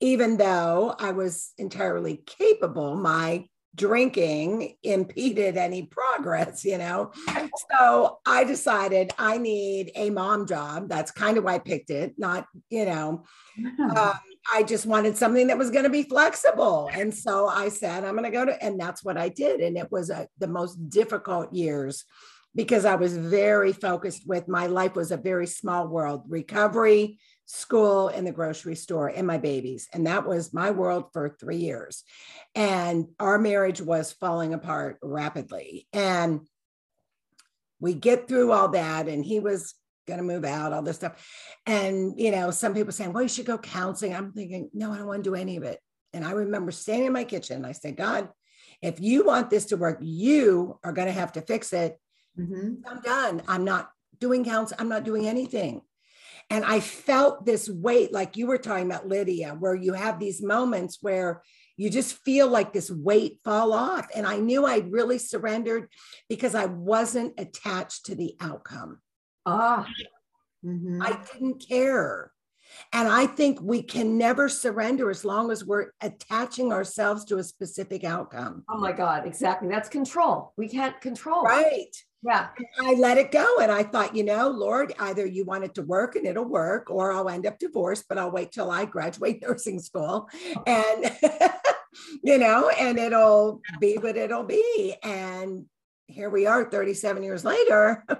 Even 0.00 0.36
though 0.36 0.94
I 0.98 1.12
was 1.12 1.52
entirely 1.58 2.22
capable, 2.26 2.94
my 2.96 3.46
drinking 3.74 4.76
impeded 4.82 5.56
any 5.56 5.82
progress, 5.84 6.64
you 6.64 6.78
know. 6.78 7.12
So 7.70 8.18
I 8.26 8.44
decided 8.44 9.12
I 9.18 9.38
need 9.38 9.92
a 9.94 10.10
mom 10.10 10.46
job. 10.46 10.88
That's 10.88 11.10
kind 11.10 11.38
of 11.38 11.44
why 11.44 11.54
I 11.54 11.58
picked 11.58 11.90
it, 11.90 12.14
not, 12.18 12.46
you 12.70 12.84
know, 12.84 13.24
um, 13.96 14.18
I 14.52 14.62
just 14.62 14.86
wanted 14.86 15.16
something 15.16 15.46
that 15.46 15.58
was 15.58 15.70
going 15.70 15.84
to 15.84 15.90
be 15.90 16.02
flexible. 16.02 16.90
And 16.92 17.14
so 17.14 17.46
I 17.48 17.68
said, 17.68 18.04
I'm 18.04 18.16
going 18.16 18.24
to 18.24 18.30
go 18.30 18.44
to, 18.44 18.62
and 18.62 18.78
that's 18.78 19.04
what 19.04 19.16
I 19.16 19.28
did. 19.28 19.60
And 19.60 19.76
it 19.76 19.90
was 19.90 20.10
a, 20.10 20.26
the 20.38 20.48
most 20.48 20.90
difficult 20.90 21.52
years 21.52 22.04
because 22.54 22.84
I 22.84 22.96
was 22.96 23.16
very 23.16 23.72
focused 23.72 24.26
with 24.26 24.48
my 24.48 24.66
life 24.66 24.94
was 24.94 25.10
a 25.10 25.16
very 25.16 25.46
small 25.46 25.88
world 25.88 26.24
recovery, 26.28 27.18
school, 27.52 28.08
and 28.08 28.26
the 28.26 28.32
grocery 28.32 28.74
store, 28.74 29.08
and 29.08 29.26
my 29.26 29.36
babies. 29.36 29.88
And 29.92 30.06
that 30.06 30.26
was 30.26 30.54
my 30.54 30.70
world 30.70 31.12
for 31.12 31.36
three 31.38 31.58
years. 31.58 32.02
And 32.54 33.08
our 33.20 33.38
marriage 33.38 33.80
was 33.80 34.12
falling 34.12 34.54
apart 34.54 34.98
rapidly. 35.02 35.86
And 35.92 36.40
we 37.78 37.92
get 37.94 38.26
through 38.26 38.52
all 38.52 38.68
that, 38.68 39.06
and 39.06 39.24
he 39.24 39.38
was 39.38 39.74
going 40.06 40.18
to 40.18 40.24
move 40.24 40.44
out, 40.44 40.72
all 40.72 40.82
this 40.82 40.96
stuff. 40.96 41.22
And, 41.66 42.18
you 42.18 42.30
know, 42.30 42.50
some 42.50 42.74
people 42.74 42.92
saying, 42.92 43.12
well, 43.12 43.22
you 43.22 43.28
should 43.28 43.46
go 43.46 43.58
counseling. 43.58 44.14
I'm 44.14 44.32
thinking, 44.32 44.70
no, 44.72 44.90
I 44.92 44.96
don't 44.98 45.06
want 45.06 45.22
to 45.22 45.30
do 45.30 45.36
any 45.36 45.56
of 45.56 45.62
it. 45.62 45.78
And 46.14 46.24
I 46.24 46.32
remember 46.32 46.72
standing 46.72 47.06
in 47.08 47.12
my 47.12 47.24
kitchen. 47.24 47.56
and 47.58 47.66
I 47.66 47.72
said, 47.72 47.96
God, 47.96 48.28
if 48.80 48.98
you 48.98 49.24
want 49.24 49.50
this 49.50 49.66
to 49.66 49.76
work, 49.76 49.98
you 50.00 50.78
are 50.82 50.92
going 50.92 51.06
to 51.06 51.12
have 51.12 51.32
to 51.32 51.42
fix 51.42 51.72
it. 51.72 51.98
Mhm. 52.38 52.78
I'm 52.86 53.00
done. 53.02 53.42
I'm 53.46 53.64
not 53.64 53.90
doing 54.18 54.44
counseling. 54.44 54.80
I'm 54.80 54.88
not 54.88 55.04
doing 55.04 55.28
anything. 55.28 55.82
And 56.50 56.64
I 56.64 56.80
felt 56.80 57.46
this 57.46 57.68
weight, 57.68 58.12
like 58.12 58.36
you 58.36 58.46
were 58.46 58.58
talking 58.58 58.86
about, 58.86 59.08
Lydia, 59.08 59.56
where 59.58 59.74
you 59.74 59.92
have 59.92 60.18
these 60.18 60.42
moments 60.42 60.98
where 61.00 61.42
you 61.76 61.88
just 61.88 62.16
feel 62.24 62.48
like 62.48 62.72
this 62.72 62.90
weight 62.90 63.40
fall 63.44 63.72
off. 63.72 64.06
And 64.14 64.26
I 64.26 64.36
knew 64.38 64.66
I'd 64.66 64.92
really 64.92 65.18
surrendered 65.18 65.88
because 66.28 66.54
I 66.54 66.66
wasn't 66.66 67.38
attached 67.38 68.06
to 68.06 68.14
the 68.14 68.34
outcome. 68.40 69.00
Ah, 69.46 69.88
Mhm. 70.64 71.02
I 71.02 71.24
didn't 71.32 71.66
care. 71.66 72.31
And 72.92 73.08
I 73.08 73.26
think 73.26 73.60
we 73.60 73.82
can 73.82 74.18
never 74.18 74.48
surrender 74.48 75.10
as 75.10 75.24
long 75.24 75.50
as 75.50 75.64
we're 75.64 75.90
attaching 76.00 76.72
ourselves 76.72 77.24
to 77.26 77.38
a 77.38 77.44
specific 77.44 78.04
outcome. 78.04 78.64
oh 78.68 78.78
my 78.78 78.92
God, 78.92 79.26
exactly. 79.26 79.68
That's 79.68 79.88
control. 79.88 80.52
We 80.56 80.68
can't 80.68 81.00
control. 81.00 81.42
Right. 81.42 81.94
Yeah. 82.24 82.48
I 82.80 82.94
let 82.94 83.18
it 83.18 83.32
go. 83.32 83.58
And 83.60 83.72
I 83.72 83.82
thought, 83.82 84.14
you 84.14 84.22
know, 84.22 84.48
Lord, 84.48 84.94
either 85.00 85.26
you 85.26 85.44
want 85.44 85.64
it 85.64 85.74
to 85.74 85.82
work 85.82 86.14
and 86.14 86.24
it'll 86.24 86.44
work, 86.44 86.88
or 86.88 87.12
I'll 87.12 87.28
end 87.28 87.46
up 87.46 87.58
divorced, 87.58 88.04
but 88.08 88.16
I'll 88.16 88.30
wait 88.30 88.52
till 88.52 88.70
I 88.70 88.84
graduate 88.84 89.42
nursing 89.46 89.80
school. 89.80 90.28
And, 90.66 91.16
you 92.22 92.38
know, 92.38 92.68
and 92.68 92.98
it'll 92.98 93.60
be 93.80 93.96
what 93.96 94.16
it'll 94.16 94.44
be. 94.44 94.94
And 95.02 95.66
here 96.06 96.30
we 96.30 96.46
are 96.46 96.70
37 96.70 97.22
years 97.22 97.44
later. 97.44 98.04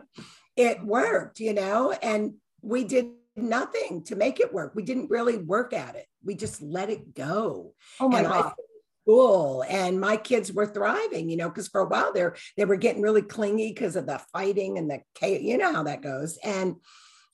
It 0.54 0.84
worked, 0.84 1.40
you 1.40 1.54
know, 1.54 1.92
and 1.92 2.34
we 2.60 2.84
did 2.84 3.12
nothing 3.36 4.04
to 4.04 4.16
make 4.16 4.40
it 4.40 4.52
work. 4.52 4.72
We 4.74 4.82
didn't 4.82 5.10
really 5.10 5.38
work 5.38 5.72
at 5.72 5.96
it. 5.96 6.06
We 6.24 6.34
just 6.34 6.62
let 6.62 6.90
it 6.90 7.14
go 7.14 7.74
Oh 8.00 8.08
my 8.08 8.18
and 8.18 8.26
I 8.28 8.42
God. 8.42 8.52
school 9.02 9.64
and 9.68 10.00
my 10.00 10.16
kids 10.16 10.52
were 10.52 10.66
thriving 10.66 11.28
you 11.28 11.36
know 11.36 11.48
because 11.48 11.66
for 11.66 11.80
a 11.80 11.88
while 11.88 12.12
there 12.12 12.36
they 12.56 12.64
were 12.64 12.76
getting 12.76 13.02
really 13.02 13.22
clingy 13.22 13.70
because 13.70 13.96
of 13.96 14.06
the 14.06 14.20
fighting 14.32 14.78
and 14.78 14.88
the 14.88 15.00
chaos 15.14 15.42
you 15.42 15.58
know 15.58 15.72
how 15.72 15.82
that 15.82 16.02
goes 16.02 16.38
and 16.44 16.76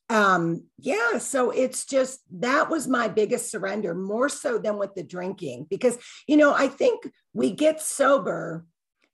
um 0.09 0.65
yeah 0.79 1.19
so 1.19 1.51
it's 1.51 1.85
just 1.85 2.21
that 2.31 2.71
was 2.71 2.89
my 2.89 3.07
biggest 3.07 3.51
surrender 3.51 3.95
more 3.95 4.31
so 4.31 4.57
than 4.57 4.79
with 4.79 4.95
the 4.95 5.03
drinking 5.03 5.67
because 5.69 5.99
you 6.27 6.39
know 6.39 6.55
i 6.55 6.67
think 6.69 7.07
we 7.35 7.51
get 7.51 7.83
sober 7.83 8.65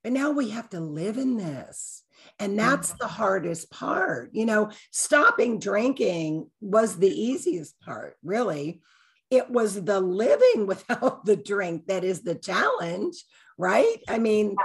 but 0.05 0.13
now 0.13 0.31
we 0.31 0.51
have 0.51 0.69
to 0.69 0.81
live 0.81 1.17
in 1.17 1.39
this. 1.39 2.04
And 2.39 2.59
that's 2.59 2.93
the 2.93 3.07
hardest 3.07 3.71
part. 3.71 4.31
You 4.33 4.47
know, 4.47 4.71
stopping 4.91 5.59
drinking 5.59 6.51
was 6.61 6.97
the 6.97 7.09
easiest 7.09 7.79
part, 7.81 8.17
really. 8.23 8.83
It 9.31 9.51
was 9.51 9.83
the 9.83 10.01
living 10.01 10.67
without 10.67 11.25
the 11.25 11.37
drink 11.37 11.87
that 11.87 12.05
is 12.05 12.23
the 12.23 12.35
challenge, 12.35 13.25
right? 13.57 13.99
I 14.09 14.19
mean, 14.19 14.57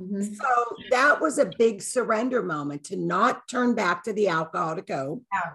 Mhm. 0.00 0.36
so 0.36 0.76
that 0.90 1.20
was 1.20 1.38
a 1.38 1.46
big 1.46 1.80
surrender 1.80 2.42
moment 2.42 2.82
to 2.86 2.96
not 2.96 3.46
turn 3.46 3.76
back 3.76 4.02
to 4.04 4.12
the 4.12 4.26
alcohol 4.26 4.74
to 4.74 4.84
Yeah. 5.32 5.50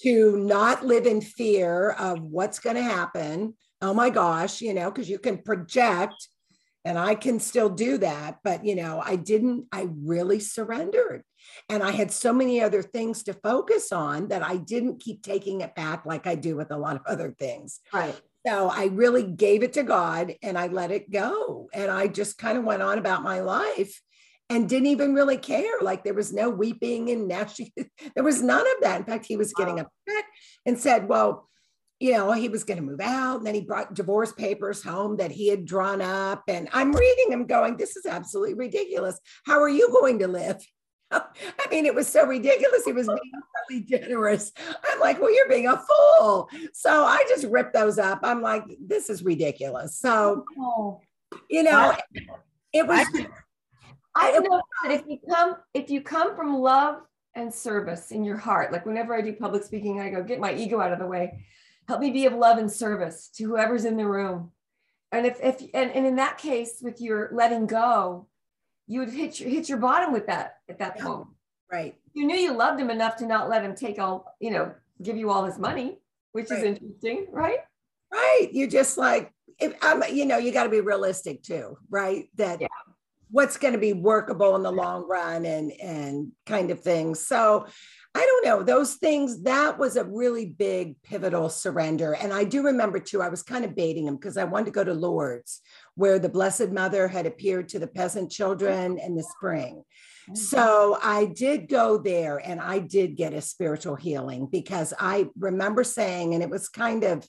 to 0.00 0.36
not 0.36 0.84
live 0.84 1.06
in 1.06 1.20
fear 1.20 1.90
of 1.90 2.20
what's 2.22 2.58
going 2.58 2.74
to 2.76 2.82
happen. 2.82 3.56
Oh 3.80 3.94
my 3.94 4.10
gosh, 4.10 4.60
you 4.60 4.74
know, 4.74 4.90
because 4.90 5.08
you 5.08 5.18
can 5.20 5.42
project 5.42 6.28
and 6.88 6.98
I 6.98 7.14
can 7.14 7.38
still 7.38 7.68
do 7.68 7.98
that. 7.98 8.38
But, 8.42 8.64
you 8.64 8.74
know, 8.74 9.02
I 9.04 9.16
didn't, 9.16 9.66
I 9.70 9.90
really 9.94 10.40
surrendered. 10.40 11.22
And 11.68 11.82
I 11.82 11.90
had 11.90 12.10
so 12.10 12.32
many 12.32 12.62
other 12.62 12.82
things 12.82 13.22
to 13.24 13.34
focus 13.34 13.92
on 13.92 14.28
that 14.28 14.42
I 14.42 14.56
didn't 14.56 15.02
keep 15.02 15.22
taking 15.22 15.60
it 15.60 15.74
back 15.74 16.06
like 16.06 16.26
I 16.26 16.34
do 16.34 16.56
with 16.56 16.70
a 16.70 16.78
lot 16.78 16.96
of 16.96 17.02
other 17.06 17.34
things. 17.38 17.80
Right. 17.92 18.18
So 18.46 18.70
I 18.70 18.86
really 18.86 19.22
gave 19.22 19.62
it 19.62 19.74
to 19.74 19.82
God 19.82 20.34
and 20.42 20.56
I 20.56 20.68
let 20.68 20.90
it 20.90 21.10
go. 21.10 21.68
And 21.74 21.90
I 21.90 22.06
just 22.06 22.38
kind 22.38 22.56
of 22.56 22.64
went 22.64 22.80
on 22.80 22.96
about 22.96 23.22
my 23.22 23.40
life 23.40 24.00
and 24.48 24.66
didn't 24.66 24.86
even 24.86 25.14
really 25.14 25.36
care. 25.36 25.80
Like 25.82 26.04
there 26.04 26.14
was 26.14 26.32
no 26.32 26.48
weeping 26.48 27.10
and 27.10 27.28
gnashing. 27.28 27.70
there 28.14 28.24
was 28.24 28.40
none 28.40 28.66
of 28.66 28.80
that. 28.80 29.00
In 29.00 29.04
fact, 29.04 29.26
he 29.26 29.36
was 29.36 29.52
getting 29.52 29.78
upset 29.78 30.24
and 30.64 30.78
said, 30.78 31.06
well, 31.06 31.50
you 32.00 32.12
know, 32.12 32.32
he 32.32 32.48
was 32.48 32.64
going 32.64 32.78
to 32.78 32.84
move 32.84 33.00
out. 33.00 33.38
And 33.38 33.46
then 33.46 33.54
he 33.54 33.60
brought 33.62 33.94
divorce 33.94 34.32
papers 34.32 34.82
home 34.82 35.16
that 35.16 35.32
he 35.32 35.48
had 35.48 35.64
drawn 35.64 36.00
up. 36.00 36.44
And 36.48 36.68
I'm 36.72 36.92
reading 36.92 37.32
him 37.32 37.46
going, 37.46 37.76
this 37.76 37.96
is 37.96 38.06
absolutely 38.06 38.54
ridiculous. 38.54 39.18
How 39.44 39.60
are 39.60 39.68
you 39.68 39.90
going 39.90 40.20
to 40.20 40.28
live? 40.28 40.64
I 41.10 41.22
mean, 41.70 41.86
it 41.86 41.94
was 41.94 42.06
so 42.06 42.24
ridiculous. 42.26 42.84
He 42.84 42.92
was 42.92 43.06
being 43.08 43.32
really 43.68 43.82
generous. 43.84 44.52
I'm 44.88 45.00
like, 45.00 45.20
well, 45.20 45.34
you're 45.34 45.48
being 45.48 45.66
a 45.66 45.76
fool. 46.18 46.48
So 46.72 47.04
I 47.04 47.24
just 47.28 47.46
ripped 47.46 47.72
those 47.72 47.98
up. 47.98 48.20
I'm 48.22 48.42
like, 48.42 48.62
this 48.80 49.10
is 49.10 49.24
ridiculous. 49.24 49.98
So, 49.98 50.44
Oh. 50.60 51.00
you 51.50 51.64
know, 51.64 51.96
it 52.72 52.86
was, 52.86 53.06
I 54.14 54.32
It- 54.36 54.44
know 54.48 54.62
that 54.84 54.92
if 54.92 55.02
you 55.08 55.18
come 55.28 55.56
if 55.74 55.90
you 55.90 56.00
come 56.02 56.36
from 56.36 56.56
love 56.58 57.00
and 57.34 57.52
service 57.52 58.10
in 58.12 58.24
your 58.24 58.36
heart, 58.36 58.70
like 58.72 58.86
whenever 58.86 59.14
I 59.14 59.20
do 59.20 59.32
public 59.32 59.64
speaking, 59.64 60.00
I 60.00 60.10
go 60.10 60.22
get 60.22 60.38
my 60.40 60.52
ego 60.54 60.80
out 60.80 60.92
of 60.92 60.98
the 60.98 61.06
way. 61.06 61.44
Help 61.88 62.00
me 62.00 62.10
be 62.10 62.26
of 62.26 62.34
love 62.34 62.58
and 62.58 62.70
service 62.70 63.30
to 63.36 63.44
whoever's 63.44 63.86
in 63.86 63.96
the 63.96 64.06
room. 64.06 64.52
And 65.10 65.24
if 65.26 65.40
if 65.42 65.60
and, 65.72 65.90
and 65.90 66.06
in 66.06 66.16
that 66.16 66.36
case, 66.36 66.80
with 66.82 67.00
your 67.00 67.30
letting 67.32 67.66
go, 67.66 68.28
you 68.86 69.00
would 69.00 69.08
hit 69.10 69.40
your 69.40 69.48
hit 69.48 69.70
your 69.70 69.78
bottom 69.78 70.12
with 70.12 70.26
that 70.26 70.56
at 70.68 70.78
that 70.80 70.96
Yeah. 70.98 71.04
point. 71.06 71.26
right. 71.72 71.94
You 72.12 72.26
knew 72.26 72.36
you 72.36 72.52
loved 72.52 72.78
him 72.78 72.90
enough 72.90 73.16
to 73.16 73.26
not 73.26 73.48
let 73.48 73.64
him 73.64 73.74
take 73.74 73.98
all, 73.98 74.34
you 74.38 74.50
know, 74.50 74.74
give 75.02 75.16
you 75.16 75.30
all 75.30 75.44
his 75.44 75.58
money, 75.58 75.98
which 76.32 76.50
is 76.50 76.62
interesting, 76.62 77.26
right? 77.30 77.60
Right. 78.12 78.48
You're 78.52 78.68
just 78.68 78.98
like, 78.98 79.32
if 79.60 79.74
I'm, 79.82 80.02
you 80.12 80.26
know, 80.26 80.36
you 80.38 80.52
got 80.52 80.64
to 80.64 80.70
be 80.70 80.80
realistic 80.80 81.42
too, 81.42 81.78
right? 81.90 82.28
That 82.36 82.60
Yeah. 82.60 82.68
what's 83.30 83.56
going 83.56 83.74
to 83.74 83.78
be 83.78 83.92
workable 83.92 84.56
in 84.56 84.62
the 84.62 84.72
long 84.72 85.06
run 85.08 85.44
and, 85.46 85.70
and 85.72 86.32
kind 86.46 86.70
of 86.70 86.80
things. 86.80 87.20
So 87.26 87.66
I 88.14 88.24
don't 88.24 88.44
know 88.44 88.62
those 88.62 88.94
things. 88.94 89.42
That 89.42 89.78
was 89.78 89.96
a 89.96 90.04
really 90.04 90.46
big 90.46 91.00
pivotal 91.02 91.48
surrender. 91.48 92.14
And 92.14 92.32
I 92.32 92.44
do 92.44 92.62
remember 92.62 92.98
too, 92.98 93.22
I 93.22 93.28
was 93.28 93.42
kind 93.42 93.64
of 93.64 93.76
baiting 93.76 94.06
him 94.06 94.16
because 94.16 94.36
I 94.36 94.44
wanted 94.44 94.66
to 94.66 94.70
go 94.72 94.84
to 94.84 94.94
Lourdes 94.94 95.60
where 95.94 96.18
the 96.18 96.28
Blessed 96.28 96.70
Mother 96.70 97.06
had 97.06 97.26
appeared 97.26 97.68
to 97.70 97.78
the 97.78 97.86
peasant 97.86 98.30
children 98.30 98.98
in 98.98 99.14
the 99.14 99.22
spring. 99.22 99.82
So 100.34 100.96
mm-hmm. 100.96 101.08
I 101.08 101.26
did 101.26 101.68
go 101.68 101.98
there 101.98 102.38
and 102.38 102.60
I 102.60 102.80
did 102.80 103.16
get 103.16 103.34
a 103.34 103.40
spiritual 103.40 103.96
healing 103.96 104.46
because 104.50 104.92
I 104.98 105.28
remember 105.38 105.84
saying, 105.84 106.34
and 106.34 106.42
it 106.42 106.50
was 106.50 106.68
kind 106.68 107.04
of, 107.04 107.26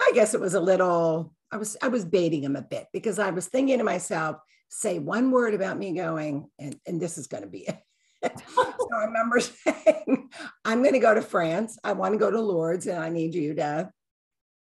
I 0.00 0.12
guess 0.14 0.34
it 0.34 0.40
was 0.40 0.54
a 0.54 0.60
little, 0.60 1.34
I 1.50 1.56
was, 1.56 1.76
I 1.82 1.88
was 1.88 2.04
baiting 2.04 2.44
him 2.44 2.56
a 2.56 2.62
bit 2.62 2.86
because 2.92 3.18
I 3.18 3.30
was 3.30 3.46
thinking 3.46 3.78
to 3.78 3.84
myself, 3.84 4.36
say 4.68 4.98
one 4.98 5.30
word 5.30 5.54
about 5.54 5.78
me 5.78 5.94
going, 5.94 6.48
and, 6.58 6.78
and 6.86 7.00
this 7.00 7.18
is 7.18 7.26
going 7.26 7.42
to 7.42 7.48
be 7.48 7.68
it. 7.68 7.78
so 8.24 8.88
I 8.94 9.04
remember 9.04 9.40
saying, 9.40 10.30
I'm 10.64 10.82
going 10.82 10.94
to 10.94 11.00
go 11.00 11.14
to 11.14 11.22
France. 11.22 11.78
I 11.82 11.92
want 11.92 12.14
to 12.14 12.18
go 12.18 12.30
to 12.30 12.40
Lourdes 12.40 12.86
and 12.86 12.98
I 12.98 13.08
need 13.08 13.34
you 13.34 13.54
to 13.54 13.90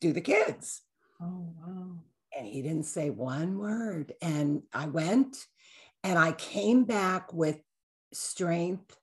do 0.01 0.13
the 0.13 0.21
kids. 0.21 0.83
Oh 1.21 1.53
wow. 1.61 1.99
And 2.37 2.47
he 2.47 2.63
didn't 2.63 2.87
say 2.87 3.11
one 3.11 3.59
word. 3.59 4.13
And 4.23 4.63
I 4.73 4.87
went 4.87 5.37
and 6.03 6.19
I 6.19 6.33
came 6.33 6.85
back 6.85 7.33
with 7.33 7.59
strength 8.13 8.97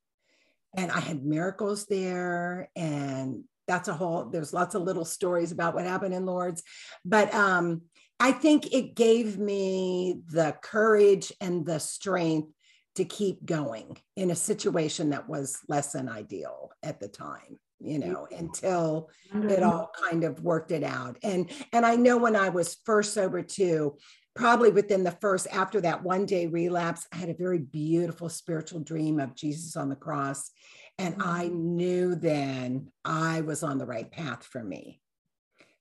and 0.75 0.91
I 0.91 0.99
had 0.99 1.23
miracles 1.23 1.85
there. 1.85 2.69
And 2.75 3.43
that's 3.67 3.87
a 3.87 3.93
whole, 3.93 4.25
there's 4.25 4.53
lots 4.53 4.75
of 4.75 4.81
little 4.81 5.05
stories 5.05 5.51
about 5.51 5.75
what 5.75 5.85
happened 5.85 6.13
in 6.13 6.25
Lourdes. 6.25 6.63
But 7.05 7.33
um, 7.33 7.83
I 8.19 8.31
think 8.31 8.73
it 8.73 8.95
gave 8.95 9.37
me 9.37 10.21
the 10.27 10.55
courage 10.61 11.31
and 11.39 11.65
the 11.65 11.79
strength 11.79 12.51
to 12.99 13.05
keep 13.05 13.45
going 13.45 13.97
in 14.15 14.31
a 14.31 14.35
situation 14.35 15.09
that 15.09 15.27
was 15.27 15.59
less 15.67 15.91
than 15.91 16.07
ideal 16.07 16.71
at 16.83 16.99
the 16.99 17.07
time 17.07 17.57
you 17.79 17.99
mm-hmm. 17.99 18.11
know 18.11 18.27
until 18.37 19.09
it 19.33 19.37
mm-hmm. 19.37 19.63
all 19.63 19.91
kind 20.09 20.23
of 20.23 20.41
worked 20.43 20.71
it 20.71 20.83
out. 20.83 21.17
And 21.23 21.49
and 21.73 21.85
i 21.85 21.95
know 21.95 22.17
when 22.17 22.35
i 22.35 22.49
was 22.49 22.77
first 22.85 23.13
sober 23.13 23.41
too 23.41 23.97
probably 24.35 24.71
within 24.71 25.03
the 25.03 25.17
first 25.19 25.47
after 25.51 25.81
that 25.81 26.03
one 26.03 26.25
day 26.25 26.47
relapse 26.47 27.07
i 27.13 27.17
had 27.17 27.29
a 27.29 27.33
very 27.33 27.59
beautiful 27.59 28.29
spiritual 28.29 28.79
dream 28.79 29.19
of 29.19 29.35
jesus 29.35 29.75
on 29.75 29.89
the 29.89 29.95
cross. 29.95 30.51
And 30.97 31.15
i 31.21 31.45
mm-hmm. 31.45 31.75
knew 31.75 32.15
then 32.15 32.91
i 33.05 33.41
was 33.41 33.63
on 33.63 33.77
the 33.77 33.85
right 33.85 34.09
path 34.09 34.45
for 34.45 34.63
me. 34.63 35.01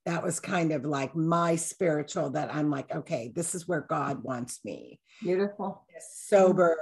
That 0.07 0.23
was 0.23 0.41
kind 0.41 0.73
of 0.73 0.87
like 0.87 1.15
my 1.15 1.57
spiritual 1.57 2.31
that 2.31 2.55
i'm 2.55 2.71
like 2.71 2.95
okay 2.95 3.33
this 3.35 3.55
is 3.55 3.67
where 3.67 3.81
god 3.81 4.23
wants 4.23 4.61
me. 4.65 5.01
Beautiful. 5.21 5.85
sober 6.01 6.79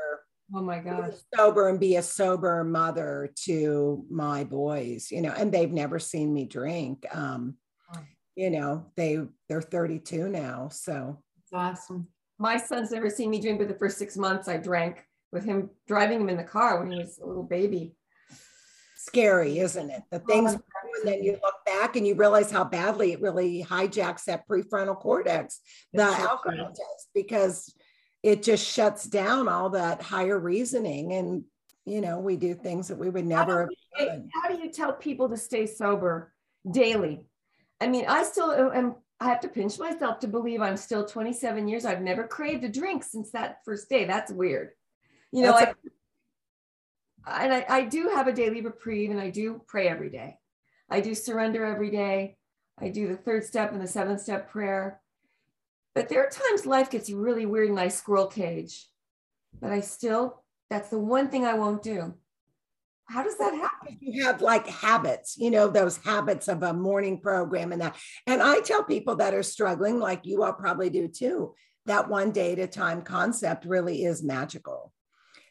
Oh 0.54 0.62
my 0.62 0.78
gosh. 0.78 1.14
sober 1.34 1.68
and 1.68 1.80
be 1.80 1.96
a 1.96 2.02
sober 2.02 2.62
mother 2.62 3.30
to 3.44 4.04
my 4.08 4.44
boys 4.44 5.10
you 5.10 5.20
know 5.20 5.32
and 5.36 5.50
they've 5.52 5.72
never 5.72 5.98
seen 5.98 6.32
me 6.32 6.44
drink 6.44 7.04
um 7.14 7.56
you 8.36 8.50
know 8.50 8.86
they 8.96 9.18
they're 9.48 9.62
32 9.62 10.28
now 10.28 10.68
so 10.70 11.18
It's 11.42 11.52
awesome. 11.52 12.06
My 12.38 12.58
son's 12.58 12.90
never 12.90 13.08
seen 13.08 13.30
me 13.30 13.40
drink, 13.40 13.58
but 13.58 13.66
the 13.68 13.74
first 13.78 13.96
six 13.96 14.14
months 14.16 14.46
I 14.46 14.58
drank 14.58 15.02
with 15.32 15.44
him 15.44 15.70
driving 15.88 16.20
him 16.20 16.28
in 16.28 16.36
the 16.36 16.44
car 16.44 16.78
when 16.78 16.90
he 16.92 16.98
was 16.98 17.18
a 17.18 17.26
little 17.26 17.42
baby. 17.42 17.94
scary 18.96 19.58
isn't 19.58 19.90
it 19.90 20.02
the 20.10 20.18
things 20.20 20.52
and 20.52 20.62
then 21.04 21.22
you 21.22 21.32
look 21.42 21.54
back 21.64 21.96
and 21.96 22.06
you 22.06 22.14
realize 22.14 22.50
how 22.50 22.64
badly 22.64 23.12
it 23.12 23.20
really 23.20 23.64
hijacks 23.68 24.24
that 24.24 24.46
prefrontal 24.48 24.98
cortex 24.98 25.60
the 25.92 26.02
alcohol 26.02 26.68
test 26.68 27.08
because 27.14 27.74
it 28.26 28.42
just 28.42 28.66
shuts 28.66 29.04
down 29.04 29.46
all 29.48 29.70
that 29.70 30.02
higher 30.02 30.38
reasoning 30.38 31.12
and 31.12 31.44
you 31.84 32.00
know 32.00 32.18
we 32.18 32.36
do 32.36 32.54
things 32.54 32.88
that 32.88 32.98
we 32.98 33.08
would 33.08 33.24
never 33.24 33.60
have 33.60 33.68
Hey, 33.96 34.06
done. 34.06 34.28
How 34.34 34.48
do 34.48 34.60
you 34.60 34.70
tell 34.70 34.92
people 34.92 35.28
to 35.28 35.36
stay 35.36 35.66
sober 35.66 36.32
daily? 36.70 37.24
I 37.80 37.86
mean, 37.86 38.04
I 38.08 38.24
still 38.24 38.52
am. 38.52 38.96
I 39.20 39.28
have 39.28 39.40
to 39.40 39.48
pinch 39.48 39.78
myself 39.78 40.18
to 40.20 40.28
believe 40.28 40.60
I'm 40.60 40.76
still 40.76 41.06
27 41.06 41.68
years. 41.68 41.86
I've 41.86 42.02
never 42.02 42.26
craved 42.26 42.64
a 42.64 42.68
drink 42.68 43.02
since 43.02 43.30
that 43.30 43.60
first 43.64 43.88
day. 43.88 44.04
That's 44.04 44.30
weird. 44.30 44.70
You 45.32 45.42
know, 45.42 45.54
I, 45.54 45.72
and 47.26 47.54
I, 47.54 47.64
I 47.68 47.84
do 47.84 48.10
have 48.14 48.26
a 48.26 48.32
daily 48.32 48.60
reprieve 48.60 49.10
and 49.10 49.20
I 49.20 49.30
do 49.30 49.62
pray 49.66 49.88
every 49.88 50.10
day. 50.10 50.36
I 50.90 51.00
do 51.00 51.14
surrender 51.14 51.64
every 51.64 51.90
day. 51.90 52.36
I 52.78 52.90
do 52.90 53.08
the 53.08 53.16
third 53.16 53.44
step 53.44 53.72
and 53.72 53.80
the 53.80 53.86
seventh 53.86 54.20
step 54.20 54.50
prayer. 54.50 55.00
But 55.96 56.10
there 56.10 56.22
are 56.22 56.28
times 56.28 56.66
life 56.66 56.90
gets 56.90 57.10
really 57.10 57.46
weird 57.46 57.70
in 57.70 57.74
my 57.74 57.88
squirrel 57.88 58.26
cage. 58.26 58.86
But 59.58 59.72
I 59.72 59.80
still, 59.80 60.42
that's 60.68 60.90
the 60.90 60.98
one 60.98 61.30
thing 61.30 61.46
I 61.46 61.54
won't 61.54 61.82
do. 61.82 62.12
How 63.06 63.22
does 63.22 63.38
that 63.38 63.54
happen? 63.54 63.96
you 64.00 64.24
have 64.24 64.42
like 64.42 64.66
habits, 64.66 65.38
you 65.38 65.50
know, 65.50 65.68
those 65.68 65.96
habits 65.96 66.48
of 66.48 66.62
a 66.62 66.74
morning 66.74 67.18
program 67.18 67.72
and 67.72 67.80
that. 67.80 67.96
And 68.26 68.42
I 68.42 68.60
tell 68.60 68.84
people 68.84 69.16
that 69.16 69.32
are 69.32 69.42
struggling, 69.42 69.98
like 69.98 70.26
you 70.26 70.42
all 70.42 70.52
probably 70.52 70.90
do 70.90 71.08
too, 71.08 71.54
that 71.86 72.10
one 72.10 72.30
day 72.30 72.52
at 72.52 72.58
a 72.58 72.66
time 72.66 73.00
concept 73.00 73.64
really 73.64 74.04
is 74.04 74.22
magical. 74.22 74.92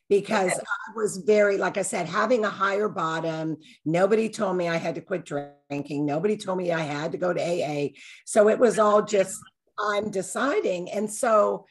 Because 0.10 0.52
I 0.54 0.92
was 0.96 1.18
very, 1.26 1.58
like 1.58 1.80
I 1.80 1.82
said, 1.82 2.08
having 2.08 2.46
a 2.46 2.50
higher 2.50 2.88
bottom. 2.88 3.58
Nobody 3.84 4.30
told 4.30 4.56
me 4.56 4.68
I 4.68 4.78
had 4.78 4.94
to 4.94 5.02
quit 5.02 5.26
drinking. 5.26 6.06
Nobody 6.06 6.38
told 6.38 6.60
me 6.60 6.72
I 6.72 6.82
had 6.82 7.14
to 7.14 7.18
go 7.18 7.34
to 7.34 7.42
AA. 7.42 7.88
So 8.26 8.48
it 8.50 8.60
was 8.60 8.78
all 8.78 9.02
just, 9.02 9.40
I'm 9.80 10.10
deciding. 10.10 10.92
And 10.92 11.12
so 11.12 11.66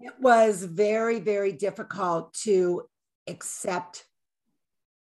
it 0.00 0.12
was 0.20 0.62
very, 0.62 1.20
very 1.20 1.52
difficult 1.52 2.34
to 2.44 2.82
accept 3.26 4.04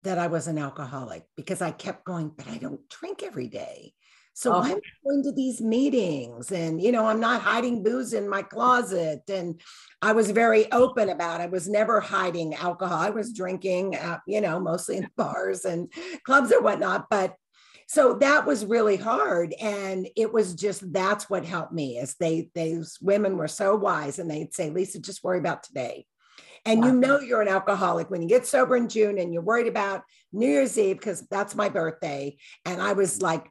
that 0.03 0.18
I 0.18 0.28
was 0.28 0.47
an 0.47 0.59
alcoholic 0.59 1.24
because 1.37 1.61
I 1.61 1.70
kept 1.70 2.05
going, 2.05 2.31
but 2.37 2.49
I 2.49 2.57
don't 2.59 2.89
drink 2.89 3.22
every 3.22 3.49
day. 3.49 3.93
So 4.33 4.55
Oh. 4.55 4.62
I'm 4.62 4.81
going 5.05 5.22
to 5.24 5.33
these 5.33 5.61
meetings 5.61 6.51
and, 6.51 6.81
you 6.81 6.93
know, 6.93 7.07
I'm 7.07 7.20
not 7.20 7.43
hiding 7.43 7.83
booze 7.83 8.14
in 8.14 8.28
my 8.28 8.43
closet. 8.43 9.22
And 9.28 9.61
I 10.01 10.12
was 10.12 10.31
very 10.31 10.70
open 10.72 11.11
about 11.11 11.41
it. 11.41 11.45
I 11.45 11.47
was 11.49 11.68
never 11.68 12.01
hiding 12.01 12.55
alcohol. 12.55 12.97
I 12.97 13.11
was 13.11 13.35
drinking, 13.35 13.97
uh, 13.97 14.18
you 14.26 14.41
know, 14.41 14.59
mostly 14.59 14.97
in 14.97 15.11
bars 15.16 15.66
and 15.66 15.93
clubs 16.24 16.53
or 16.53 16.62
whatnot. 16.62 17.09
But 17.11 17.35
so 17.91 18.14
that 18.20 18.47
was 18.47 18.64
really 18.64 18.97
hard. 18.97 19.53
And 19.61 20.07
it 20.14 20.32
was 20.32 20.55
just, 20.55 20.93
that's 20.93 21.28
what 21.28 21.45
helped 21.45 21.72
me 21.72 21.99
is 21.99 22.14
they, 22.14 22.49
those 22.55 22.97
women 23.03 23.36
were 23.36 23.49
so 23.49 23.74
wise 23.74 24.20
and 24.20 24.30
they'd 24.30 24.55
say, 24.55 24.70
Lisa, 24.70 25.01
just 25.01 25.24
worry 25.24 25.41
about 25.41 25.64
today. 25.64 26.07
And 26.64 26.84
you 26.84 26.93
know 26.93 27.18
you're 27.18 27.43
an 27.43 27.49
alcoholic 27.49 28.09
when 28.09 28.22
you 28.22 28.28
get 28.28 28.47
sober 28.47 28.76
in 28.76 28.88
June 28.88 29.18
and 29.18 29.34
you're 29.34 29.43
worried 29.43 29.66
about 29.66 30.05
New 30.32 30.47
Year's 30.47 30.78
Eve 30.78 30.99
because 30.99 31.26
that's 31.32 31.57
my 31.57 31.68
birthday. 31.68 32.36
And 32.64 32.80
I 32.80 32.93
was 32.93 33.22
like 33.22 33.51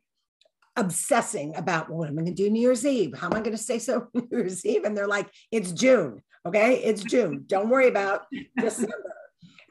obsessing 0.78 1.58
about 1.58 1.90
well, 1.90 1.98
what 1.98 2.08
am 2.08 2.18
I 2.18 2.22
going 2.22 2.34
to 2.34 2.44
do 2.44 2.50
New 2.50 2.62
Year's 2.62 2.86
Eve? 2.86 3.16
How 3.18 3.28
am 3.28 3.34
I 3.34 3.42
going 3.42 3.52
to 3.52 3.62
stay 3.62 3.80
sober 3.80 4.08
New 4.14 4.30
Year's 4.32 4.66
Eve? 4.66 4.86
And 4.86 4.96
they're 4.96 5.06
like, 5.06 5.28
it's 5.52 5.74
June. 5.74 6.24
Okay. 6.46 6.76
It's 6.82 7.04
June. 7.04 7.44
Don't 7.46 7.68
worry 7.68 7.90
about 7.90 8.22
December. 8.58 8.94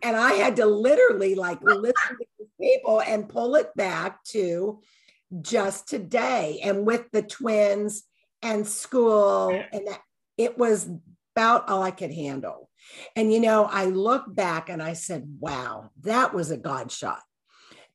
And 0.03 0.15
I 0.15 0.33
had 0.33 0.57
to 0.57 0.67
literally 0.67 1.37
like 1.37 1.63
listen 1.63 2.19
to 2.19 2.27
people 2.61 3.01
and 3.01 3.29
pull 3.29 3.55
it 3.57 3.75
back 3.77 4.23
to 4.25 4.81
just 5.41 5.89
today. 5.89 6.61
And 6.63 6.87
with 6.87 7.11
the 7.13 7.23
twins 7.23 8.05
and 8.43 8.67
school, 8.67 9.51
and 9.51 9.87
that, 9.87 10.01
it 10.37 10.57
was 10.57 10.89
about 11.35 11.69
all 11.69 11.83
I 11.83 11.91
could 11.91 12.13
handle. 12.13 12.71
And, 13.17 13.33
you 13.33 13.41
know, 13.41 13.65
I 13.65 13.87
look 13.87 14.25
back 14.35 14.69
and 14.71 14.83
I 14.83 14.93
said, 14.93 15.37
wow, 15.41 15.91
that 16.03 16.33
was 16.35 16.51
a 16.51 16.57
God 16.57 16.91
shot. 16.91 17.21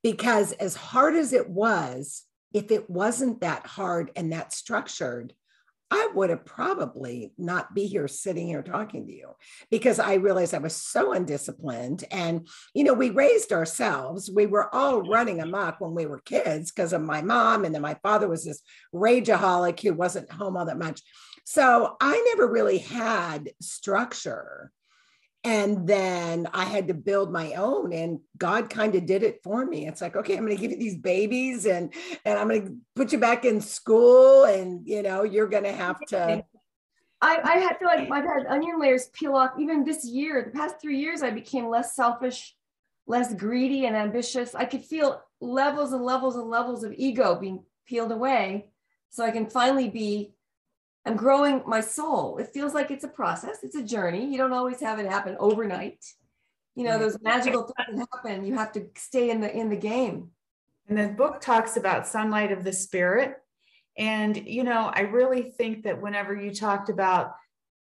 Because 0.02 0.52
as 0.54 0.76
hard 0.76 1.16
as 1.16 1.34
it 1.34 1.50
was, 1.50 2.24
if 2.54 2.72
it 2.72 2.90
wasn't 2.90 3.42
that 3.42 3.66
hard 3.66 4.12
and 4.16 4.32
that 4.34 4.54
structured, 4.54 5.34
I 5.92 6.10
would 6.16 6.30
have 6.30 6.46
probably 6.46 7.34
not 7.38 7.76
be 7.76 7.86
here 7.86 8.08
sitting 8.08 8.48
here 8.48 8.64
talking 8.64 9.06
to 9.06 9.14
you 9.14 9.36
because 9.70 10.00
I 10.00 10.16
realized 10.16 10.54
I 10.54 10.60
was 10.60 10.76
so 10.76 11.14
undisciplined. 11.14 12.04
And, 12.10 12.48
you 12.74 12.84
know, 12.84 12.94
we 12.94 13.12
raised 13.12 13.54
ourselves. 13.54 14.32
We 14.34 14.48
were 14.48 14.74
all 14.74 15.02
running 15.04 15.40
amok 15.40 15.80
when 15.80 15.94
we 15.94 16.06
were 16.06 16.22
kids 16.22 16.72
because 16.72 16.94
of 16.94 17.02
my 17.02 17.22
mom. 17.22 17.64
And 17.64 17.76
then 17.76 17.82
my 17.82 17.96
father 18.02 18.28
was 18.28 18.46
this 18.46 18.62
rageaholic 18.94 19.80
who 19.82 19.94
wasn't 19.94 20.32
home 20.32 20.58
all 20.58 20.66
that 20.66 20.80
much. 20.80 21.02
So 21.46 21.96
I 22.02 22.34
never 22.34 22.52
really 22.52 22.80
had 22.80 23.52
structure. 23.62 24.72
And 25.46 25.86
then 25.86 26.48
I 26.54 26.64
had 26.64 26.88
to 26.88 26.94
build 26.94 27.32
my 27.32 27.54
own, 27.56 27.92
and 27.92 28.20
God 28.38 28.70
kind 28.70 28.96
of 28.96 29.06
did 29.06 29.24
it 29.24 29.42
for 29.44 29.66
me. 29.66 29.88
It's 29.88 30.02
like, 30.02 30.16
okay, 30.16 30.38
I'm 30.38 30.46
going 30.46 30.56
to 30.56 30.62
give 30.62 30.72
you 30.72 30.78
these 30.78 30.96
babies, 30.96 31.66
and 31.66 31.94
and 32.24 32.40
I'm 32.40 32.48
going 32.48 32.66
to 32.66 32.76
put 32.96 33.12
you 33.12 33.20
back 33.20 33.44
in 33.44 33.60
school, 33.60 34.46
and 34.46 34.88
you 34.88 35.04
know, 35.04 35.24
you're 35.24 35.50
going 35.50 35.66
to 35.66 35.74
have 35.74 36.00
to. 36.08 36.46
I, 37.22 37.40
I 37.44 37.78
feel 37.78 37.88
like 37.88 38.12
I've 38.12 38.26
had 38.26 38.46
onion 38.48 38.80
layers 38.80 39.08
peel 39.14 39.36
off. 39.36 39.52
Even 39.58 39.84
this 39.84 40.06
year, 40.06 40.44
the 40.44 40.58
past 40.58 40.76
three 40.82 41.00
years, 41.00 41.24
I 41.24 41.30
became 41.30 41.70
less 41.70 41.96
selfish, 41.96 42.56
less 43.08 43.34
greedy 43.34 43.86
and 43.86 43.96
ambitious. 43.96 44.56
I 44.56 44.66
could 44.66 44.84
feel 44.84 45.22
levels 45.40 45.94
and 45.94 46.04
levels 46.04 46.36
and 46.36 46.50
levels 46.50 46.84
of 46.84 46.94
ego 46.98 47.36
being 47.36 47.64
peeled 47.86 48.12
away. 48.12 48.72
So 49.10 49.24
I 49.24 49.32
can 49.32 49.46
finally 49.46 49.90
be, 49.90 50.34
I'm 51.06 51.16
growing 51.16 51.64
my 51.66 51.82
soul. 51.82 52.38
It 52.38 52.54
feels 52.54 52.74
like 52.74 52.92
it's 52.92 53.04
a 53.04 53.10
process, 53.10 53.58
it's 53.64 53.76
a 53.76 53.84
journey. 53.84 54.26
You 54.32 54.38
don't 54.38 54.54
always 54.54 54.80
have 54.80 55.00
it 55.00 55.06
happen 55.06 55.36
overnight. 55.40 56.04
You 56.76 56.86
know, 56.86 56.98
those 56.98 57.18
magical 57.22 57.72
things 57.88 58.08
happen. 58.12 58.46
You 58.46 58.56
have 58.56 58.72
to 58.74 58.88
stay 58.96 59.30
in 59.30 59.42
the 59.42 59.56
in 59.56 59.70
the 59.70 59.76
game. 59.76 60.32
And 60.88 60.98
the 60.98 61.08
book 61.08 61.40
talks 61.40 61.78
about 61.78 62.08
sunlight 62.08 62.52
of 62.52 62.64
the 62.64 62.74
spirit. 62.74 63.36
And, 63.98 64.36
you 64.36 64.64
know, 64.64 64.92
I 64.94 65.02
really 65.02 65.44
think 65.44 65.84
that 65.84 66.02
whenever 66.02 66.36
you 66.36 66.54
talked 66.54 66.90
about, 66.90 67.36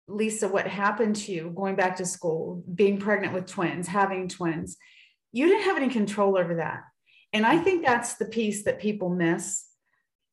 Lisa, 0.06 0.48
what 0.48 0.66
happened 0.66 1.16
to 1.16 1.32
you 1.32 1.52
going 1.54 1.76
back 1.76 1.96
to 1.96 2.06
school, 2.06 2.62
being 2.74 2.98
pregnant 2.98 3.34
with 3.34 3.46
twins, 3.46 3.88
having 3.88 4.28
twins, 4.28 4.76
you 5.32 5.48
didn't 5.48 5.64
have 5.64 5.76
any 5.76 5.88
control 5.88 6.38
over 6.38 6.56
that. 6.56 6.84
And 7.32 7.44
I 7.44 7.58
mm. 7.58 7.64
think 7.64 7.84
that's 7.84 8.14
the 8.14 8.24
piece 8.24 8.64
that 8.64 8.80
people 8.80 9.10
miss. 9.10 9.64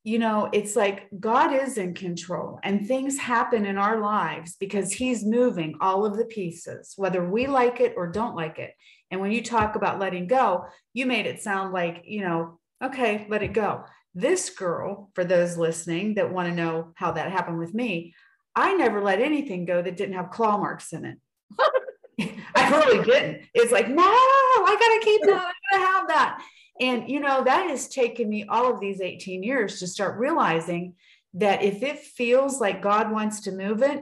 You 0.05 0.19
know, 0.19 0.49
it's 0.53 0.75
like 0.75 1.09
God 1.19 1.51
is 1.51 1.77
in 1.77 1.93
control 1.93 2.59
and 2.63 2.87
things 2.87 3.17
happen 3.17 3.65
in 3.65 3.77
our 3.77 3.99
lives 3.99 4.55
because 4.57 4.93
He's 4.93 5.25
moving 5.25 5.75
all 5.81 6.05
of 6.05 6.15
the 6.15 6.25
pieces, 6.25 6.93
whether 6.95 7.27
we 7.27 7.47
like 7.47 7.81
it 7.81 7.95
or 7.97 8.07
don't 8.07 8.35
like 8.35 8.57
it. 8.57 8.71
And 9.11 9.19
when 9.19 9.31
you 9.31 9.41
talk 9.41 9.75
about 9.75 9.99
letting 9.99 10.27
go, 10.27 10.65
you 10.93 11.05
made 11.05 11.25
it 11.25 11.41
sound 11.41 11.73
like, 11.73 12.03
you 12.05 12.21
know, 12.21 12.59
okay, 12.83 13.25
let 13.29 13.43
it 13.43 13.51
go. 13.51 13.83
This 14.13 14.49
girl, 14.49 15.09
for 15.13 15.25
those 15.25 15.57
listening 15.57 16.13
that 16.15 16.31
want 16.31 16.47
to 16.47 16.55
know 16.55 16.93
how 16.95 17.11
that 17.11 17.31
happened 17.31 17.59
with 17.59 17.73
me, 17.73 18.13
I 18.55 18.75
never 18.75 19.01
let 19.01 19.19
anything 19.19 19.65
go 19.65 19.81
that 19.81 19.97
didn't 19.97 20.15
have 20.15 20.29
claw 20.29 20.57
marks 20.57 20.93
in 20.93 21.03
it. 21.03 21.17
I 22.55 22.69
really 22.69 23.03
didn't. 23.03 23.41
It's 23.53 23.71
like, 23.71 23.89
no, 23.89 24.03
I 24.03 24.77
got 24.79 24.99
to 24.99 25.05
keep 25.05 25.21
that. 25.23 25.53
I 25.73 25.77
got 25.77 25.79
to 25.79 25.85
have 25.85 26.07
that. 26.07 26.43
And, 26.80 27.09
you 27.09 27.19
know, 27.19 27.43
that 27.43 27.69
has 27.69 27.88
taken 27.88 28.30
me 28.30 28.45
all 28.47 28.71
of 28.71 28.80
these 28.80 29.01
18 29.01 29.43
years 29.43 29.80
to 29.80 29.88
start 29.88 30.19
realizing 30.19 30.95
that 31.36 31.63
if 31.63 31.84
it 31.84 31.99
feels 31.99 32.59
like 32.59 32.82
God 32.82 33.11
wants 33.11 33.41
to 33.41 33.51
move 33.51 33.82
it, 33.82 34.01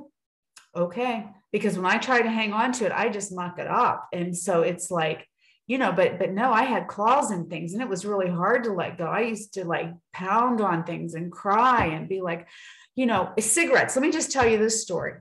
okay. 0.75 1.27
Because 1.51 1.77
when 1.77 1.85
I 1.85 1.97
try 1.97 2.21
to 2.21 2.29
hang 2.29 2.51
on 2.51 2.71
to 2.73 2.85
it, 2.85 2.91
I 2.91 3.09
just 3.09 3.31
muck 3.31 3.59
it 3.59 3.67
up. 3.67 4.07
And 4.11 4.35
so 4.35 4.61
it's 4.61 4.89
like, 4.89 5.27
you 5.67 5.77
know, 5.77 5.91
but 5.93 6.19
but 6.19 6.31
no, 6.31 6.51
I 6.51 6.63
had 6.63 6.87
claws 6.87 7.31
and 7.31 7.49
things, 7.49 7.73
and 7.73 7.81
it 7.81 7.87
was 7.87 8.05
really 8.05 8.29
hard 8.29 8.65
to 8.65 8.73
let 8.73 8.97
go. 8.97 9.05
I 9.05 9.21
used 9.21 9.53
to 9.53 9.63
like 9.65 9.93
pound 10.11 10.59
on 10.59 10.83
things 10.83 11.13
and 11.13 11.31
cry 11.31 11.85
and 11.85 12.09
be 12.09 12.21
like, 12.21 12.47
you 12.95 13.05
know, 13.05 13.31
cigarettes. 13.39 13.95
Let 13.95 14.01
me 14.01 14.11
just 14.11 14.31
tell 14.31 14.45
you 14.45 14.57
this 14.57 14.81
story. 14.81 15.13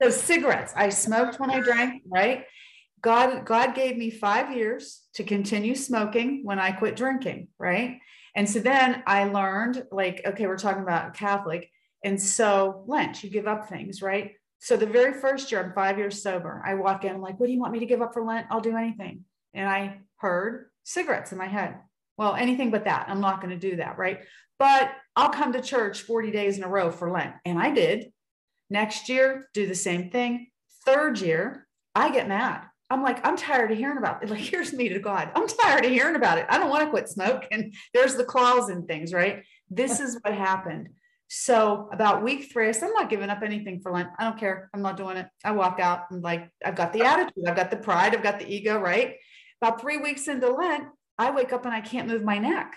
So 0.00 0.10
cigarettes, 0.10 0.72
I 0.76 0.90
smoked 0.90 1.40
when 1.40 1.50
I 1.50 1.60
drank, 1.60 2.02
right? 2.06 2.44
God, 3.00 3.44
God 3.44 3.74
gave 3.74 3.96
me 3.96 4.10
five 4.10 4.56
years 4.56 5.02
to 5.14 5.24
continue 5.24 5.74
smoking 5.74 6.40
when 6.44 6.58
I 6.58 6.72
quit 6.72 6.96
drinking, 6.96 7.48
right? 7.58 7.98
And 8.34 8.48
so 8.48 8.60
then 8.60 9.02
I 9.06 9.24
learned, 9.24 9.84
like, 9.90 10.22
okay, 10.24 10.46
we're 10.46 10.56
talking 10.56 10.82
about 10.82 11.14
Catholic. 11.14 11.70
And 12.04 12.20
so 12.20 12.84
Lent, 12.86 13.22
you 13.24 13.30
give 13.30 13.46
up 13.46 13.68
things, 13.68 14.02
right? 14.02 14.32
So 14.60 14.76
the 14.76 14.86
very 14.86 15.20
first 15.20 15.50
year, 15.50 15.62
I'm 15.62 15.72
five 15.72 15.98
years 15.98 16.22
sober. 16.22 16.62
I 16.64 16.74
walk 16.74 17.04
in, 17.04 17.14
I'm 17.14 17.22
like, 17.22 17.38
what 17.38 17.46
do 17.46 17.52
you 17.52 17.60
want 17.60 17.72
me 17.72 17.80
to 17.80 17.86
give 17.86 18.02
up 18.02 18.12
for 18.12 18.24
Lent? 18.24 18.46
I'll 18.50 18.60
do 18.60 18.76
anything. 18.76 19.24
And 19.54 19.68
I 19.68 19.98
heard 20.16 20.66
cigarettes 20.84 21.32
in 21.32 21.38
my 21.38 21.46
head. 21.46 21.76
Well, 22.16 22.34
anything 22.34 22.70
but 22.70 22.84
that. 22.84 23.06
I'm 23.08 23.20
not 23.20 23.40
going 23.40 23.58
to 23.58 23.70
do 23.70 23.76
that, 23.76 23.98
right? 23.98 24.20
But 24.58 24.90
I'll 25.14 25.30
come 25.30 25.52
to 25.52 25.60
church 25.60 26.02
40 26.02 26.32
days 26.32 26.58
in 26.58 26.64
a 26.64 26.68
row 26.68 26.90
for 26.90 27.10
Lent. 27.10 27.34
And 27.44 27.58
I 27.58 27.70
did. 27.70 28.12
Next 28.70 29.08
year, 29.08 29.48
do 29.54 29.66
the 29.66 29.74
same 29.74 30.10
thing. 30.10 30.48
Third 30.84 31.20
year, 31.20 31.66
I 31.94 32.10
get 32.10 32.28
mad. 32.28 32.62
I'm 32.90 33.02
like, 33.02 33.26
I'm 33.26 33.36
tired 33.36 33.70
of 33.70 33.78
hearing 33.78 33.98
about 33.98 34.22
it. 34.22 34.30
Like, 34.30 34.40
here's 34.40 34.72
me 34.72 34.88
to 34.88 34.98
God. 34.98 35.30
I'm 35.34 35.46
tired 35.46 35.84
of 35.84 35.90
hearing 35.90 36.16
about 36.16 36.38
it. 36.38 36.46
I 36.48 36.58
don't 36.58 36.70
want 36.70 36.84
to 36.84 36.90
quit 36.90 37.08
smoking. 37.08 37.72
There's 37.94 38.16
the 38.16 38.24
claws 38.24 38.68
and 38.68 38.86
things, 38.86 39.12
right? 39.12 39.44
This 39.70 40.00
is 40.00 40.18
what 40.22 40.34
happened. 40.34 40.88
So 41.28 41.90
about 41.92 42.22
week 42.22 42.50
three, 42.50 42.68
I 42.68 42.72
said, 42.72 42.88
I'm 42.88 42.94
not 42.94 43.10
giving 43.10 43.28
up 43.28 43.42
anything 43.42 43.80
for 43.80 43.92
Lent. 43.92 44.08
I 44.18 44.24
don't 44.24 44.38
care. 44.38 44.70
I'm 44.72 44.80
not 44.80 44.96
doing 44.96 45.18
it. 45.18 45.26
I 45.44 45.52
walk 45.52 45.78
out 45.78 46.10
and 46.10 46.22
like, 46.22 46.50
I've 46.64 46.74
got 46.74 46.94
the 46.94 47.02
attitude, 47.02 47.46
I've 47.46 47.56
got 47.56 47.70
the 47.70 47.76
pride, 47.76 48.14
I've 48.14 48.22
got 48.22 48.38
the 48.38 48.50
ego, 48.50 48.78
right? 48.78 49.16
About 49.60 49.78
three 49.78 49.98
weeks 49.98 50.26
into 50.26 50.48
Lent, 50.48 50.84
I 51.18 51.30
wake 51.30 51.52
up 51.52 51.66
and 51.66 51.74
I 51.74 51.82
can't 51.82 52.08
move 52.08 52.24
my 52.24 52.38
neck. 52.38 52.74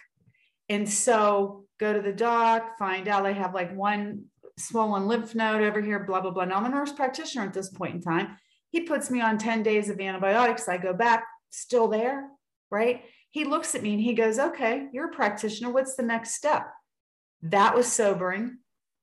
And 0.67 0.89
so 0.89 1.65
go 1.79 1.93
to 1.93 2.01
the 2.01 2.11
doc, 2.11 2.77
find 2.77 3.07
out 3.07 3.25
I 3.25 3.31
have 3.31 3.53
like 3.53 3.73
one 3.73 4.25
swollen 4.57 5.07
lymph 5.07 5.33
node 5.33 5.63
over 5.63 5.81
here, 5.81 5.99
blah, 5.99 6.19
blah, 6.19 6.31
blah. 6.31 6.45
Now 6.45 6.57
I'm 6.57 6.65
a 6.65 6.69
nurse 6.69 6.91
practitioner 6.91 7.45
at 7.45 7.53
this 7.53 7.69
point 7.69 7.95
in 7.95 8.01
time. 8.01 8.37
He 8.71 8.81
puts 8.81 9.11
me 9.11 9.21
on 9.21 9.37
10 9.37 9.63
days 9.63 9.89
of 9.89 9.99
antibiotics. 9.99 10.67
I 10.67 10.77
go 10.77 10.93
back, 10.93 11.25
still 11.49 11.87
there, 11.87 12.29
right? 12.69 13.03
He 13.29 13.45
looks 13.45 13.75
at 13.75 13.83
me 13.83 13.93
and 13.93 14.01
he 14.01 14.13
goes, 14.13 14.39
Okay, 14.39 14.87
you're 14.93 15.09
a 15.09 15.15
practitioner. 15.15 15.71
What's 15.71 15.95
the 15.95 16.03
next 16.03 16.35
step? 16.35 16.67
That 17.43 17.75
was 17.75 17.91
sobering 17.91 18.59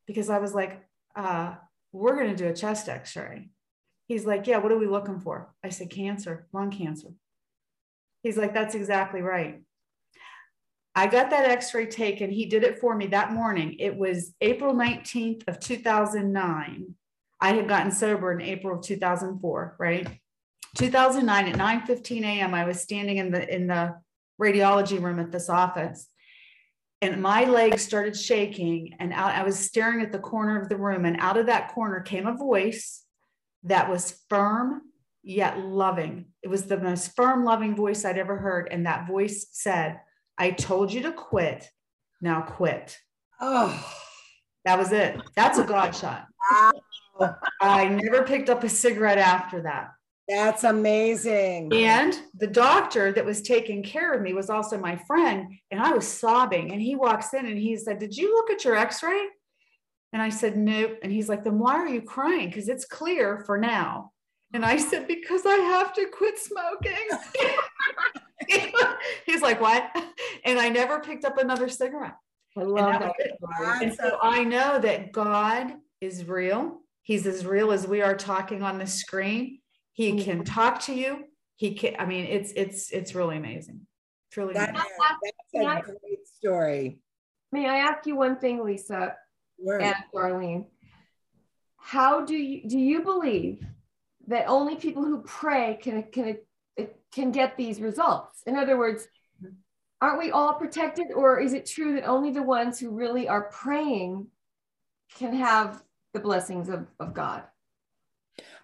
because 0.07 0.31
I 0.31 0.39
was 0.39 0.55
like, 0.55 0.83
uh, 1.15 1.55
We're 1.93 2.17
going 2.17 2.31
to 2.31 2.37
do 2.37 2.49
a 2.49 2.55
chest 2.55 2.89
x 2.89 3.15
ray. 3.17 3.51
He's 4.07 4.25
like, 4.25 4.47
Yeah, 4.47 4.59
what 4.59 4.73
are 4.73 4.79
we 4.79 4.87
looking 4.87 5.21
for? 5.21 5.55
I 5.63 5.69
said, 5.69 5.91
Cancer, 5.91 6.49
lung 6.53 6.71
cancer. 6.71 7.09
He's 8.23 8.39
like, 8.39 8.55
That's 8.55 8.75
exactly 8.75 9.21
right. 9.21 9.63
I 10.95 11.07
got 11.07 11.31
that 11.31 11.49
x 11.49 11.73
ray 11.75 11.87
taken. 11.87 12.31
He 12.31 12.47
did 12.47 12.65
it 12.65 12.81
for 12.81 12.97
me 12.97 13.07
that 13.09 13.33
morning. 13.33 13.77
It 13.79 13.97
was 13.97 14.35
April 14.41 14.75
19th 14.75 15.47
of 15.47 15.61
2009. 15.61 16.95
I 17.41 17.53
had 17.53 17.69
gotten 17.69 17.93
sober 17.93 18.33
in 18.33 18.41
April 18.41 18.79
of 18.79 18.85
2004, 18.85 19.77
right? 19.79 20.09
2009 20.77 21.49
at 21.49 21.57
9:15 21.57 22.25
a.m. 22.25 22.55
I 22.55 22.65
was 22.65 22.81
standing 22.81 23.17
in 23.19 23.31
the 23.31 23.55
in 23.55 23.67
the 23.67 23.97
radiology 24.41 25.03
room 25.03 25.19
at 25.19 25.33
this 25.33 25.49
office 25.49 26.09
and 27.01 27.23
my 27.23 27.45
legs 27.45 27.83
started 27.83 28.17
shaking 28.17 28.95
and 28.99 29.13
out, 29.13 29.35
I 29.35 29.45
was 29.45 29.59
staring 29.59 30.01
at 30.01 30.11
the 30.11 30.19
corner 30.19 30.61
of 30.61 30.69
the 30.69 30.77
room 30.77 31.05
and 31.05 31.17
out 31.21 31.37
of 31.37 31.47
that 31.47 31.73
corner 31.73 32.01
came 32.01 32.27
a 32.27 32.37
voice 32.37 33.05
that 33.65 33.89
was 33.89 34.21
firm 34.29 34.83
yet 35.23 35.59
loving. 35.59 36.27
It 36.43 36.49
was 36.49 36.65
the 36.67 36.79
most 36.79 37.15
firm 37.15 37.45
loving 37.45 37.77
voice 37.77 38.05
I'd 38.05 38.19
ever 38.19 38.37
heard 38.37 38.69
and 38.71 38.87
that 38.87 39.07
voice 39.07 39.47
said, 39.53 40.01
"I 40.37 40.51
told 40.51 40.93
you 40.93 41.03
to 41.03 41.13
quit. 41.13 41.71
now 42.21 42.41
quit. 42.43 42.99
Oh, 43.41 43.95
That 44.65 44.77
was 44.77 44.91
it. 44.91 45.23
That's 45.37 45.59
a 45.59 45.65
God 45.65 45.95
shot. 45.95 46.27
I 47.61 47.89
never 47.89 48.25
picked 48.25 48.51
up 48.51 48.65
a 48.65 48.69
cigarette 48.69 49.19
after 49.19 49.63
that. 49.63 49.91
That's 50.29 50.65
amazing. 50.65 51.73
And 51.73 52.15
the 52.35 52.47
doctor 52.47 53.13
that 53.13 53.25
was 53.25 53.41
taking 53.41 53.83
care 53.83 54.13
of 54.13 54.21
me 54.21 54.35
was 54.35 54.51
also 54.51 54.77
my 54.79 54.97
friend. 55.07 55.55
And 55.71 55.81
I 55.81 55.93
was 55.93 56.07
sobbing. 56.07 56.71
And 56.73 56.83
he 56.83 56.95
walks 56.97 57.33
in 57.33 57.47
and 57.47 57.59
he 57.59 57.77
said, 57.79 57.99
Did 57.99 58.15
you 58.15 58.35
look 58.35 58.51
at 58.51 58.63
your 58.65 58.77
x 58.77 59.03
ray? 59.03 59.27
And 60.13 60.21
I 60.21 60.29
said, 60.29 60.57
Nope. 60.57 60.99
And 61.03 61.11
he's 61.11 61.31
like, 61.31 61.45
Then 61.45 61.59
why 61.59 61.77
are 61.77 61.89
you 61.89 62.03
crying? 62.03 62.49
Because 62.51 62.69
it's 62.69 62.85
clear 62.85 63.43
for 63.47 63.57
now. 63.59 64.13
And 64.53 64.67
I 64.67 64.77
said, 64.77 65.09
Because 65.09 65.47
I 65.47 65.55
have 65.55 65.95
to 65.95 66.07
quit 66.07 66.39
smoking. 66.39 66.93
he's 69.27 69.41
like, 69.41 69.63
What? 69.63 69.91
And 70.45 70.59
I 70.59 70.69
never 70.69 71.01
picked 71.01 71.25
up 71.25 71.39
another 71.39 71.71
cigarette. 71.71 72.17
I 72.57 72.61
And 72.63 72.71
love 72.71 73.01
that 73.01 73.01
that. 73.01 73.15
it. 73.19 73.83
And 73.83 73.95
so 73.95 74.19
I 74.23 74.45
know 74.45 74.79
that 74.79 75.13
God 75.13 75.73
is 76.03 76.27
real. 76.27 76.81
He's 77.03 77.27
as 77.27 77.47
real 77.47 77.73
as 77.73 77.87
we 77.87 78.03
are 78.03 78.17
talking 78.17 78.63
on 78.63 78.79
the 78.79 78.87
screen. 78.87 79.61
He 79.93 80.13
mm-hmm. 80.13 80.25
can 80.25 80.45
talk 80.45 80.81
to 80.83 80.95
you. 80.95 81.25
He 81.57 81.75
can, 81.75 81.97
I 81.99 82.07
mean, 82.07 82.25
it's 82.25 82.53
it's 82.53 82.91
it's 82.91 83.15
really 83.15 83.37
amazing. 83.37 83.87
It's 84.29 84.37
really 84.37 84.55
That- 84.55 84.71
amazing. 84.71 84.89
that's 85.55 85.89
a 85.89 85.93
great 85.93 86.27
story. 86.27 87.01
May 87.51 87.69
I 87.69 87.79
ask 87.79 88.07
you 88.07 88.15
one 88.15 88.37
thing, 88.37 88.63
Lisa 88.63 89.17
Word. 89.59 89.83
and 89.83 89.97
Darlene? 90.15 90.67
How 91.77 92.25
do 92.25 92.37
you 92.37 92.69
do 92.69 92.79
you 92.79 93.03
believe 93.03 93.67
that 94.27 94.47
only 94.47 94.77
people 94.77 95.05
who 95.05 95.23
pray 95.23 95.79
can 95.81 96.03
can 96.13 96.39
can 97.13 97.33
get 97.33 97.57
these 97.57 97.81
results? 97.81 98.43
In 98.47 98.57
other 98.57 98.77
words, 98.77 99.09
aren't 100.01 100.19
we 100.19 100.31
all 100.31 100.55
protected, 100.55 101.07
or 101.15 101.41
is 101.41 101.55
it 101.55 101.67
true 101.67 101.95
that 101.95 102.05
only 102.05 102.31
the 102.31 102.43
ones 102.43 102.79
who 102.79 102.91
really 102.91 103.27
are 103.29 103.51
praying 103.51 104.27
can 105.17 105.35
have 105.35 105.83
the 106.15 106.21
blessings 106.21 106.69
of, 106.69 106.87
of 106.99 107.15
God? 107.15 107.45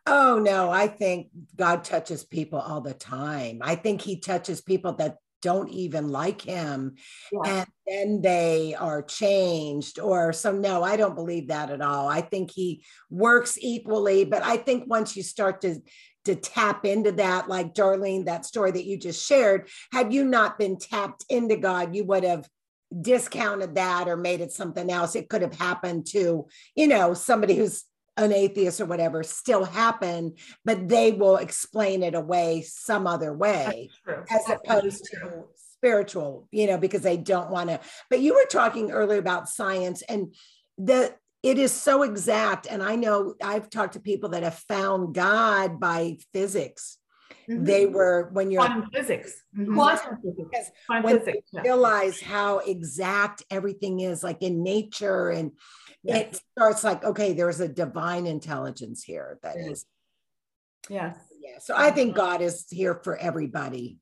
Oh 0.07 0.39
no, 0.39 0.71
I 0.71 0.87
think 0.87 1.29
God 1.57 1.83
touches 1.85 2.25
people 2.25 2.59
all 2.59 2.81
the 2.81 2.95
time. 2.95 3.61
I 3.63 3.75
think 3.75 4.03
he 4.03 4.21
touches 4.21 4.61
people 4.61 4.93
that 4.95 5.17
don't 5.41 5.69
even 5.69 6.09
like 6.09 6.41
him 6.41 6.95
Yeah. 7.31 7.43
and 7.45 7.67
then 7.87 8.23
they 8.23 8.75
are 8.75 9.03
changed 9.03 9.99
or 9.99 10.33
so 10.33 10.53
no, 10.53 10.83
I 10.83 10.97
don't 10.97 11.15
believe 11.15 11.49
that 11.49 11.69
at 11.71 11.83
all. 11.83 12.09
I 12.09 12.23
think 12.23 12.51
he 12.51 12.83
works 13.11 13.59
equally, 13.61 14.25
but 14.25 14.43
I 14.43 14.57
think 14.57 14.85
once 14.87 15.17
you 15.17 15.23
start 15.23 15.61
to 15.63 15.81
to 16.25 16.35
tap 16.35 16.87
into 16.87 17.13
that 17.13 17.51
like 17.51 17.75
Darlene 17.75 18.25
that 18.25 18.47
story 18.47 18.71
that 18.71 18.87
you 18.87 18.97
just 18.99 19.27
shared, 19.27 19.69
had 19.93 20.15
you 20.15 20.25
not 20.25 20.59
been 20.59 20.79
tapped 20.79 21.27
into 21.29 21.57
God, 21.57 21.95
you 21.95 22.05
would 22.05 22.25
have 22.25 22.49
discounted 23.01 23.75
that 23.75 24.09
or 24.09 24.17
made 24.17 24.41
it 24.41 24.53
something 24.53 24.91
else. 24.91 25.17
It 25.17 25.29
could 25.29 25.43
have 25.43 25.59
happened 25.59 26.07
to, 26.09 26.47
you 26.75 26.87
know, 26.87 27.15
somebody 27.15 27.57
who's 27.57 27.85
an 28.17 28.33
atheist 28.33 28.81
or 28.81 28.87
whatever 28.87 29.23
still 29.23 29.65
happen, 29.65 30.35
but 30.65 30.89
they 30.89 31.13
will 31.13 31.37
explain 31.37 32.03
it 32.03 32.15
away 32.15 32.63
some 32.63 33.07
other 33.07 33.33
way 33.33 33.91
as 34.31 34.49
opposed 34.49 35.05
to 35.07 35.45
spiritual, 35.57 36.49
you 36.53 36.67
know, 36.67 36.79
because 36.79 37.03
they 37.03 37.17
don't 37.17 37.51
want 37.51 37.71
to. 37.71 37.81
But 38.09 38.21
you 38.21 38.35
were 38.35 38.47
talking 38.49 38.91
earlier 38.91 39.19
about 39.19 39.49
science 39.49 40.03
and 40.03 40.35
the 40.79 41.15
it 41.43 41.59
is 41.59 41.73
so 41.73 42.05
exact. 42.05 42.67
And 42.71 42.83
I 42.83 42.97
know 42.97 43.35
I've 43.43 43.69
talked 43.69 43.93
to 43.93 44.01
people 44.01 44.31
that 44.31 44.43
have 44.43 44.59
found 44.61 45.15
God 45.15 45.79
by 45.79 46.17
physics. 46.33 46.97
Mhm. 47.49 47.65
They 47.67 47.87
were 47.87 48.31
when 48.33 48.51
you're 48.51 48.65
quantum 48.65 48.91
physics. 48.91 49.43
Mhm. 49.57 49.75
Quantum 49.75 50.19
physics. 50.23 50.71
Quantum 50.87 51.05
when 51.05 51.19
physics. 51.21 51.49
yeah. 51.53 51.61
realize 51.63 52.21
how 52.21 52.59
exact 52.59 53.43
everything 53.51 54.01
is 54.01 54.23
like 54.25 54.43
in 54.43 54.63
nature 54.63 55.31
and 55.31 55.53
Yeah. 56.03 56.17
it 56.19 56.41
starts 56.53 56.85
like 56.85 57.05
okay 57.05 57.33
there's 57.33 57.61
a 57.61 57.69
divine 57.69 58.27
intelligence 58.27 59.03
here 59.03 59.39
that 59.43 59.57
Yeah. 59.59 59.71
is 59.71 59.87
Yes. 60.91 61.17
yeah 61.41 61.59
so 61.59 61.75
i 61.77 61.91
think 61.91 62.15
god 62.15 62.43
is 62.43 62.67
here 62.71 62.95
for 63.03 63.17
everybody 63.17 63.99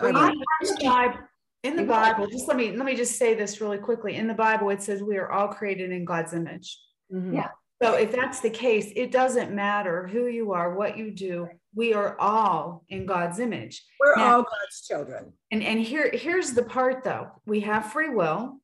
I 0.00 0.10
mean, 0.10 0.32
in 0.32 0.38
the 0.66 0.84
Bible, 0.84 1.18
in 1.62 1.76
the 1.76 1.84
Bible, 1.84 2.26
just 2.26 2.48
let 2.48 2.56
me 2.56 2.76
let 2.76 2.84
me 2.84 2.96
just 2.96 3.16
say 3.16 3.34
this 3.34 3.60
really 3.60 3.78
quickly. 3.78 4.16
In 4.16 4.26
the 4.26 4.34
Bible, 4.34 4.68
it 4.70 4.82
says 4.82 5.02
we 5.04 5.16
are 5.16 5.30
all 5.30 5.46
created 5.48 5.92
in 5.92 6.04
God's 6.04 6.32
image. 6.34 6.78
mhm. 7.12 7.32
Yeah. 7.34 7.50
So 7.82 7.94
if 7.94 8.12
that's 8.12 8.40
the 8.40 8.50
case, 8.50 8.92
it 8.94 9.10
doesn't 9.10 9.52
matter 9.52 10.06
who 10.06 10.26
you 10.26 10.52
are, 10.52 10.74
what 10.74 10.96
you 10.96 11.10
do. 11.10 11.48
We 11.74 11.92
are 11.92 12.16
all 12.20 12.84
in 12.88 13.04
God's 13.04 13.38
image. 13.40 13.84
we're 14.00 14.16
Now- 14.16 14.36
all 14.36 14.42
god's 14.42 14.80
children 14.86 15.32
And 15.50 15.62
and 15.62 15.80
here 15.80 16.10
here's 16.12 16.52
the 16.52 16.62
part 16.64 17.02
though. 17.04 17.28
We 17.46 17.60
have 17.60 17.92
free 17.92 18.10
will. 18.10 18.60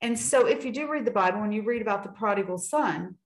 And 0.00 0.18
so 0.18 0.46
if 0.46 0.64
you 0.64 0.72
do 0.72 0.90
read 0.90 1.04
the 1.04 1.10
Bible 1.10 1.42
and 1.42 1.54
you 1.54 1.62
read 1.62 1.82
about 1.82 2.02
the 2.02 2.08
prodigal 2.08 2.58
son, 2.58 3.16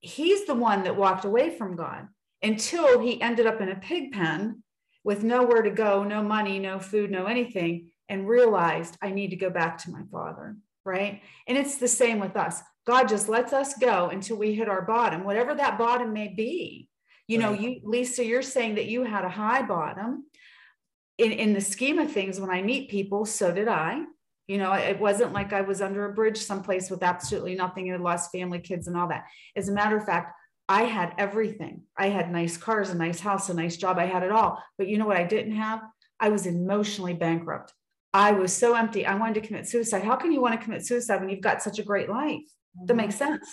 he's 0.00 0.46
the 0.46 0.54
one 0.54 0.84
that 0.84 0.96
walked 0.96 1.24
away 1.24 1.50
from 1.56 1.76
God 1.76 2.08
until 2.42 2.98
he 3.00 3.20
ended 3.20 3.46
up 3.46 3.60
in 3.60 3.70
a 3.70 3.76
pig 3.76 4.12
pen 4.12 4.62
with 5.04 5.22
nowhere 5.24 5.62
to 5.62 5.70
go, 5.70 6.04
no 6.04 6.22
money, 6.22 6.58
no 6.58 6.78
food, 6.78 7.10
no 7.10 7.26
anything, 7.26 7.90
and 8.08 8.28
realized 8.28 8.96
I 9.00 9.10
need 9.12 9.30
to 9.30 9.36
go 9.36 9.50
back 9.50 9.78
to 9.78 9.90
my 9.90 10.02
father, 10.12 10.56
right? 10.84 11.22
And 11.46 11.56
it's 11.56 11.76
the 11.78 11.88
same 11.88 12.18
with 12.18 12.36
us. 12.36 12.60
God 12.86 13.08
just 13.08 13.28
lets 13.28 13.52
us 13.52 13.74
go 13.74 14.08
until 14.08 14.36
we 14.36 14.54
hit 14.54 14.68
our 14.68 14.82
bottom, 14.82 15.24
whatever 15.24 15.54
that 15.54 15.78
bottom 15.78 16.12
may 16.12 16.28
be. 16.28 16.88
You 17.28 17.38
know, 17.38 17.52
you 17.52 17.80
Lisa, 17.82 18.24
you're 18.24 18.42
saying 18.42 18.76
that 18.76 18.86
you 18.86 19.02
had 19.02 19.24
a 19.24 19.28
high 19.28 19.62
bottom. 19.62 20.26
In 21.18 21.32
in 21.32 21.52
the 21.54 21.60
scheme 21.60 21.98
of 21.98 22.12
things, 22.12 22.38
when 22.38 22.50
I 22.50 22.62
meet 22.62 22.90
people, 22.90 23.24
so 23.24 23.52
did 23.52 23.68
I. 23.68 24.02
You 24.46 24.58
know, 24.58 24.72
it 24.72 25.00
wasn't 25.00 25.32
like 25.32 25.52
I 25.52 25.62
was 25.62 25.82
under 25.82 26.04
a 26.04 26.12
bridge 26.12 26.38
someplace 26.38 26.88
with 26.88 27.02
absolutely 27.02 27.56
nothing 27.56 27.90
and 27.90 28.04
lost 28.04 28.30
family, 28.30 28.60
kids, 28.60 28.86
and 28.86 28.96
all 28.96 29.08
that. 29.08 29.24
As 29.56 29.68
a 29.68 29.72
matter 29.72 29.96
of 29.96 30.04
fact, 30.04 30.34
I 30.68 30.82
had 30.82 31.14
everything. 31.18 31.82
I 31.96 32.08
had 32.08 32.30
nice 32.30 32.56
cars, 32.56 32.90
a 32.90 32.94
nice 32.94 33.18
house, 33.18 33.48
a 33.48 33.54
nice 33.54 33.76
job. 33.76 33.98
I 33.98 34.06
had 34.06 34.22
it 34.22 34.30
all. 34.30 34.62
But 34.78 34.86
you 34.86 34.98
know 34.98 35.06
what 35.06 35.16
I 35.16 35.24
didn't 35.24 35.56
have? 35.56 35.80
I 36.20 36.28
was 36.28 36.46
emotionally 36.46 37.14
bankrupt. 37.14 37.72
I 38.14 38.32
was 38.32 38.52
so 38.52 38.74
empty. 38.74 39.04
I 39.04 39.16
wanted 39.16 39.34
to 39.34 39.46
commit 39.46 39.68
suicide. 39.68 40.04
How 40.04 40.16
can 40.16 40.32
you 40.32 40.40
want 40.40 40.58
to 40.58 40.64
commit 40.64 40.86
suicide 40.86 41.20
when 41.20 41.28
you've 41.28 41.40
got 41.40 41.62
such 41.62 41.80
a 41.80 41.84
great 41.84 42.08
life? 42.08 42.46
That 42.84 42.94
makes 42.94 43.16
sense. 43.16 43.46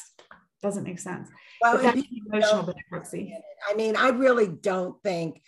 Doesn't 0.62 0.84
make 0.84 1.00
sense. 1.00 1.30
well 1.62 1.78
But 1.78 1.86
and 1.96 2.04
that's 2.04 2.08
emotional 2.26 2.74
bankruptcy. 2.74 3.36
i 3.70 3.74
mean 3.74 3.96
i 3.96 4.10
really 4.10 4.48
don't 4.48 5.02
think 5.04 5.42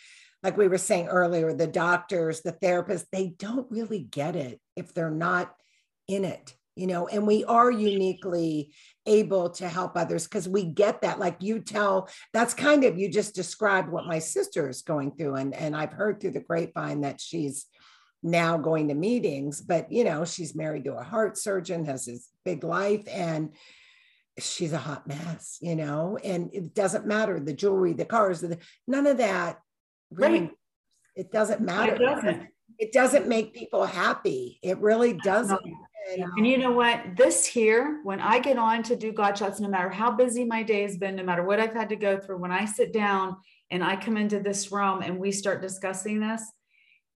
like 0.44 0.58
we 0.58 0.68
were 0.68 0.78
saying 0.78 1.08
earlier 1.08 1.54
the 1.54 1.68
doctors 1.68 2.42
the 2.42 2.52
therapists 2.54 3.06
they 3.12 3.28
don't 3.38 3.70
really 3.72 4.00
get 4.00 4.36
it 4.36 4.60
if 4.76 4.94
they're 4.94 5.10
not 5.10 5.56
in 6.08 6.26
it 6.26 6.54
you 6.76 6.88
know 6.88 7.08
and 7.08 7.26
we 7.26 7.46
are 7.46 7.72
uniquely 7.72 8.74
able 9.06 9.50
to 9.50 9.68
help 9.70 9.96
others 9.96 10.26
because 10.26 10.48
we 10.50 10.64
get 10.66 11.02
that 11.02 11.20
like 11.20 11.38
you 11.42 11.60
tell 11.60 12.10
that's 12.34 12.54
kind 12.54 12.84
of 12.84 12.98
you 12.98 13.10
just 13.10 13.34
described 13.36 13.90
what 13.90 14.06
my 14.06 14.20
sister 14.20 14.68
is 14.70 14.82
going 14.82 15.12
through 15.16 15.36
and 15.36 15.54
and 15.56 15.76
i've 15.76 15.94
heard 15.94 16.20
through 16.20 16.32
the 16.32 16.40
grapevine 16.42 17.02
that 17.02 17.22
she's 17.22 17.66
now 18.26 18.58
going 18.58 18.88
to 18.88 18.96
meetings 18.96 19.62
but 19.62 19.92
you 19.92 20.04
know 20.04 20.26
she's 20.26 20.56
married 20.56 20.84
to 20.84 20.94
a 20.96 21.04
heart 21.04 21.38
surgeon 21.38 21.86
has 21.86 22.06
this 22.06 22.30
big 22.44 22.64
life 22.64 23.04
and 23.08 23.52
she's 24.40 24.74
a 24.74 24.78
hot 24.78 25.06
mess 25.08 25.60
you 25.62 25.76
know 25.76 26.18
and 26.24 26.50
it 26.54 26.74
doesn't 26.74 27.06
matter 27.06 27.40
the 27.40 27.54
jewelry 27.54 27.94
the 27.94 28.04
cars 28.04 28.42
the, 28.42 28.58
none 28.88 29.06
of 29.08 29.18
that 29.18 29.60
really 30.12 30.40
Right. 30.42 30.52
it 31.16 31.32
doesn't 31.32 31.62
matter 31.62 31.94
It 31.96 32.00
doesn't. 32.00 32.48
it 32.80 32.92
doesn't 32.92 33.28
make 33.28 33.54
people 33.54 33.86
happy 33.86 34.60
it 34.64 34.80
really 34.80 35.14
doesn't 35.14 35.62
And- 35.64 36.24
And 36.38 36.46
you 36.48 36.60
know 36.60 36.72
what? 36.72 37.18
This 37.18 37.48
here, 37.48 38.00
when 38.04 38.20
I 38.20 38.38
get 38.38 38.60
on 38.60 38.84
to 38.84 38.96
do 38.96 39.12
God 39.12 39.36
shots, 39.40 39.60
no 39.60 39.68
matter 39.68 39.90
how 39.90 40.12
busy 40.12 40.46
my 40.46 40.62
day 40.62 40.84
has 40.84 40.98
been, 40.98 41.16
no 41.16 41.24
matter 41.24 41.42
what 41.44 41.60
I've 41.60 41.74
had 41.74 41.90
to 41.90 41.96
go 41.96 42.20
through, 42.20 42.38
when 42.38 42.52
I 42.52 42.66
sit 42.66 42.94
down 42.94 43.38
and 43.72 43.84
I 43.84 43.96
come 43.96 44.16
into 44.16 44.40
this 44.40 44.72
room 44.72 45.02
and 45.02 45.18
we 45.18 45.32
start 45.32 45.64
discussing 45.64 46.20
this, 46.20 46.44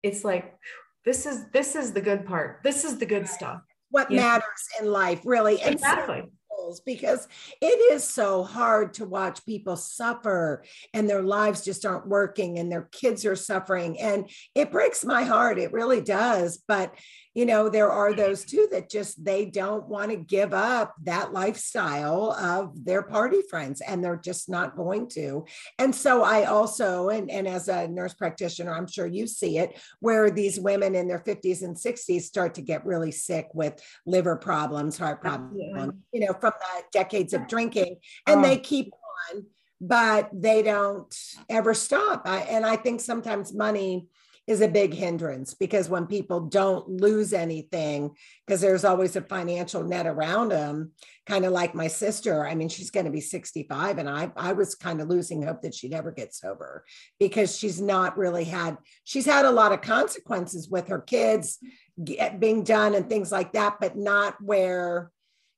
it's 0.04 0.22
like, 0.24 0.44
whew, 0.44 0.85
this 1.06 1.24
is 1.24 1.46
this 1.52 1.74
is 1.76 1.92
the 1.92 2.00
good 2.02 2.26
part. 2.26 2.60
This 2.62 2.84
is 2.84 2.98
the 2.98 3.06
good 3.06 3.26
stuff. 3.28 3.60
what 3.90 4.10
Yeah. 4.10 4.22
matters 4.22 4.68
in 4.80 4.90
life 4.90 5.20
really 5.24 5.62
and 5.62 5.76
Exactly. 5.76 6.24
goals 6.50 6.80
because 6.80 7.28
it 7.62 7.92
is 7.94 8.02
so 8.02 8.42
hard 8.42 8.92
to 8.94 9.04
watch 9.06 9.46
people 9.46 9.76
suffer 9.76 10.64
and 10.92 11.08
their 11.08 11.22
lives 11.22 11.64
just 11.64 11.86
aren't 11.86 12.08
working 12.08 12.58
and 12.58 12.70
their 12.70 12.88
kids 12.90 13.24
are 13.24 13.36
suffering 13.36 13.98
and 14.00 14.28
it 14.56 14.72
breaks 14.72 15.04
my 15.04 15.22
heart 15.22 15.56
it 15.58 15.72
really 15.72 16.00
does 16.00 16.60
but 16.66 16.92
you 17.36 17.46
know 17.46 17.68
there 17.68 17.90
are 17.90 18.10
mm-hmm. 18.10 18.20
those 18.20 18.44
too 18.44 18.66
that 18.72 18.90
just 18.90 19.24
they 19.24 19.44
don't 19.44 19.86
want 19.88 20.10
to 20.10 20.16
give 20.16 20.52
up 20.52 20.94
that 21.02 21.32
lifestyle 21.32 22.32
of 22.32 22.84
their 22.84 23.02
party 23.02 23.42
friends 23.48 23.80
and 23.80 24.02
they're 24.02 24.16
just 24.16 24.48
not 24.48 24.76
going 24.76 25.08
to 25.08 25.44
and 25.78 25.94
so 25.94 26.22
i 26.22 26.44
also 26.44 27.08
and, 27.10 27.30
and 27.30 27.46
as 27.46 27.68
a 27.68 27.86
nurse 27.88 28.14
practitioner 28.14 28.74
i'm 28.74 28.86
sure 28.86 29.06
you 29.06 29.26
see 29.26 29.58
it 29.58 29.78
where 30.00 30.30
these 30.30 30.58
women 30.58 30.94
in 30.94 31.06
their 31.06 31.20
50s 31.20 31.62
and 31.62 31.76
60s 31.76 32.22
start 32.22 32.54
to 32.54 32.62
get 32.62 32.84
really 32.84 33.12
sick 33.12 33.48
with 33.54 33.80
liver 34.06 34.36
problems 34.36 34.96
heart 34.98 35.20
problems 35.20 35.56
Absolutely. 35.74 35.98
you 36.12 36.20
know, 36.20 36.32
from 36.34 36.52
the 36.58 36.82
decades 36.92 37.32
of 37.32 37.46
drinking, 37.48 37.96
and 38.26 38.40
Oh. 38.40 38.42
they 38.42 38.58
keep 38.58 38.92
on, 39.32 39.46
but 39.80 40.30
they 40.32 40.62
don't 40.62 41.14
ever 41.48 41.74
stop. 41.74 42.22
I, 42.26 42.40
and 42.40 42.64
I 42.64 42.76
think 42.76 43.00
sometimes 43.00 43.52
money 43.52 44.08
is 44.46 44.60
a 44.60 44.68
big 44.68 44.94
hindrance 44.94 45.54
because 45.54 45.88
when 45.88 46.06
people 46.06 46.40
don't 46.40 46.88
lose 46.88 47.32
anything, 47.32 48.14
because 48.46 48.60
there's 48.60 48.84
always 48.84 49.16
a 49.16 49.20
financial 49.20 49.82
net 49.82 50.06
around 50.06 50.50
them, 50.50 50.92
kind 51.26 51.44
of 51.44 51.52
like 51.52 51.74
my 51.74 51.88
sister. 51.88 52.46
I 52.46 52.54
mean, 52.54 52.68
she's 52.68 52.90
going 52.90 53.06
to 53.06 53.12
be 53.12 53.20
65, 53.20 53.98
and 53.98 54.08
I, 54.08 54.30
I 54.36 54.52
was 54.52 54.76
kind 54.76 55.00
of 55.00 55.08
losing 55.08 55.42
hope 55.42 55.62
that 55.62 55.74
she'd 55.74 55.92
ever 55.92 56.12
get 56.12 56.32
sober 56.32 56.84
because 57.18 57.56
she's 57.56 57.80
not 57.80 58.16
really 58.16 58.44
had, 58.44 58.78
she's 59.02 59.26
had 59.26 59.44
a 59.44 59.50
lot 59.50 59.72
of 59.72 59.80
consequences 59.80 60.68
with 60.68 60.88
her 60.88 61.00
kids 61.00 61.58
get, 62.02 62.38
being 62.38 62.62
done 62.62 62.94
and 62.94 63.08
things 63.08 63.32
like 63.32 63.52
that, 63.54 63.78
but 63.80 63.96
not 63.96 64.36
where, 64.40 65.10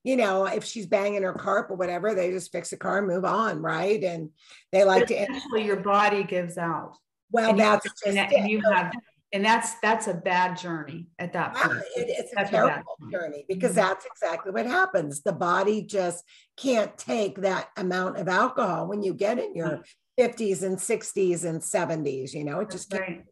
you 0.03 0.15
know, 0.15 0.45
if 0.45 0.63
she's 0.63 0.87
banging 0.87 1.21
her 1.21 1.33
carp 1.33 1.69
or 1.69 1.75
whatever, 1.75 2.15
they 2.15 2.31
just 2.31 2.51
fix 2.51 2.71
the 2.71 2.77
car 2.77 2.97
and 2.97 3.07
move 3.07 3.25
on, 3.25 3.61
right? 3.61 4.03
And 4.03 4.29
they 4.71 4.83
like 4.83 5.07
to. 5.07 5.19
Actually, 5.19 5.65
your 5.65 5.81
body 5.81 6.23
gives 6.23 6.57
out. 6.57 6.95
Well, 7.31 7.51
and 7.51 7.59
that's 7.59 7.85
you, 7.85 8.13
just 8.13 8.33
and, 8.33 8.49
you 8.49 8.61
have, 8.71 8.91
and 9.33 9.45
that's 9.45 9.79
that's 9.81 10.07
a 10.07 10.13
bad 10.13 10.57
journey 10.57 11.07
at 11.19 11.33
that 11.33 11.55
point. 11.55 11.79
it, 11.95 12.07
it's 12.09 12.31
that's 12.35 12.49
a 12.49 12.51
terrible 12.51 12.97
a 13.07 13.11
journey 13.11 13.45
because 13.47 13.71
mm-hmm. 13.71 13.87
that's 13.87 14.05
exactly 14.05 14.51
what 14.51 14.65
happens. 14.65 15.21
The 15.21 15.33
body 15.33 15.83
just 15.83 16.23
can't 16.57 16.97
take 16.97 17.41
that 17.41 17.69
amount 17.77 18.17
of 18.17 18.27
alcohol 18.27 18.87
when 18.87 19.03
you 19.03 19.13
get 19.13 19.37
in 19.39 19.55
your 19.55 19.81
fifties 20.17 20.63
and 20.63 20.79
sixties 20.79 21.43
and 21.43 21.63
seventies. 21.63 22.33
You 22.33 22.43
know, 22.43 22.59
it 22.61 22.71
just 22.71 22.91
right. 22.93 23.23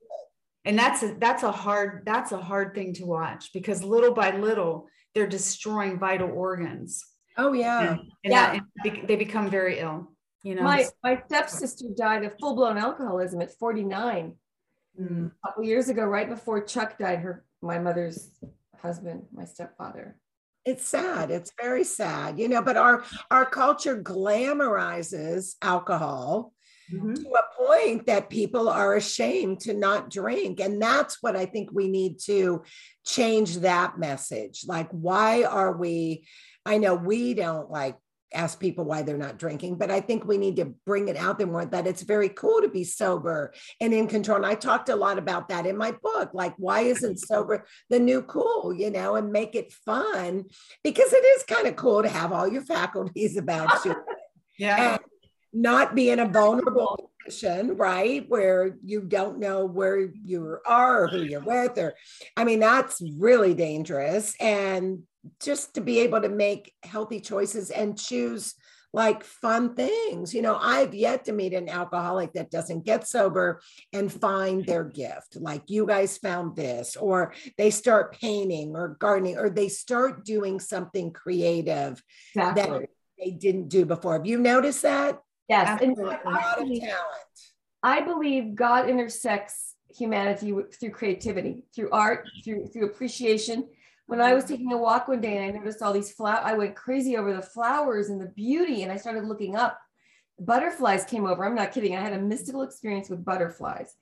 And 0.65 0.77
that's 0.77 1.01
a, 1.01 1.15
that's 1.17 1.43
a 1.43 1.51
hard 1.51 2.03
that's 2.05 2.33
a 2.33 2.37
hard 2.37 2.75
thing 2.75 2.93
to 2.95 3.05
watch 3.05 3.51
because 3.53 3.83
little 3.83 4.13
by 4.13 4.37
little 4.37 4.87
they're 5.15 5.25
destroying 5.25 5.97
vital 5.97 6.29
organs. 6.29 7.03
Oh 7.37 7.53
yeah, 7.53 7.91
and, 7.91 7.99
and 8.23 8.33
yeah. 8.33 8.59
That, 8.83 9.07
they 9.07 9.15
become 9.15 9.49
very 9.49 9.79
ill. 9.79 10.11
You 10.43 10.55
know, 10.55 10.63
my 10.63 10.87
my 11.03 11.21
stepsister 11.25 11.87
died 11.95 12.23
of 12.23 12.33
full 12.39 12.55
blown 12.55 12.77
alcoholism 12.77 13.41
at 13.41 13.57
49 13.57 14.35
mm. 14.99 15.27
a 15.27 15.47
couple 15.47 15.63
years 15.63 15.89
ago, 15.89 16.05
right 16.05 16.29
before 16.29 16.63
Chuck 16.63 16.97
died. 16.97 17.19
Her 17.19 17.43
my 17.61 17.79
mother's 17.79 18.29
husband, 18.81 19.23
my 19.33 19.45
stepfather. 19.45 20.15
It's 20.65 20.85
sad. 20.85 21.31
It's 21.31 21.51
very 21.59 21.83
sad, 21.83 22.39
you 22.39 22.47
know. 22.49 22.61
But 22.61 22.77
our 22.77 23.03
our 23.31 23.45
culture 23.45 24.01
glamorizes 24.01 25.55
alcohol 25.61 26.53
mm-hmm. 26.91 27.13
to 27.13 27.29
a 27.29 27.65
point 27.65 28.05
that 28.05 28.29
people 28.29 28.69
are 28.69 28.95
ashamed 28.95 29.61
to 29.61 29.73
not 29.73 30.09
drink, 30.09 30.59
and 30.59 30.81
that's 30.81 31.17
what 31.21 31.35
I 31.35 31.45
think 31.45 31.69
we 31.71 31.89
need 31.89 32.19
to 32.25 32.63
change 33.05 33.57
that 33.57 33.97
message. 33.97 34.65
Like, 34.67 34.89
why 34.91 35.43
are 35.43 35.75
we? 35.75 36.27
I 36.65 36.77
know 36.77 36.95
we 36.95 37.33
don't 37.33 37.71
like 37.71 37.95
ask 38.33 38.59
people 38.59 38.83
why 38.83 39.01
they're 39.01 39.17
not 39.17 39.37
drinking 39.37 39.75
but 39.75 39.89
i 39.89 39.99
think 39.99 40.25
we 40.25 40.37
need 40.37 40.55
to 40.55 40.65
bring 40.85 41.07
it 41.07 41.15
out 41.15 41.37
there 41.37 41.47
more 41.47 41.65
that 41.65 41.87
it's 41.87 42.01
very 42.01 42.29
cool 42.29 42.61
to 42.61 42.69
be 42.69 42.83
sober 42.83 43.53
and 43.79 43.93
in 43.93 44.07
control 44.07 44.37
and 44.37 44.45
i 44.45 44.53
talked 44.53 44.89
a 44.89 44.95
lot 44.95 45.17
about 45.17 45.47
that 45.47 45.65
in 45.65 45.77
my 45.77 45.91
book 46.03 46.29
like 46.33 46.53
why 46.57 46.81
isn't 46.81 47.19
sober 47.27 47.65
the 47.89 47.99
new 47.99 48.21
cool 48.21 48.73
you 48.73 48.91
know 48.91 49.15
and 49.15 49.31
make 49.31 49.55
it 49.55 49.71
fun 49.71 50.43
because 50.83 51.13
it 51.13 51.25
is 51.25 51.43
kind 51.43 51.67
of 51.67 51.75
cool 51.75 52.03
to 52.03 52.09
have 52.09 52.33
all 52.33 52.47
your 52.47 52.63
faculties 52.63 53.37
about 53.37 53.85
you 53.85 53.95
yeah. 54.59 54.93
and 54.93 55.01
not 55.53 55.95
be 55.95 56.09
in 56.09 56.19
a 56.19 56.27
vulnerable 56.27 57.11
position 57.23 57.77
right 57.77 58.25
where 58.27 58.77
you 58.83 59.01
don't 59.01 59.39
know 59.39 59.65
where 59.65 59.99
you 59.99 60.57
are 60.65 61.03
or 61.03 61.07
who 61.07 61.21
you're 61.21 61.39
with 61.41 61.77
or 61.77 61.93
i 62.35 62.43
mean 62.43 62.59
that's 62.59 63.01
really 63.17 63.53
dangerous 63.53 64.35
and 64.39 65.03
just 65.41 65.75
to 65.75 65.81
be 65.81 65.99
able 65.99 66.21
to 66.21 66.29
make 66.29 66.73
healthy 66.83 67.19
choices 67.19 67.71
and 67.71 67.97
choose 67.97 68.55
like 68.93 69.23
fun 69.23 69.75
things. 69.75 70.33
You 70.33 70.41
know, 70.41 70.57
I've 70.59 70.93
yet 70.93 71.25
to 71.25 71.31
meet 71.31 71.53
an 71.53 71.69
alcoholic 71.69 72.33
that 72.33 72.51
doesn't 72.51 72.85
get 72.85 73.07
sober 73.07 73.61
and 73.93 74.11
find 74.11 74.65
their 74.65 74.83
gift. 74.83 75.35
Like 75.35 75.69
you 75.69 75.85
guys 75.85 76.17
found 76.17 76.55
this, 76.55 76.95
or 76.95 77.33
they 77.57 77.69
start 77.69 78.17
painting 78.19 78.75
or 78.75 78.97
gardening, 78.99 79.37
or 79.37 79.49
they 79.49 79.69
start 79.69 80.25
doing 80.25 80.59
something 80.59 81.11
creative 81.11 82.01
exactly. 82.35 82.63
that 82.63 82.89
they 83.19 83.31
didn't 83.31 83.69
do 83.69 83.85
before. 83.85 84.13
Have 84.13 84.25
you 84.25 84.39
noticed 84.39 84.81
that? 84.83 85.19
Yes. 85.49 85.81
And 85.81 85.97
a 85.97 86.03
lot 86.03 86.21
of 86.25 86.67
talent. 86.67 87.37
I 87.83 88.01
believe 88.01 88.55
God 88.55 88.89
intersects 88.89 89.75
humanity 89.95 90.53
through 90.79 90.91
creativity, 90.91 91.63
through 91.75 91.89
art, 91.91 92.27
through 92.43 92.67
through 92.67 92.85
appreciation 92.85 93.67
when 94.07 94.21
I 94.21 94.33
was 94.33 94.45
taking 94.45 94.71
a 94.71 94.77
walk 94.77 95.07
one 95.07 95.21
day 95.21 95.37
and 95.37 95.45
I 95.45 95.57
noticed 95.57 95.81
all 95.81 95.93
these 95.93 96.11
flowers, 96.11 96.41
I 96.43 96.53
went 96.53 96.75
crazy 96.75 97.17
over 97.17 97.33
the 97.33 97.41
flowers 97.41 98.09
and 98.09 98.19
the 98.19 98.27
beauty. 98.27 98.83
And 98.83 98.91
I 98.91 98.95
started 98.95 99.25
looking 99.25 99.55
up. 99.55 99.79
Butterflies 100.39 101.03
came 101.03 101.25
over. 101.25 101.45
I'm 101.45 101.55
not 101.55 101.73
kidding. 101.73 101.95
I 101.95 102.01
had 102.01 102.13
a 102.13 102.21
mystical 102.21 102.61
experience 102.61 103.09
with 103.09 103.25
butterflies. 103.25 103.95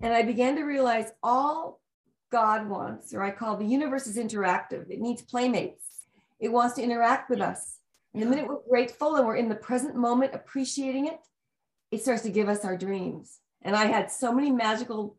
And 0.00 0.12
I 0.12 0.22
began 0.22 0.56
to 0.56 0.62
realize 0.62 1.12
all 1.22 1.80
God 2.30 2.68
wants, 2.68 3.14
or 3.14 3.22
I 3.22 3.30
call 3.30 3.56
the 3.56 3.64
universe 3.64 4.06
is 4.06 4.16
interactive. 4.16 4.90
It 4.90 5.00
needs 5.00 5.22
playmates. 5.22 6.02
It 6.40 6.50
wants 6.50 6.74
to 6.76 6.82
interact 6.82 7.30
with 7.30 7.40
us. 7.40 7.78
And 8.14 8.22
the 8.22 8.26
minute 8.26 8.48
we're 8.48 8.68
grateful 8.68 9.16
and 9.16 9.26
we're 9.26 9.36
in 9.36 9.48
the 9.48 9.54
present 9.54 9.94
moment 9.94 10.34
appreciating 10.34 11.06
it, 11.06 11.20
it 11.90 12.02
starts 12.02 12.22
to 12.22 12.30
give 12.30 12.48
us 12.48 12.64
our 12.64 12.76
dreams. 12.76 13.38
And 13.60 13.76
I 13.76 13.86
had 13.86 14.10
so 14.10 14.32
many 14.32 14.50
magical 14.50 15.16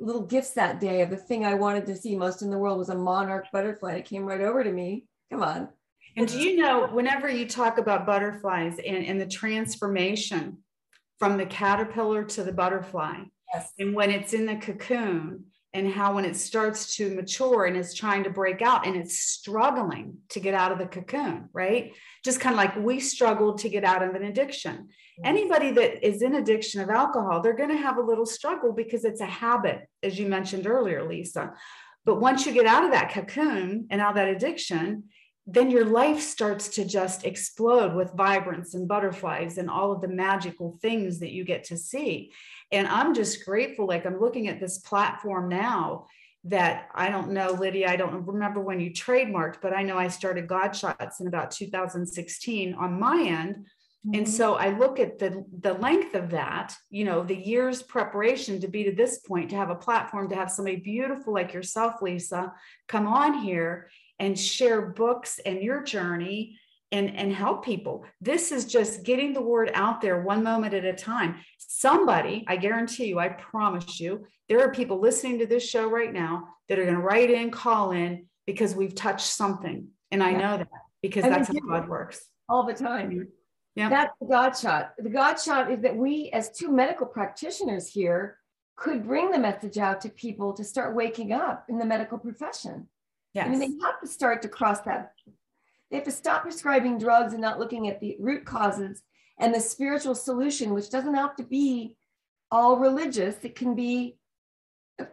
little 0.00 0.22
gifts 0.22 0.50
that 0.52 0.80
day 0.80 1.02
of 1.02 1.10
the 1.10 1.16
thing 1.16 1.44
I 1.44 1.54
wanted 1.54 1.86
to 1.86 1.96
see 1.96 2.16
most 2.16 2.42
in 2.42 2.50
the 2.50 2.58
world 2.58 2.78
was 2.78 2.88
a 2.88 2.94
monarch 2.94 3.46
butterfly. 3.52 3.94
It 3.94 4.06
came 4.06 4.24
right 4.24 4.40
over 4.40 4.64
to 4.64 4.72
me. 4.72 5.04
Come 5.30 5.42
on. 5.42 5.68
And 6.16 6.26
do 6.26 6.40
you 6.40 6.56
know, 6.56 6.88
whenever 6.88 7.28
you 7.28 7.46
talk 7.46 7.78
about 7.78 8.06
butterflies 8.06 8.78
and, 8.84 9.04
and 9.04 9.20
the 9.20 9.26
transformation 9.26 10.58
from 11.18 11.36
the 11.36 11.46
caterpillar 11.46 12.24
to 12.24 12.42
the 12.42 12.52
butterfly, 12.52 13.18
yes. 13.54 13.72
and 13.78 13.94
when 13.94 14.10
it's 14.10 14.32
in 14.32 14.46
the 14.46 14.56
cocoon, 14.56 15.44
and 15.72 15.88
how 15.88 16.14
when 16.14 16.24
it 16.24 16.36
starts 16.36 16.96
to 16.96 17.14
mature 17.14 17.66
and 17.66 17.76
is 17.76 17.94
trying 17.94 18.24
to 18.24 18.30
break 18.30 18.60
out 18.60 18.86
and 18.86 18.96
it's 18.96 19.20
struggling 19.20 20.18
to 20.30 20.40
get 20.40 20.54
out 20.54 20.72
of 20.72 20.78
the 20.78 20.86
cocoon, 20.86 21.48
right? 21.52 21.92
Just 22.24 22.40
kind 22.40 22.54
of 22.54 22.58
like 22.58 22.76
we 22.76 22.98
struggled 22.98 23.58
to 23.58 23.68
get 23.68 23.84
out 23.84 24.02
of 24.02 24.14
an 24.14 24.24
addiction. 24.24 24.88
Anybody 25.24 25.70
that 25.72 26.04
is 26.04 26.22
in 26.22 26.34
addiction 26.34 26.80
of 26.80 26.90
alcohol, 26.90 27.40
they're 27.40 27.56
going 27.56 27.70
to 27.70 27.76
have 27.76 27.98
a 27.98 28.02
little 28.02 28.26
struggle 28.26 28.72
because 28.72 29.04
it's 29.04 29.20
a 29.20 29.26
habit, 29.26 29.86
as 30.02 30.18
you 30.18 30.26
mentioned 30.26 30.66
earlier, 30.66 31.06
Lisa. 31.06 31.52
But 32.04 32.20
once 32.20 32.46
you 32.46 32.52
get 32.52 32.66
out 32.66 32.84
of 32.84 32.92
that 32.92 33.12
cocoon 33.12 33.86
and 33.90 34.00
out 34.00 34.10
of 34.10 34.16
that 34.16 34.28
addiction, 34.28 35.04
then 35.46 35.70
your 35.70 35.84
life 35.84 36.20
starts 36.20 36.68
to 36.68 36.84
just 36.84 37.24
explode 37.24 37.94
with 37.94 38.12
vibrance 38.12 38.74
and 38.74 38.86
butterflies 38.86 39.58
and 39.58 39.68
all 39.68 39.92
of 39.92 40.00
the 40.00 40.08
magical 40.08 40.78
things 40.80 41.20
that 41.20 41.32
you 41.32 41.44
get 41.44 41.64
to 41.64 41.76
see. 41.76 42.32
And 42.72 42.86
I'm 42.86 43.14
just 43.14 43.44
grateful. 43.44 43.86
Like 43.86 44.06
I'm 44.06 44.20
looking 44.20 44.48
at 44.48 44.60
this 44.60 44.78
platform 44.78 45.48
now 45.48 46.06
that 46.44 46.88
I 46.94 47.10
don't 47.10 47.32
know, 47.32 47.52
Lydia, 47.52 47.90
I 47.90 47.96
don't 47.96 48.26
remember 48.26 48.60
when 48.60 48.80
you 48.80 48.90
trademarked, 48.90 49.56
but 49.60 49.74
I 49.74 49.82
know 49.82 49.98
I 49.98 50.08
started 50.08 50.46
God 50.46 50.74
Shots 50.74 51.20
in 51.20 51.26
about 51.26 51.50
2016 51.50 52.74
on 52.74 52.98
my 52.98 53.22
end. 53.22 53.66
Mm-hmm. 54.06 54.14
And 54.14 54.28
so 54.28 54.54
I 54.54 54.70
look 54.78 54.98
at 54.98 55.18
the 55.18 55.44
the 55.60 55.74
length 55.74 56.14
of 56.14 56.30
that, 56.30 56.74
you 56.88 57.04
know, 57.04 57.22
the 57.22 57.36
years 57.36 57.82
preparation 57.82 58.58
to 58.60 58.68
be 58.68 58.84
to 58.84 58.92
this 58.92 59.18
point, 59.18 59.50
to 59.50 59.56
have 59.56 59.68
a 59.68 59.74
platform, 59.74 60.30
to 60.30 60.36
have 60.36 60.50
somebody 60.50 60.76
beautiful 60.76 61.34
like 61.34 61.52
yourself, 61.52 62.00
Lisa, 62.00 62.54
come 62.88 63.06
on 63.06 63.34
here 63.42 63.90
and 64.18 64.38
share 64.38 64.80
books 64.80 65.38
and 65.44 65.62
your 65.62 65.82
journey 65.82 66.58
and, 66.92 67.16
and 67.16 67.32
help 67.32 67.64
people. 67.64 68.04
This 68.20 68.52
is 68.52 68.64
just 68.64 69.04
getting 69.04 69.32
the 69.32 69.40
word 69.40 69.70
out 69.74 70.00
there 70.00 70.22
one 70.22 70.42
moment 70.42 70.74
at 70.74 70.84
a 70.84 70.92
time. 70.92 71.36
Somebody, 71.58 72.44
I 72.48 72.56
guarantee 72.56 73.06
you, 73.06 73.18
I 73.18 73.28
promise 73.28 74.00
you, 74.00 74.26
there 74.48 74.60
are 74.60 74.72
people 74.72 75.00
listening 75.00 75.38
to 75.38 75.46
this 75.46 75.68
show 75.68 75.88
right 75.88 76.12
now 76.12 76.48
that 76.68 76.78
are 76.78 76.84
going 76.84 76.96
to 76.96 77.00
write 77.00 77.30
in, 77.30 77.50
call 77.50 77.92
in 77.92 78.26
because 78.46 78.74
we've 78.74 78.94
touched 78.94 79.26
something. 79.26 79.88
And 80.10 80.22
I 80.22 80.32
yeah. 80.32 80.38
know 80.38 80.56
that 80.58 80.68
because 81.02 81.22
that's 81.22 81.48
how 81.48 81.54
God 81.54 81.88
works. 81.88 82.20
All 82.48 82.64
the 82.64 82.74
time. 82.74 83.28
Yeah. 83.76 83.88
That's 83.88 84.12
the 84.20 84.26
God 84.26 84.56
shot. 84.56 84.92
The 84.98 85.08
God 85.08 85.36
shot 85.36 85.70
is 85.70 85.80
that 85.82 85.96
we, 85.96 86.30
as 86.32 86.50
two 86.50 86.72
medical 86.72 87.06
practitioners 87.06 87.88
here, 87.88 88.36
could 88.76 89.06
bring 89.06 89.30
the 89.30 89.38
message 89.38 89.78
out 89.78 90.00
to 90.00 90.08
people 90.08 90.52
to 90.54 90.64
start 90.64 90.96
waking 90.96 91.32
up 91.32 91.66
in 91.68 91.78
the 91.78 91.84
medical 91.84 92.18
profession. 92.18 92.88
Yes. 93.34 93.46
I 93.46 93.50
mean, 93.50 93.60
they 93.60 93.86
have 93.86 94.00
to 94.00 94.08
start 94.08 94.42
to 94.42 94.48
cross 94.48 94.80
that 94.80 95.12
they 95.90 95.96
have 95.96 96.04
to 96.04 96.12
stop 96.12 96.42
prescribing 96.42 96.98
drugs 96.98 97.32
and 97.32 97.42
not 97.42 97.58
looking 97.58 97.88
at 97.88 98.00
the 98.00 98.16
root 98.20 98.44
causes 98.44 99.02
and 99.38 99.54
the 99.54 99.60
spiritual 99.60 100.14
solution, 100.14 100.72
which 100.72 100.90
doesn't 100.90 101.14
have 101.14 101.34
to 101.36 101.42
be 101.42 101.96
all 102.50 102.76
religious. 102.76 103.36
It 103.42 103.56
can 103.56 103.74
be 103.74 104.16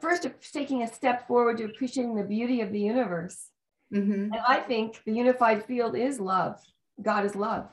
first 0.02 0.28
taking 0.54 0.84
a 0.84 0.94
step 0.94 1.28
forward 1.28 1.58
to 1.58 1.66
appreciating 1.66 2.16
the 2.16 2.24
beauty 2.24 2.62
of 2.62 2.72
the 2.72 2.80
universe. 2.80 3.50
Mm-hmm. 3.94 4.34
And 4.34 4.40
I 4.48 4.60
think 4.60 5.02
the 5.06 5.14
unified 5.14 5.66
field 5.66 5.96
is 5.96 6.20
love. 6.20 6.60
God 7.02 7.26
is 7.26 7.36
love. 7.36 7.70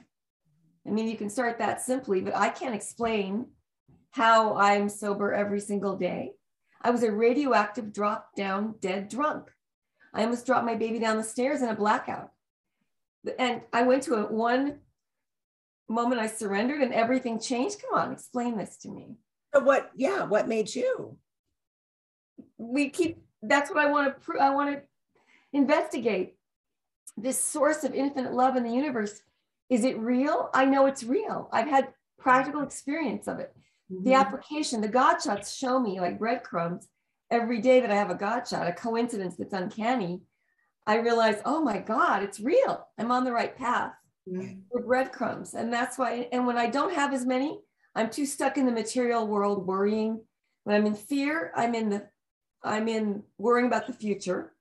I 0.86 0.90
mean, 0.90 1.08
you 1.08 1.16
can 1.16 1.30
start 1.30 1.58
that 1.58 1.80
simply, 1.80 2.20
but 2.20 2.36
I 2.36 2.50
can't 2.50 2.74
explain 2.74 3.46
how 4.10 4.56
I'm 4.56 4.88
sober 4.88 5.32
every 5.32 5.60
single 5.60 5.96
day. 5.96 6.32
I 6.80 6.90
was 6.90 7.02
a 7.02 7.10
radioactive 7.10 7.92
drop 7.92 8.36
down 8.36 8.76
dead 8.80 9.08
drunk. 9.08 9.50
I 10.12 10.22
almost 10.22 10.46
dropped 10.46 10.66
my 10.66 10.76
baby 10.76 10.98
down 10.98 11.16
the 11.16 11.24
stairs 11.24 11.62
in 11.62 11.68
a 11.68 11.74
blackout 11.74 12.30
and 13.38 13.62
I 13.72 13.82
went 13.82 14.02
to 14.04 14.14
a 14.14 14.32
one 14.32 14.78
moment 15.88 16.20
I 16.20 16.26
surrendered 16.26 16.80
and 16.80 16.92
everything 16.92 17.38
changed. 17.38 17.82
Come 17.82 17.98
on, 17.98 18.12
explain 18.12 18.56
this 18.56 18.76
to 18.78 18.88
me. 18.88 19.16
So 19.54 19.60
what, 19.60 19.90
yeah, 19.94 20.24
what 20.24 20.48
made 20.48 20.74
you? 20.74 21.18
we 22.58 22.88
keep 22.88 23.22
that's 23.42 23.70
what 23.70 23.78
I 23.78 23.90
want 23.90 24.14
to 24.22 24.38
I 24.38 24.50
want 24.50 24.74
to 24.74 24.82
investigate 25.52 26.34
this 27.16 27.38
source 27.38 27.84
of 27.84 27.94
infinite 27.94 28.32
love 28.32 28.56
in 28.56 28.64
the 28.64 28.72
universe. 28.72 29.20
Is 29.70 29.84
it 29.84 29.98
real? 29.98 30.50
I 30.52 30.64
know 30.64 30.86
it's 30.86 31.04
real. 31.04 31.48
I've 31.52 31.68
had 31.68 31.88
practical 32.18 32.62
experience 32.62 33.28
of 33.28 33.38
it. 33.38 33.54
Mm-hmm. 33.92 34.04
The 34.04 34.14
application, 34.14 34.80
the 34.80 34.88
God 34.88 35.20
shots 35.20 35.56
show 35.56 35.78
me 35.78 36.00
like 36.00 36.18
breadcrumbs 36.18 36.88
every 37.30 37.60
day 37.60 37.80
that 37.80 37.90
I 37.90 37.94
have 37.94 38.10
a 38.10 38.14
God 38.14 38.48
shot, 38.48 38.66
a 38.66 38.72
coincidence 38.72 39.36
that's 39.36 39.52
uncanny. 39.52 40.22
I 40.86 40.98
realize, 40.98 41.40
oh 41.44 41.60
my 41.62 41.78
God, 41.78 42.22
it's 42.22 42.40
real. 42.40 42.86
I'm 42.98 43.10
on 43.10 43.24
the 43.24 43.32
right 43.32 43.56
path 43.56 43.92
mm-hmm. 44.28 44.60
with 44.70 44.86
breadcrumbs. 44.86 45.54
And 45.54 45.72
that's 45.72 45.98
why, 45.98 46.28
and 46.32 46.46
when 46.46 46.58
I 46.58 46.68
don't 46.68 46.94
have 46.94 47.14
as 47.14 47.24
many, 47.24 47.60
I'm 47.94 48.10
too 48.10 48.26
stuck 48.26 48.56
in 48.58 48.66
the 48.66 48.72
material 48.72 49.26
world 49.26 49.66
worrying. 49.66 50.20
When 50.64 50.76
I'm 50.76 50.86
in 50.86 50.94
fear, 50.94 51.52
I'm 51.54 51.74
in 51.74 51.90
the 51.90 52.08
I'm 52.64 52.88
in 52.88 53.22
worrying 53.36 53.66
about 53.66 53.86
the 53.86 53.92
future. 53.92 54.52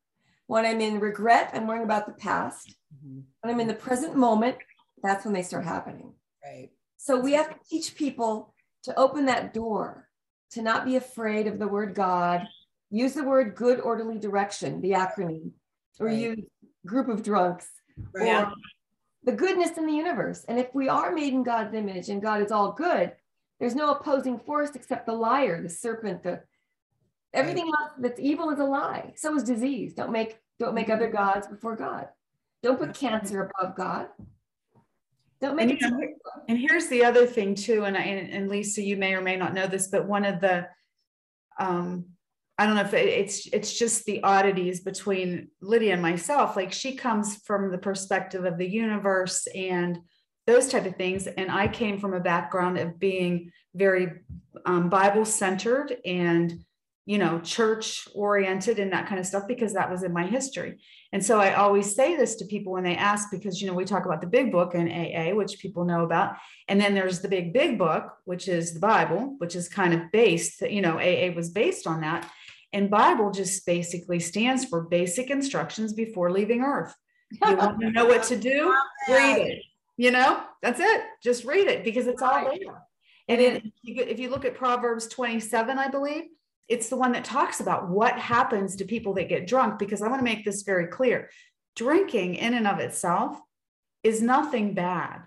When 0.47 0.65
I'm 0.65 0.81
in 0.81 0.99
regret, 0.99 1.51
I'm 1.53 1.65
worrying 1.65 1.85
about 1.85 2.05
the 2.05 2.11
past. 2.11 2.75
Mm-hmm. 2.93 3.21
When 3.41 3.53
I'm 3.53 3.61
in 3.61 3.67
the 3.67 3.73
present 3.73 4.15
moment, 4.15 4.57
that's 5.01 5.23
when 5.23 5.33
they 5.33 5.41
start 5.41 5.63
happening. 5.63 6.13
Right. 6.43 6.69
So 6.97 7.19
we 7.19 7.31
have 7.33 7.49
to 7.49 7.69
teach 7.69 7.95
people 7.95 8.53
to 8.83 8.97
open 8.99 9.25
that 9.27 9.53
door, 9.53 10.09
to 10.51 10.61
not 10.61 10.85
be 10.85 10.97
afraid 10.97 11.47
of 11.47 11.59
the 11.59 11.67
word 11.67 11.95
God. 11.95 12.45
Use 12.91 13.13
the 13.13 13.23
word 13.23 13.55
good 13.55 13.79
orderly 13.79 14.19
direction, 14.19 14.81
the 14.81 14.91
acronym, 14.91 15.51
or 15.99 16.07
right. 16.07 16.17
use 16.17 16.39
group 16.85 17.07
of 17.07 17.23
drunks, 17.23 17.67
right. 18.13 18.45
or 18.45 18.53
the 19.23 19.31
goodness 19.31 19.77
in 19.77 19.85
the 19.85 19.93
universe. 19.93 20.45
And 20.47 20.59
if 20.59 20.73
we 20.73 20.89
are 20.89 21.13
made 21.13 21.33
in 21.33 21.43
God's 21.43 21.73
image 21.73 22.09
and 22.09 22.21
God 22.21 22.41
is 22.41 22.51
all 22.51 22.73
good, 22.73 23.13
there's 23.59 23.75
no 23.75 23.91
opposing 23.91 24.39
force 24.39 24.71
except 24.75 25.05
the 25.05 25.13
liar, 25.13 25.61
the 25.61 25.69
serpent, 25.69 26.23
the 26.23 26.41
everything 27.33 27.67
else 27.67 27.91
that's 27.97 28.19
evil 28.19 28.49
is 28.49 28.59
a 28.59 28.63
lie. 28.63 29.13
So 29.15 29.35
is 29.35 29.43
disease. 29.43 29.93
Don't 29.93 30.11
make 30.11 30.39
don't 30.59 30.75
make 30.75 30.89
other 30.89 31.09
gods 31.09 31.47
before 31.47 31.75
God. 31.75 32.07
Don't 32.61 32.79
put 32.79 32.93
cancer 32.93 33.51
above 33.59 33.75
God. 33.75 34.07
Don't 35.41 35.55
make 35.55 35.69
and, 35.69 35.81
it. 35.81 35.81
You 35.81 36.15
and 36.47 36.57
here's 36.57 36.87
the 36.87 37.03
other 37.03 37.25
thing 37.25 37.55
too, 37.55 37.85
and, 37.85 37.97
I, 37.97 38.01
and 38.01 38.29
and 38.29 38.49
Lisa, 38.49 38.81
you 38.81 38.97
may 38.97 39.13
or 39.13 39.21
may 39.21 39.35
not 39.35 39.53
know 39.53 39.67
this, 39.67 39.87
but 39.87 40.07
one 40.07 40.25
of 40.25 40.41
the 40.41 40.67
um 41.59 42.05
I 42.63 42.65
don't 42.65 42.75
know 42.75 42.83
if 42.83 42.93
it's 42.93 43.45
it's 43.47 43.77
just 43.77 44.05
the 44.05 44.23
oddities 44.23 44.79
between 44.79 45.49
Lydia 45.59 45.91
and 45.91 46.01
myself. 46.01 46.55
Like 46.55 46.71
she 46.71 46.95
comes 46.95 47.35
from 47.45 47.71
the 47.71 47.77
perspective 47.77 48.45
of 48.45 48.57
the 48.57 48.65
universe 48.65 49.45
and 49.53 49.99
those 50.47 50.69
type 50.69 50.85
of 50.85 50.95
things. 50.95 51.27
And 51.27 51.51
I 51.51 51.67
came 51.67 51.99
from 51.99 52.13
a 52.13 52.21
background 52.21 52.77
of 52.77 52.97
being 52.97 53.51
very 53.75 54.07
um, 54.65 54.87
Bible 54.87 55.25
centered 55.25 55.97
and, 56.05 56.63
you 57.05 57.17
know, 57.17 57.41
church 57.41 58.07
oriented 58.15 58.79
and 58.79 58.93
that 58.93 59.07
kind 59.07 59.19
of 59.19 59.25
stuff 59.25 59.43
because 59.45 59.73
that 59.73 59.91
was 59.91 60.03
in 60.03 60.13
my 60.13 60.25
history. 60.25 60.79
And 61.11 61.25
so 61.25 61.41
I 61.41 61.55
always 61.55 61.93
say 61.93 62.15
this 62.15 62.35
to 62.37 62.45
people 62.45 62.71
when 62.71 62.85
they 62.85 62.95
ask, 62.95 63.29
because, 63.29 63.61
you 63.61 63.67
know, 63.67 63.73
we 63.73 63.83
talk 63.83 64.05
about 64.05 64.21
the 64.21 64.27
big 64.27 64.53
book 64.53 64.73
in 64.73 64.89
AA, 64.89 65.35
which 65.35 65.59
people 65.59 65.83
know 65.83 66.05
about. 66.05 66.35
And 66.69 66.79
then 66.79 66.93
there's 66.93 67.19
the 67.19 67.27
big, 67.27 67.51
big 67.51 67.77
book, 67.77 68.05
which 68.23 68.47
is 68.47 68.73
the 68.73 68.79
Bible, 68.79 69.35
which 69.39 69.53
is 69.53 69.67
kind 69.67 69.93
of 69.93 70.13
based, 70.13 70.61
you 70.61 70.81
know, 70.81 70.97
AA 70.97 71.33
was 71.35 71.49
based 71.49 71.87
on 71.87 71.99
that. 71.99 72.31
And 72.73 72.89
Bible 72.89 73.31
just 73.31 73.65
basically 73.65 74.19
stands 74.19 74.65
for 74.65 74.81
basic 74.81 75.29
instructions 75.29 75.93
before 75.93 76.31
leaving 76.31 76.61
earth. 76.61 76.93
You 77.31 77.55
want 77.55 77.79
to 77.79 77.91
know 77.91 78.05
what 78.05 78.23
to 78.23 78.35
do? 78.35 78.75
Read 79.09 79.37
it 79.37 79.63
you 79.97 80.11
know, 80.11 80.41
that's 80.61 80.79
it. 80.79 81.03
Just 81.21 81.45
read 81.45 81.67
it 81.67 81.83
because 81.83 82.07
it's 82.07 82.21
all 82.21 82.45
there. 82.45 82.81
And 83.27 83.71
if 83.83 84.19
you 84.19 84.29
look 84.29 84.45
at 84.45 84.55
Proverbs 84.55 85.07
27, 85.07 85.77
I 85.77 85.87
believe, 85.87 86.23
it's 86.67 86.89
the 86.89 86.97
one 86.97 87.11
that 87.11 87.25
talks 87.25 87.59
about 87.59 87.89
what 87.89 88.17
happens 88.17 88.75
to 88.77 88.85
people 88.85 89.13
that 89.15 89.29
get 89.29 89.47
drunk. 89.47 89.79
Because 89.79 90.01
I 90.01 90.07
want 90.07 90.19
to 90.19 90.25
make 90.25 90.43
this 90.43 90.63
very 90.63 90.87
clear 90.87 91.29
drinking 91.75 92.35
in 92.35 92.53
and 92.53 92.67
of 92.67 92.79
itself 92.79 93.39
is 94.03 94.21
nothing 94.21 94.73
bad. 94.73 95.21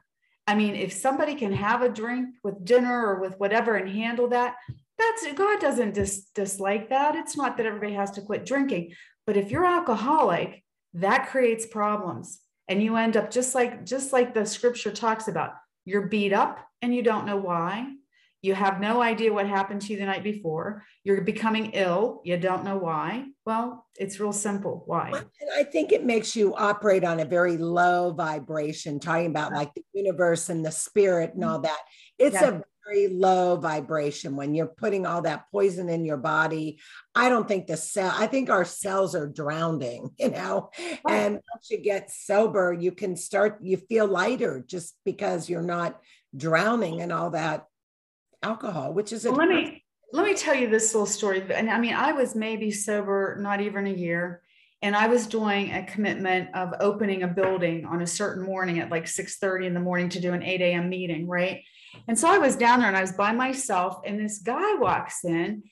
I 0.47 0.55
mean, 0.55 0.75
if 0.75 0.93
somebody 0.93 1.35
can 1.35 1.53
have 1.53 1.83
a 1.83 1.89
drink 1.89 2.37
with 2.45 2.65
dinner 2.65 3.07
or 3.07 3.21
with 3.21 3.39
whatever 3.39 3.77
and 3.77 3.89
handle 3.89 4.29
that, 4.29 4.57
that's 4.99 5.33
God 5.35 5.61
doesn't 5.61 5.95
dis, 5.95 6.27
dislike 6.35 6.89
that. 6.91 7.15
It's 7.15 7.37
not 7.37 7.57
that 7.57 7.67
everybody 7.67 7.95
has 7.95 8.11
to 8.13 8.23
quit 8.23 8.47
drinking, 8.47 8.93
but 9.27 9.37
if 9.37 9.51
you're 9.51 9.67
alcoholic, 9.67 10.63
that 10.95 11.29
creates 11.29 11.67
problems. 11.67 12.41
And 12.69 12.83
you 12.83 12.97
end 12.97 13.17
up 13.17 13.31
just 13.31 13.55
like 13.55 13.85
just 13.85 14.13
like 14.13 14.35
the 14.35 14.45
scripture 14.45 14.91
talks 14.91 15.29
about 15.29 15.53
you're 15.85 16.09
beat 16.09 16.33
up 16.33 16.59
and 16.83 16.95
you 16.95 17.03
don't 17.03 17.27
know 17.27 17.37
why. 17.37 17.87
You 18.43 18.55
have 18.55 18.81
no 18.81 19.01
idea 19.03 19.33
what 19.33 19.49
happened 19.49 19.83
to 19.83 19.93
you 19.93 19.99
the 19.99 20.05
night 20.05 20.23
before. 20.23 20.85
You're 21.05 21.23
becoming 21.23 21.73
ill. 21.73 22.21
You 22.25 22.37
don't 22.37 22.65
know 22.65 22.77
why. 22.77 23.27
Well 23.45 23.87
it's 23.97 24.19
real 24.19 24.33
simple. 24.33 24.83
Why? 24.87 25.11
And 25.11 25.51
i 25.57 25.63
think 25.63 25.93
it 25.93 26.05
makes 26.05 26.35
you 26.35 26.55
operate 26.55 27.05
on 27.05 27.21
a 27.21 27.25
very 27.25 27.57
low 27.57 28.13
vibration 28.13 28.99
talking 28.99 29.27
about 29.27 29.53
like 29.53 29.73
the 29.75 29.85
universe 29.93 30.49
and 30.49 30.65
the 30.65 30.73
spirit 30.73 31.35
and 31.35 31.43
mm-hmm. 31.43 31.53
all 31.53 31.61
that. 31.61 31.81
It's 32.19 32.35
yeah. 32.35 32.49
a 32.49 32.63
very 32.87 33.09
low 33.09 33.57
vibration 33.57 34.37
when 34.37 34.55
you're 34.55 34.67
putting 34.67 35.07
all 35.07 35.23
that 35.23 35.51
poison 35.51 35.89
in 35.89 36.05
your 36.05 36.17
body. 36.17 36.79
I 37.15 37.29
don't 37.29 37.49
think 37.49 37.67
the 37.67 37.77
cell, 37.77 38.13
I 38.17 38.27
think 38.27 38.49
our 38.49 38.65
cells 38.65 39.15
are 39.15 39.27
drowning, 39.27 40.11
you 40.19 40.31
know. 40.31 40.71
And 41.09 41.35
once 41.35 41.71
you 41.71 41.79
get 41.79 42.11
sober, 42.11 42.73
you 42.73 42.93
can 42.93 43.17
start, 43.17 43.59
you 43.63 43.77
feel 43.77 44.07
lighter 44.07 44.65
just 44.67 44.97
because 45.05 45.49
you're 45.49 45.63
not 45.63 46.01
drowning 46.37 47.01
in 47.01 47.13
all 47.13 47.31
that 47.31 47.67
alcohol, 48.43 48.93
which 48.93 49.13
is 49.13 49.25
well, 49.25 49.35
let 49.35 49.49
me 49.49 49.85
let 50.13 50.25
me 50.25 50.35
tell 50.35 50.55
you 50.55 50.69
this 50.69 50.95
little 50.95 51.07
story. 51.07 51.45
And 51.53 51.69
I 51.69 51.79
mean, 51.79 51.95
I 51.95 52.13
was 52.13 52.35
maybe 52.35 52.71
sober 52.71 53.37
not 53.41 53.61
even 53.61 53.87
a 53.87 53.93
year. 53.93 54.43
And 54.83 54.95
I 54.95 55.09
was 55.09 55.27
doing 55.27 55.73
a 55.73 55.85
commitment 55.85 56.55
of 56.55 56.75
opening 56.81 57.23
a 57.23 57.29
building 57.29 57.87
on 57.87 58.03
a 58.03 58.07
certain 58.07 58.45
morning 58.45 58.79
at 58.79 58.91
like 58.91 59.09
6 59.09 59.39
30 59.39 59.67
in 59.67 59.75
the 59.75 59.81
morning 59.81 60.09
to 60.11 60.21
do 60.21 60.33
an 60.33 60.43
8 60.43 60.61
a.m. 60.61 60.89
meeting, 60.89 61.27
right? 61.27 61.63
And 62.09 62.19
so 62.19 62.29
I 62.29 62.39
was 62.39 62.57
down 62.57 62.81
there 62.81 62.89
and 62.89 62.97
I 62.97 63.01
was 63.01 63.13
by 63.13 63.33
myself, 63.33 64.01
and 64.05 64.21
this 64.21 64.39
guy 64.39 64.75
walks 64.75 65.25
in 65.25 65.63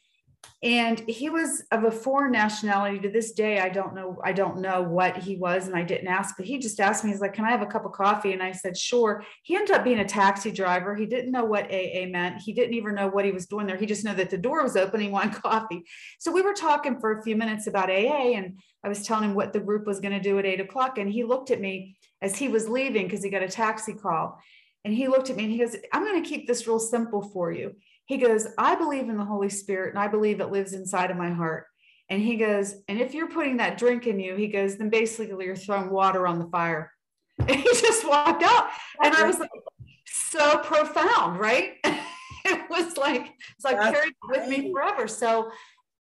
and 0.62 1.00
he 1.00 1.28
was 1.28 1.62
of 1.70 1.84
a 1.84 1.90
foreign 1.90 2.32
nationality. 2.32 2.98
To 2.98 3.10
this 3.10 3.32
day 3.32 3.58
i 3.58 3.68
don't 3.68 3.94
know 3.94 4.18
i 4.24 4.32
don't 4.32 4.60
know 4.60 4.82
what 4.82 5.16
he 5.16 5.36
was 5.36 5.66
and 5.66 5.76
i 5.76 5.82
didn't 5.82 6.08
ask 6.08 6.36
but 6.36 6.46
he 6.46 6.58
just 6.58 6.80
asked 6.80 7.04
me 7.04 7.10
he's 7.10 7.20
like 7.20 7.34
can 7.34 7.44
i 7.44 7.50
have 7.50 7.62
a 7.62 7.66
cup 7.66 7.84
of 7.84 7.92
coffee? 7.92 8.32
And 8.32 8.42
i 8.42 8.52
said 8.52 8.76
sure. 8.76 9.24
He 9.42 9.56
ended 9.56 9.74
up 9.74 9.84
being 9.84 9.98
a 9.98 10.04
taxi 10.04 10.50
driver. 10.50 10.94
He 10.94 11.06
didn't 11.06 11.32
know 11.32 11.44
what 11.44 11.66
aa 11.72 12.06
meant. 12.06 12.40
He 12.42 12.52
didn't 12.52 12.74
even 12.74 12.94
know 12.94 13.08
what 13.08 13.24
he 13.24 13.32
was 13.32 13.46
doing 13.46 13.66
there. 13.66 13.76
He 13.76 13.86
just 13.86 14.04
knew 14.04 14.14
that 14.14 14.30
the 14.30 14.38
door 14.38 14.62
was 14.62 14.76
open 14.76 15.00
he 15.00 15.08
wanted 15.08 15.42
coffee. 15.42 15.84
So 16.18 16.32
we 16.32 16.42
were 16.42 16.54
talking 16.54 16.98
for 17.00 17.18
a 17.18 17.22
few 17.22 17.36
minutes 17.36 17.66
about 17.66 17.90
aa 17.90 18.32
and 18.36 18.58
i 18.82 18.88
was 18.88 19.06
telling 19.06 19.30
him 19.30 19.34
what 19.34 19.52
the 19.52 19.60
group 19.60 19.86
was 19.86 20.00
going 20.00 20.14
to 20.14 20.20
do 20.20 20.38
at 20.38 20.46
eight 20.46 20.60
o'clock 20.60 20.98
and 20.98 21.10
he 21.10 21.24
looked 21.24 21.50
at 21.50 21.60
me 21.60 21.96
as 22.22 22.36
he 22.36 22.48
was 22.48 22.68
leaving 22.68 23.06
because 23.06 23.22
he 23.22 23.30
got 23.30 23.42
a 23.42 23.48
taxi 23.48 23.92
call. 23.92 24.40
And 24.84 24.92
he 24.92 25.08
looked 25.08 25.30
at 25.30 25.36
me 25.36 25.44
and 25.44 25.52
he 25.52 25.58
goes, 25.58 25.76
I'm 25.92 26.04
going 26.04 26.22
to 26.22 26.28
keep 26.28 26.46
this 26.46 26.66
real 26.66 26.78
simple 26.78 27.22
for 27.22 27.50
you. 27.52 27.74
He 28.06 28.18
goes, 28.18 28.46
I 28.58 28.74
believe 28.74 29.08
in 29.08 29.16
the 29.16 29.24
Holy 29.24 29.48
Spirit 29.48 29.90
and 29.90 29.98
I 29.98 30.08
believe 30.08 30.40
it 30.40 30.50
lives 30.50 30.72
inside 30.72 31.10
of 31.10 31.16
my 31.16 31.30
heart. 31.30 31.66
And 32.10 32.20
he 32.22 32.36
goes, 32.36 32.74
and 32.88 33.00
if 33.00 33.14
you're 33.14 33.30
putting 33.30 33.56
that 33.58 33.78
drink 33.78 34.06
in 34.06 34.20
you, 34.20 34.36
he 34.36 34.48
goes, 34.48 34.76
then 34.76 34.90
basically 34.90 35.46
you're 35.46 35.56
throwing 35.56 35.90
water 35.90 36.26
on 36.26 36.38
the 36.38 36.46
fire. 36.48 36.92
And 37.38 37.50
he 37.56 37.62
just 37.62 38.06
walked 38.06 38.42
out. 38.42 38.68
And 39.02 39.14
I 39.14 39.26
was 39.26 39.38
like, 39.38 39.50
so 40.06 40.58
profound, 40.58 41.40
right? 41.40 41.74
it 41.84 42.70
was 42.70 42.96
like, 42.96 43.32
it's 43.56 43.64
like 43.64 43.78
That's 43.78 43.96
carried 43.96 44.14
with 44.28 44.48
me 44.48 44.70
forever. 44.70 45.08
So 45.08 45.50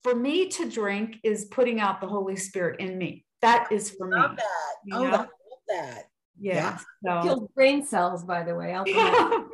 for 0.03 0.15
me 0.15 0.49
to 0.49 0.69
drink 0.69 1.17
is 1.23 1.47
putting 1.47 1.81
out 1.81 2.01
the 2.01 2.07
Holy 2.07 2.37
Spirit 2.37 2.81
in 2.81 2.97
me. 2.97 3.25
That 3.43 3.71
is 3.71 3.91
for 3.91 4.09
love 4.09 4.33
me. 4.33 4.37
That. 4.37 4.97
Oh, 4.97 5.03
know? 5.03 5.09
I 5.09 5.17
love 5.17 5.29
that. 5.69 6.05
Yeah. 6.39 6.55
yeah. 6.55 6.79
So. 7.05 7.23
Kills 7.23 7.49
brain 7.55 7.85
cells, 7.85 8.25
by 8.25 8.43
the 8.43 8.55
way. 8.55 8.71
yeah. 8.87 9.43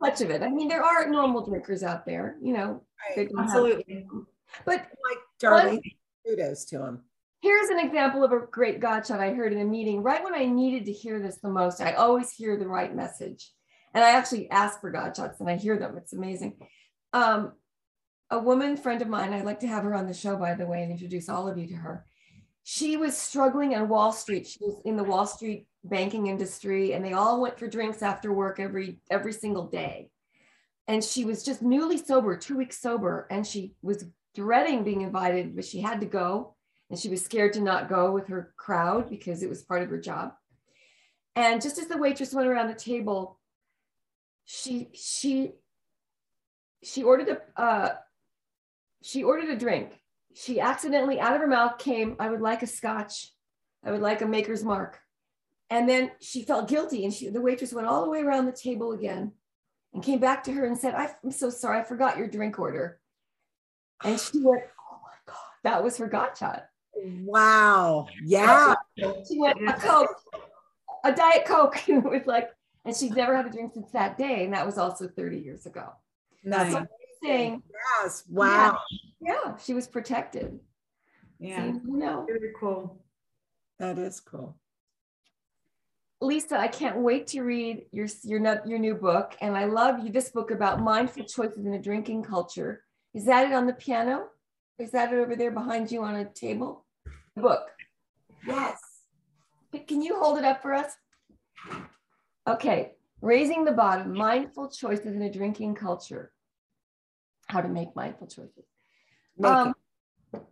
Much 0.00 0.20
of 0.20 0.30
it. 0.30 0.42
I 0.42 0.48
mean, 0.48 0.68
there 0.68 0.84
are 0.84 1.08
normal 1.08 1.44
drinkers 1.44 1.82
out 1.82 2.06
there, 2.06 2.36
you 2.42 2.52
know. 2.52 2.82
Right. 3.16 3.28
Absolutely. 3.38 4.06
But 4.64 4.86
like 5.08 5.18
Darlene, 5.40 5.80
kudos 6.26 6.64
to 6.66 6.78
them. 6.78 7.04
Here's 7.42 7.70
an 7.70 7.78
example 7.78 8.22
of 8.22 8.32
a 8.32 8.40
great 8.50 8.80
God 8.80 9.06
shot 9.06 9.20
I 9.20 9.32
heard 9.32 9.52
in 9.52 9.60
a 9.60 9.64
meeting 9.64 10.02
right 10.02 10.22
when 10.22 10.34
I 10.34 10.44
needed 10.44 10.84
to 10.86 10.92
hear 10.92 11.20
this 11.20 11.38
the 11.38 11.48
most. 11.48 11.80
I 11.80 11.92
always 11.92 12.30
hear 12.30 12.56
the 12.56 12.68
right 12.68 12.94
message. 12.94 13.50
And 13.94 14.04
I 14.04 14.10
actually 14.10 14.50
ask 14.50 14.80
for 14.80 14.90
God 14.90 15.16
shots 15.16 15.40
and 15.40 15.48
I 15.48 15.56
hear 15.56 15.78
them. 15.78 15.96
It's 15.96 16.12
amazing. 16.12 16.58
Um, 17.12 17.52
a 18.30 18.38
woman 18.38 18.76
friend 18.76 19.02
of 19.02 19.08
mine, 19.08 19.32
I'd 19.32 19.44
like 19.44 19.60
to 19.60 19.66
have 19.66 19.82
her 19.84 19.94
on 19.94 20.06
the 20.06 20.14
show, 20.14 20.36
by 20.36 20.54
the 20.54 20.66
way, 20.66 20.82
and 20.82 20.92
introduce 20.92 21.28
all 21.28 21.48
of 21.48 21.58
you 21.58 21.66
to 21.68 21.74
her 21.74 22.04
she 22.62 22.96
was 22.96 23.16
struggling 23.16 23.74
on 23.74 23.88
Wall 23.88 24.12
Street. 24.12 24.46
She 24.46 24.58
was 24.60 24.80
in 24.84 24.96
the 24.96 25.04
Wall 25.04 25.26
Street 25.26 25.66
banking 25.84 26.26
industry 26.26 26.92
and 26.92 27.04
they 27.04 27.14
all 27.14 27.40
went 27.40 27.58
for 27.58 27.66
drinks 27.66 28.02
after 28.02 28.32
work 28.32 28.60
every 28.60 29.00
every 29.10 29.32
single 29.32 29.66
day. 29.66 30.10
And 30.86 31.02
she 31.02 31.24
was 31.24 31.44
just 31.44 31.62
newly 31.62 31.96
sober, 31.96 32.36
2 32.36 32.56
weeks 32.56 32.80
sober 32.80 33.26
and 33.30 33.46
she 33.46 33.74
was 33.82 34.04
dreading 34.34 34.84
being 34.84 35.02
invited, 35.02 35.54
but 35.54 35.64
she 35.64 35.80
had 35.80 36.00
to 36.00 36.06
go 36.06 36.54
and 36.90 36.98
she 36.98 37.08
was 37.08 37.24
scared 37.24 37.52
to 37.54 37.60
not 37.60 37.88
go 37.88 38.10
with 38.10 38.26
her 38.28 38.52
crowd 38.56 39.08
because 39.08 39.42
it 39.42 39.48
was 39.48 39.62
part 39.62 39.82
of 39.82 39.90
her 39.90 40.00
job. 40.00 40.32
And 41.36 41.62
just 41.62 41.78
as 41.78 41.86
the 41.86 41.96
waitress 41.96 42.34
went 42.34 42.48
around 42.48 42.68
the 42.68 42.74
table, 42.74 43.38
she 44.44 44.90
she 44.94 45.52
she 46.82 47.02
ordered 47.02 47.28
a 47.28 47.60
uh, 47.60 47.94
she 49.02 49.22
ordered 49.22 49.48
a 49.48 49.56
drink. 49.56 49.99
She 50.34 50.60
accidentally, 50.60 51.20
out 51.20 51.34
of 51.34 51.40
her 51.40 51.46
mouth, 51.46 51.78
came, 51.78 52.16
I 52.18 52.30
would 52.30 52.40
like 52.40 52.62
a 52.62 52.66
scotch. 52.66 53.32
I 53.84 53.90
would 53.90 54.00
like 54.00 54.22
a 54.22 54.26
maker's 54.26 54.62
mark. 54.62 54.98
And 55.70 55.88
then 55.88 56.10
she 56.20 56.42
felt 56.42 56.68
guilty, 56.68 57.04
and 57.04 57.14
she, 57.14 57.28
the 57.30 57.40
waitress 57.40 57.72
went 57.72 57.86
all 57.86 58.04
the 58.04 58.10
way 58.10 58.20
around 58.22 58.46
the 58.46 58.52
table 58.52 58.92
again 58.92 59.32
and 59.92 60.02
came 60.02 60.18
back 60.18 60.44
to 60.44 60.52
her 60.52 60.64
and 60.66 60.76
said, 60.76 60.94
I'm 60.94 61.30
so 61.30 61.50
sorry, 61.50 61.80
I 61.80 61.84
forgot 61.84 62.18
your 62.18 62.28
drink 62.28 62.58
order. 62.58 62.98
And 64.02 64.18
she 64.18 64.40
went, 64.40 64.62
Oh 64.90 65.00
my 65.02 65.32
God, 65.32 65.36
that 65.64 65.84
was 65.84 65.96
her 65.98 66.06
God 66.06 66.36
shot. 66.36 66.64
Wow. 66.94 68.06
Yeah. 68.24 68.74
She 68.96 69.38
went, 69.38 69.58
A 69.68 69.72
Coke, 69.74 70.16
a 71.04 71.12
Diet 71.12 71.44
Coke. 71.44 71.80
with 71.88 72.26
like, 72.26 72.50
and 72.84 72.96
she's 72.96 73.10
never 73.10 73.36
had 73.36 73.46
a 73.46 73.50
drink 73.50 73.72
since 73.74 73.90
that 73.92 74.16
day. 74.16 74.44
And 74.44 74.54
that 74.54 74.64
was 74.64 74.78
also 74.78 75.08
30 75.08 75.38
years 75.38 75.66
ago. 75.66 75.92
Nice. 76.42 76.72
So 76.72 76.86
Yes. 77.22 78.24
Wow. 78.28 78.78
yeah, 79.20 79.56
she 79.58 79.74
was 79.74 79.86
protected. 79.86 80.58
Yeah. 81.38 81.72
So, 81.72 81.80
you 81.86 81.96
know, 81.96 82.26
Very 82.26 82.52
cool. 82.58 83.02
That 83.78 83.98
is 83.98 84.20
cool. 84.20 84.56
Lisa, 86.22 86.58
I 86.58 86.68
can't 86.68 86.98
wait 86.98 87.26
to 87.28 87.42
read 87.42 87.86
your 87.92 88.06
your 88.24 88.40
your 88.66 88.78
new 88.78 88.94
book, 88.94 89.36
and 89.40 89.56
I 89.56 89.64
love 89.64 90.04
you. 90.04 90.12
This 90.12 90.28
book 90.28 90.50
about 90.50 90.82
mindful 90.82 91.24
choices 91.24 91.64
in 91.64 91.72
a 91.72 91.80
drinking 91.80 92.24
culture. 92.24 92.84
Is 93.14 93.24
that 93.24 93.46
it 93.46 93.54
on 93.54 93.66
the 93.66 93.72
piano? 93.72 94.26
Is 94.78 94.90
that 94.90 95.12
it 95.12 95.16
over 95.16 95.34
there 95.34 95.50
behind 95.50 95.90
you 95.90 96.02
on 96.02 96.16
a 96.16 96.26
table? 96.26 96.84
The 97.36 97.42
book. 97.42 97.68
Yes. 98.46 98.78
Can 99.86 100.02
you 100.02 100.18
hold 100.18 100.38
it 100.38 100.44
up 100.44 100.60
for 100.60 100.74
us? 100.74 100.92
Okay, 102.46 102.92
raising 103.22 103.64
the 103.64 103.72
bottom, 103.72 104.14
mindful 104.14 104.68
choices 104.70 105.14
in 105.14 105.22
a 105.22 105.32
drinking 105.32 105.74
culture. 105.74 106.32
How 107.50 107.60
to 107.60 107.68
make 107.68 107.94
mindful 107.96 108.28
choices. 108.28 108.64
Make 109.36 109.52
Um, 109.52 109.74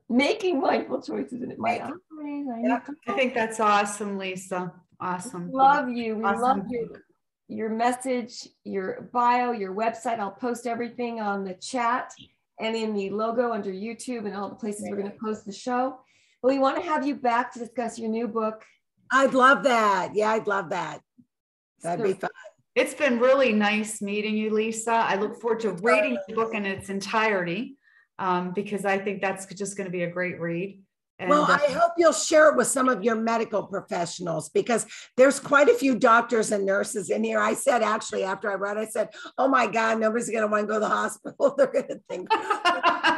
making 0.08 0.60
mindful 0.60 1.00
choices 1.00 1.42
in 1.42 1.52
it. 1.52 1.58
My 1.58 1.80
eyes, 1.80 1.92
I 2.20 2.60
Yeah. 2.60 2.80
I 3.06 3.12
think 3.12 3.34
that's 3.34 3.60
awesome, 3.60 4.18
Lisa. 4.18 4.72
Awesome. 5.00 5.52
love 5.52 5.88
you. 5.90 6.16
We 6.16 6.22
love 6.22 6.34
Awesome. 6.58 6.66
your 6.68 6.88
your 7.50 7.70
message, 7.70 8.46
your 8.64 9.08
bio, 9.12 9.52
your 9.52 9.72
website. 9.74 10.18
I'll 10.18 10.32
post 10.32 10.66
everything 10.66 11.18
on 11.20 11.44
the 11.44 11.54
chat 11.54 12.12
and 12.60 12.76
in 12.76 12.92
the 12.92 13.08
logo 13.10 13.52
under 13.52 13.70
YouTube 13.70 14.26
and 14.26 14.36
all 14.36 14.50
the 14.50 14.54
places 14.56 14.86
we're 14.90 14.96
going 14.98 15.10
to 15.10 15.16
post 15.18 15.46
the 15.46 15.52
show. 15.52 16.00
But 16.42 16.48
we 16.48 16.58
want 16.58 16.76
to 16.76 16.82
have 16.82 17.06
you 17.06 17.14
back 17.14 17.52
to 17.52 17.58
discuss 17.60 17.98
your 17.98 18.10
new 18.10 18.28
book. 18.28 18.66
I'd 19.10 19.32
love 19.32 19.62
that. 19.62 20.14
Yeah, 20.14 20.32
I'd 20.32 20.46
love 20.46 20.68
that. 20.70 21.00
That'd 21.82 22.04
be 22.04 22.12
fun. 22.12 22.28
It's 22.78 22.94
been 22.94 23.18
really 23.18 23.52
nice 23.52 24.00
meeting 24.00 24.36
you, 24.36 24.50
Lisa. 24.50 24.92
I 24.92 25.16
look 25.16 25.40
forward 25.40 25.58
to 25.60 25.72
reading 25.72 26.16
the 26.28 26.34
book 26.34 26.54
in 26.54 26.64
its 26.64 26.90
entirety 26.90 27.76
um, 28.20 28.52
because 28.52 28.84
I 28.84 28.98
think 28.98 29.20
that's 29.20 29.46
just 29.52 29.76
going 29.76 29.86
to 29.86 29.90
be 29.90 30.04
a 30.04 30.10
great 30.10 30.40
read. 30.40 30.80
And, 31.18 31.28
Well, 31.28 31.42
uh, 31.42 31.58
I 31.60 31.72
hope 31.72 31.94
you'll 31.98 32.12
share 32.12 32.50
it 32.50 32.56
with 32.56 32.68
some 32.68 32.88
of 32.88 33.02
your 33.02 33.16
medical 33.16 33.64
professionals 33.64 34.50
because 34.50 34.86
there's 35.16 35.40
quite 35.40 35.68
a 35.68 35.74
few 35.74 35.98
doctors 35.98 36.52
and 36.52 36.64
nurses 36.64 37.10
in 37.10 37.24
here. 37.24 37.40
I 37.40 37.54
said 37.54 37.82
actually 37.82 38.22
after 38.22 38.48
I 38.48 38.54
read, 38.54 38.78
I 38.78 38.86
said, 38.86 39.08
"Oh 39.36 39.48
my 39.48 39.66
God, 39.66 39.98
nobody's 39.98 40.30
going 40.30 40.42
to 40.42 40.46
want 40.46 40.68
to 40.68 40.72
go 40.72 40.74
to 40.74 40.80
the 40.80 40.88
hospital. 41.02 41.56
They're 41.58 41.72
going 41.72 41.88
to 41.88 42.00
think 42.08 42.28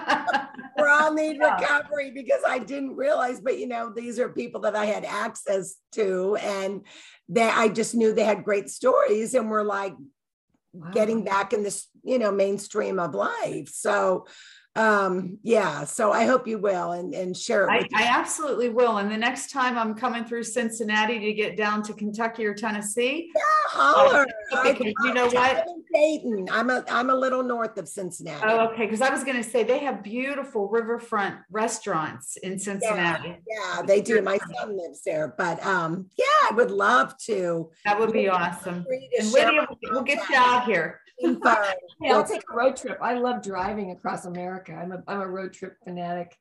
we 0.76 0.82
all 0.84 1.12
need 1.14 1.36
Yeah. 1.40 1.54
recovery 1.54 2.10
because 2.10 2.42
I 2.46 2.58
didn't 2.58 2.96
realize." 2.96 3.40
But 3.40 3.58
you 3.58 3.66
know, 3.66 3.90
these 3.90 4.18
are 4.18 4.28
people 4.28 4.60
that 4.62 4.76
I 4.76 4.86
had 4.86 5.04
access 5.04 5.76
to, 5.92 6.36
and 6.36 6.82
that 7.30 7.56
I 7.56 7.68
just 7.68 7.94
knew 7.94 8.12
they 8.12 8.24
had 8.24 8.44
great 8.44 8.70
stories 8.70 9.34
and 9.34 9.50
were 9.50 9.64
like 9.64 9.94
getting 10.92 11.24
back 11.24 11.52
in 11.52 11.62
this, 11.64 11.88
you 12.04 12.18
know, 12.18 12.30
mainstream 12.30 13.00
of 13.00 13.14
life. 13.14 13.68
So 13.68 14.26
um 14.76 15.36
yeah 15.42 15.82
so 15.82 16.12
i 16.12 16.24
hope 16.24 16.46
you 16.46 16.56
will 16.56 16.92
and 16.92 17.12
and 17.12 17.36
share 17.36 17.66
it 17.66 17.70
I, 17.72 17.78
with 17.78 17.88
I 17.94 18.04
absolutely 18.04 18.68
will. 18.68 18.98
And 18.98 19.10
the 19.10 19.16
next 19.16 19.50
time 19.50 19.76
I'm 19.76 19.94
coming 19.94 20.24
through 20.24 20.44
Cincinnati 20.44 21.18
to 21.18 21.32
get 21.32 21.56
down 21.56 21.82
to 21.84 21.92
Kentucky 21.92 22.44
or 22.46 22.54
Tennessee, 22.54 23.30
yeah, 23.34 23.42
holler. 23.66 24.26
Because 24.62 24.92
you 25.04 25.14
know 25.14 25.26
I'm 25.26 25.32
what? 25.34 25.66
in 25.66 25.84
Dayton. 25.92 26.48
I'm 26.50 26.70
a 26.70 26.84
I'm 26.88 27.10
a 27.10 27.14
little 27.14 27.42
north 27.42 27.76
of 27.78 27.88
Cincinnati. 27.88 28.42
Oh, 28.46 28.68
okay. 28.68 28.84
Because 28.86 29.00
I 29.00 29.10
was 29.10 29.24
going 29.24 29.36
to 29.36 29.48
say 29.48 29.64
they 29.64 29.78
have 29.80 30.02
beautiful 30.02 30.68
riverfront 30.68 31.36
restaurants 31.50 32.36
in 32.38 32.58
Cincinnati. 32.58 33.36
yeah, 33.48 33.82
they 33.82 34.00
do. 34.00 34.20
My 34.22 34.38
son 34.38 34.76
lives 34.76 35.02
there, 35.04 35.34
but 35.36 35.64
um, 35.64 36.06
yeah, 36.16 36.50
I 36.50 36.54
would 36.54 36.70
love 36.70 37.16
to. 37.24 37.70
That 37.84 37.98
would 37.98 38.12
be 38.12 38.28
awesome. 38.28 38.84
Free 38.84 39.08
to 39.16 39.22
And 39.22 39.32
Lydia, 39.32 39.66
we'll 39.90 40.02
get 40.02 40.20
you 40.28 40.36
out 40.36 40.64
here. 40.64 41.00
info. 41.22 41.54
Hey, 42.02 42.12
I'll 42.12 42.24
take 42.24 42.42
a 42.50 42.56
road 42.56 42.76
trip. 42.78 42.96
I 43.02 43.12
love 43.12 43.42
driving 43.42 43.90
across 43.90 44.24
America. 44.24 44.59
I'm 44.68 44.92
a, 44.92 45.02
I'm 45.06 45.20
a 45.20 45.26
road 45.26 45.52
trip 45.52 45.76
fanatic. 45.84 46.36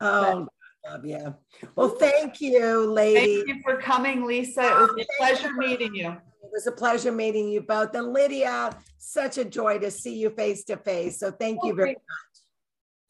Oh, 0.00 0.46
love 0.88 1.04
you. 1.04 1.34
Well, 1.74 1.88
thank 1.88 2.40
you, 2.40 2.86
lady. 2.86 3.36
Thank 3.36 3.48
you 3.48 3.62
for 3.62 3.76
coming, 3.76 4.24
Lisa. 4.24 4.62
It 4.62 4.74
was 4.74 4.90
a 4.90 5.06
pleasure 5.18 5.52
meeting 5.54 5.94
you. 5.94 6.08
It 6.08 6.50
was 6.52 6.66
a 6.66 6.72
pleasure 6.72 7.12
meeting 7.12 7.48
you 7.48 7.60
both. 7.60 7.94
And 7.94 8.12
Lydia, 8.12 8.76
such 8.98 9.38
a 9.38 9.44
joy 9.44 9.78
to 9.80 9.90
see 9.90 10.16
you 10.18 10.30
face 10.30 10.64
to 10.64 10.76
face. 10.76 11.18
So 11.18 11.30
thank 11.30 11.58
you 11.64 11.74
very 11.74 11.90
much. 11.94 11.98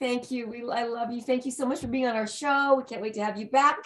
Thank 0.01 0.31
you. 0.31 0.47
We 0.47 0.69
I 0.71 0.85
love 0.85 1.13
you. 1.13 1.21
Thank 1.21 1.45
you 1.45 1.53
so 1.53 1.67
much 1.67 1.81
for 1.81 1.89
being 1.89 2.07
on 2.07 2.17
our 2.17 2.27
show. 2.27 2.77
We 2.77 2.85
can't 2.85 3.03
wait 3.03 3.15
to 3.15 3.25
have 3.25 3.39
you 3.39 3.51
back. 3.51 3.79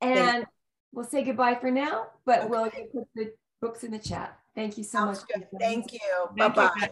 And 0.00 0.44
we'll 0.92 1.04
say 1.04 1.22
goodbye 1.22 1.54
for 1.54 1.70
now, 1.70 2.06
but 2.24 2.50
we'll 2.50 2.70
put 2.70 3.08
the 3.14 3.32
books 3.60 3.84
in 3.84 3.92
the 3.92 3.98
chat. 3.98 4.38
Thank 4.54 4.78
you 4.78 4.84
so 4.84 4.98
Sounds 4.98 5.24
much. 5.30 5.42
Thank 5.60 5.92
you. 5.92 5.98
Thank 6.38 6.56
you, 6.56 6.58
Bye-bye. 6.64 6.90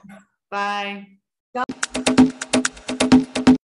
Bye. 0.51 1.19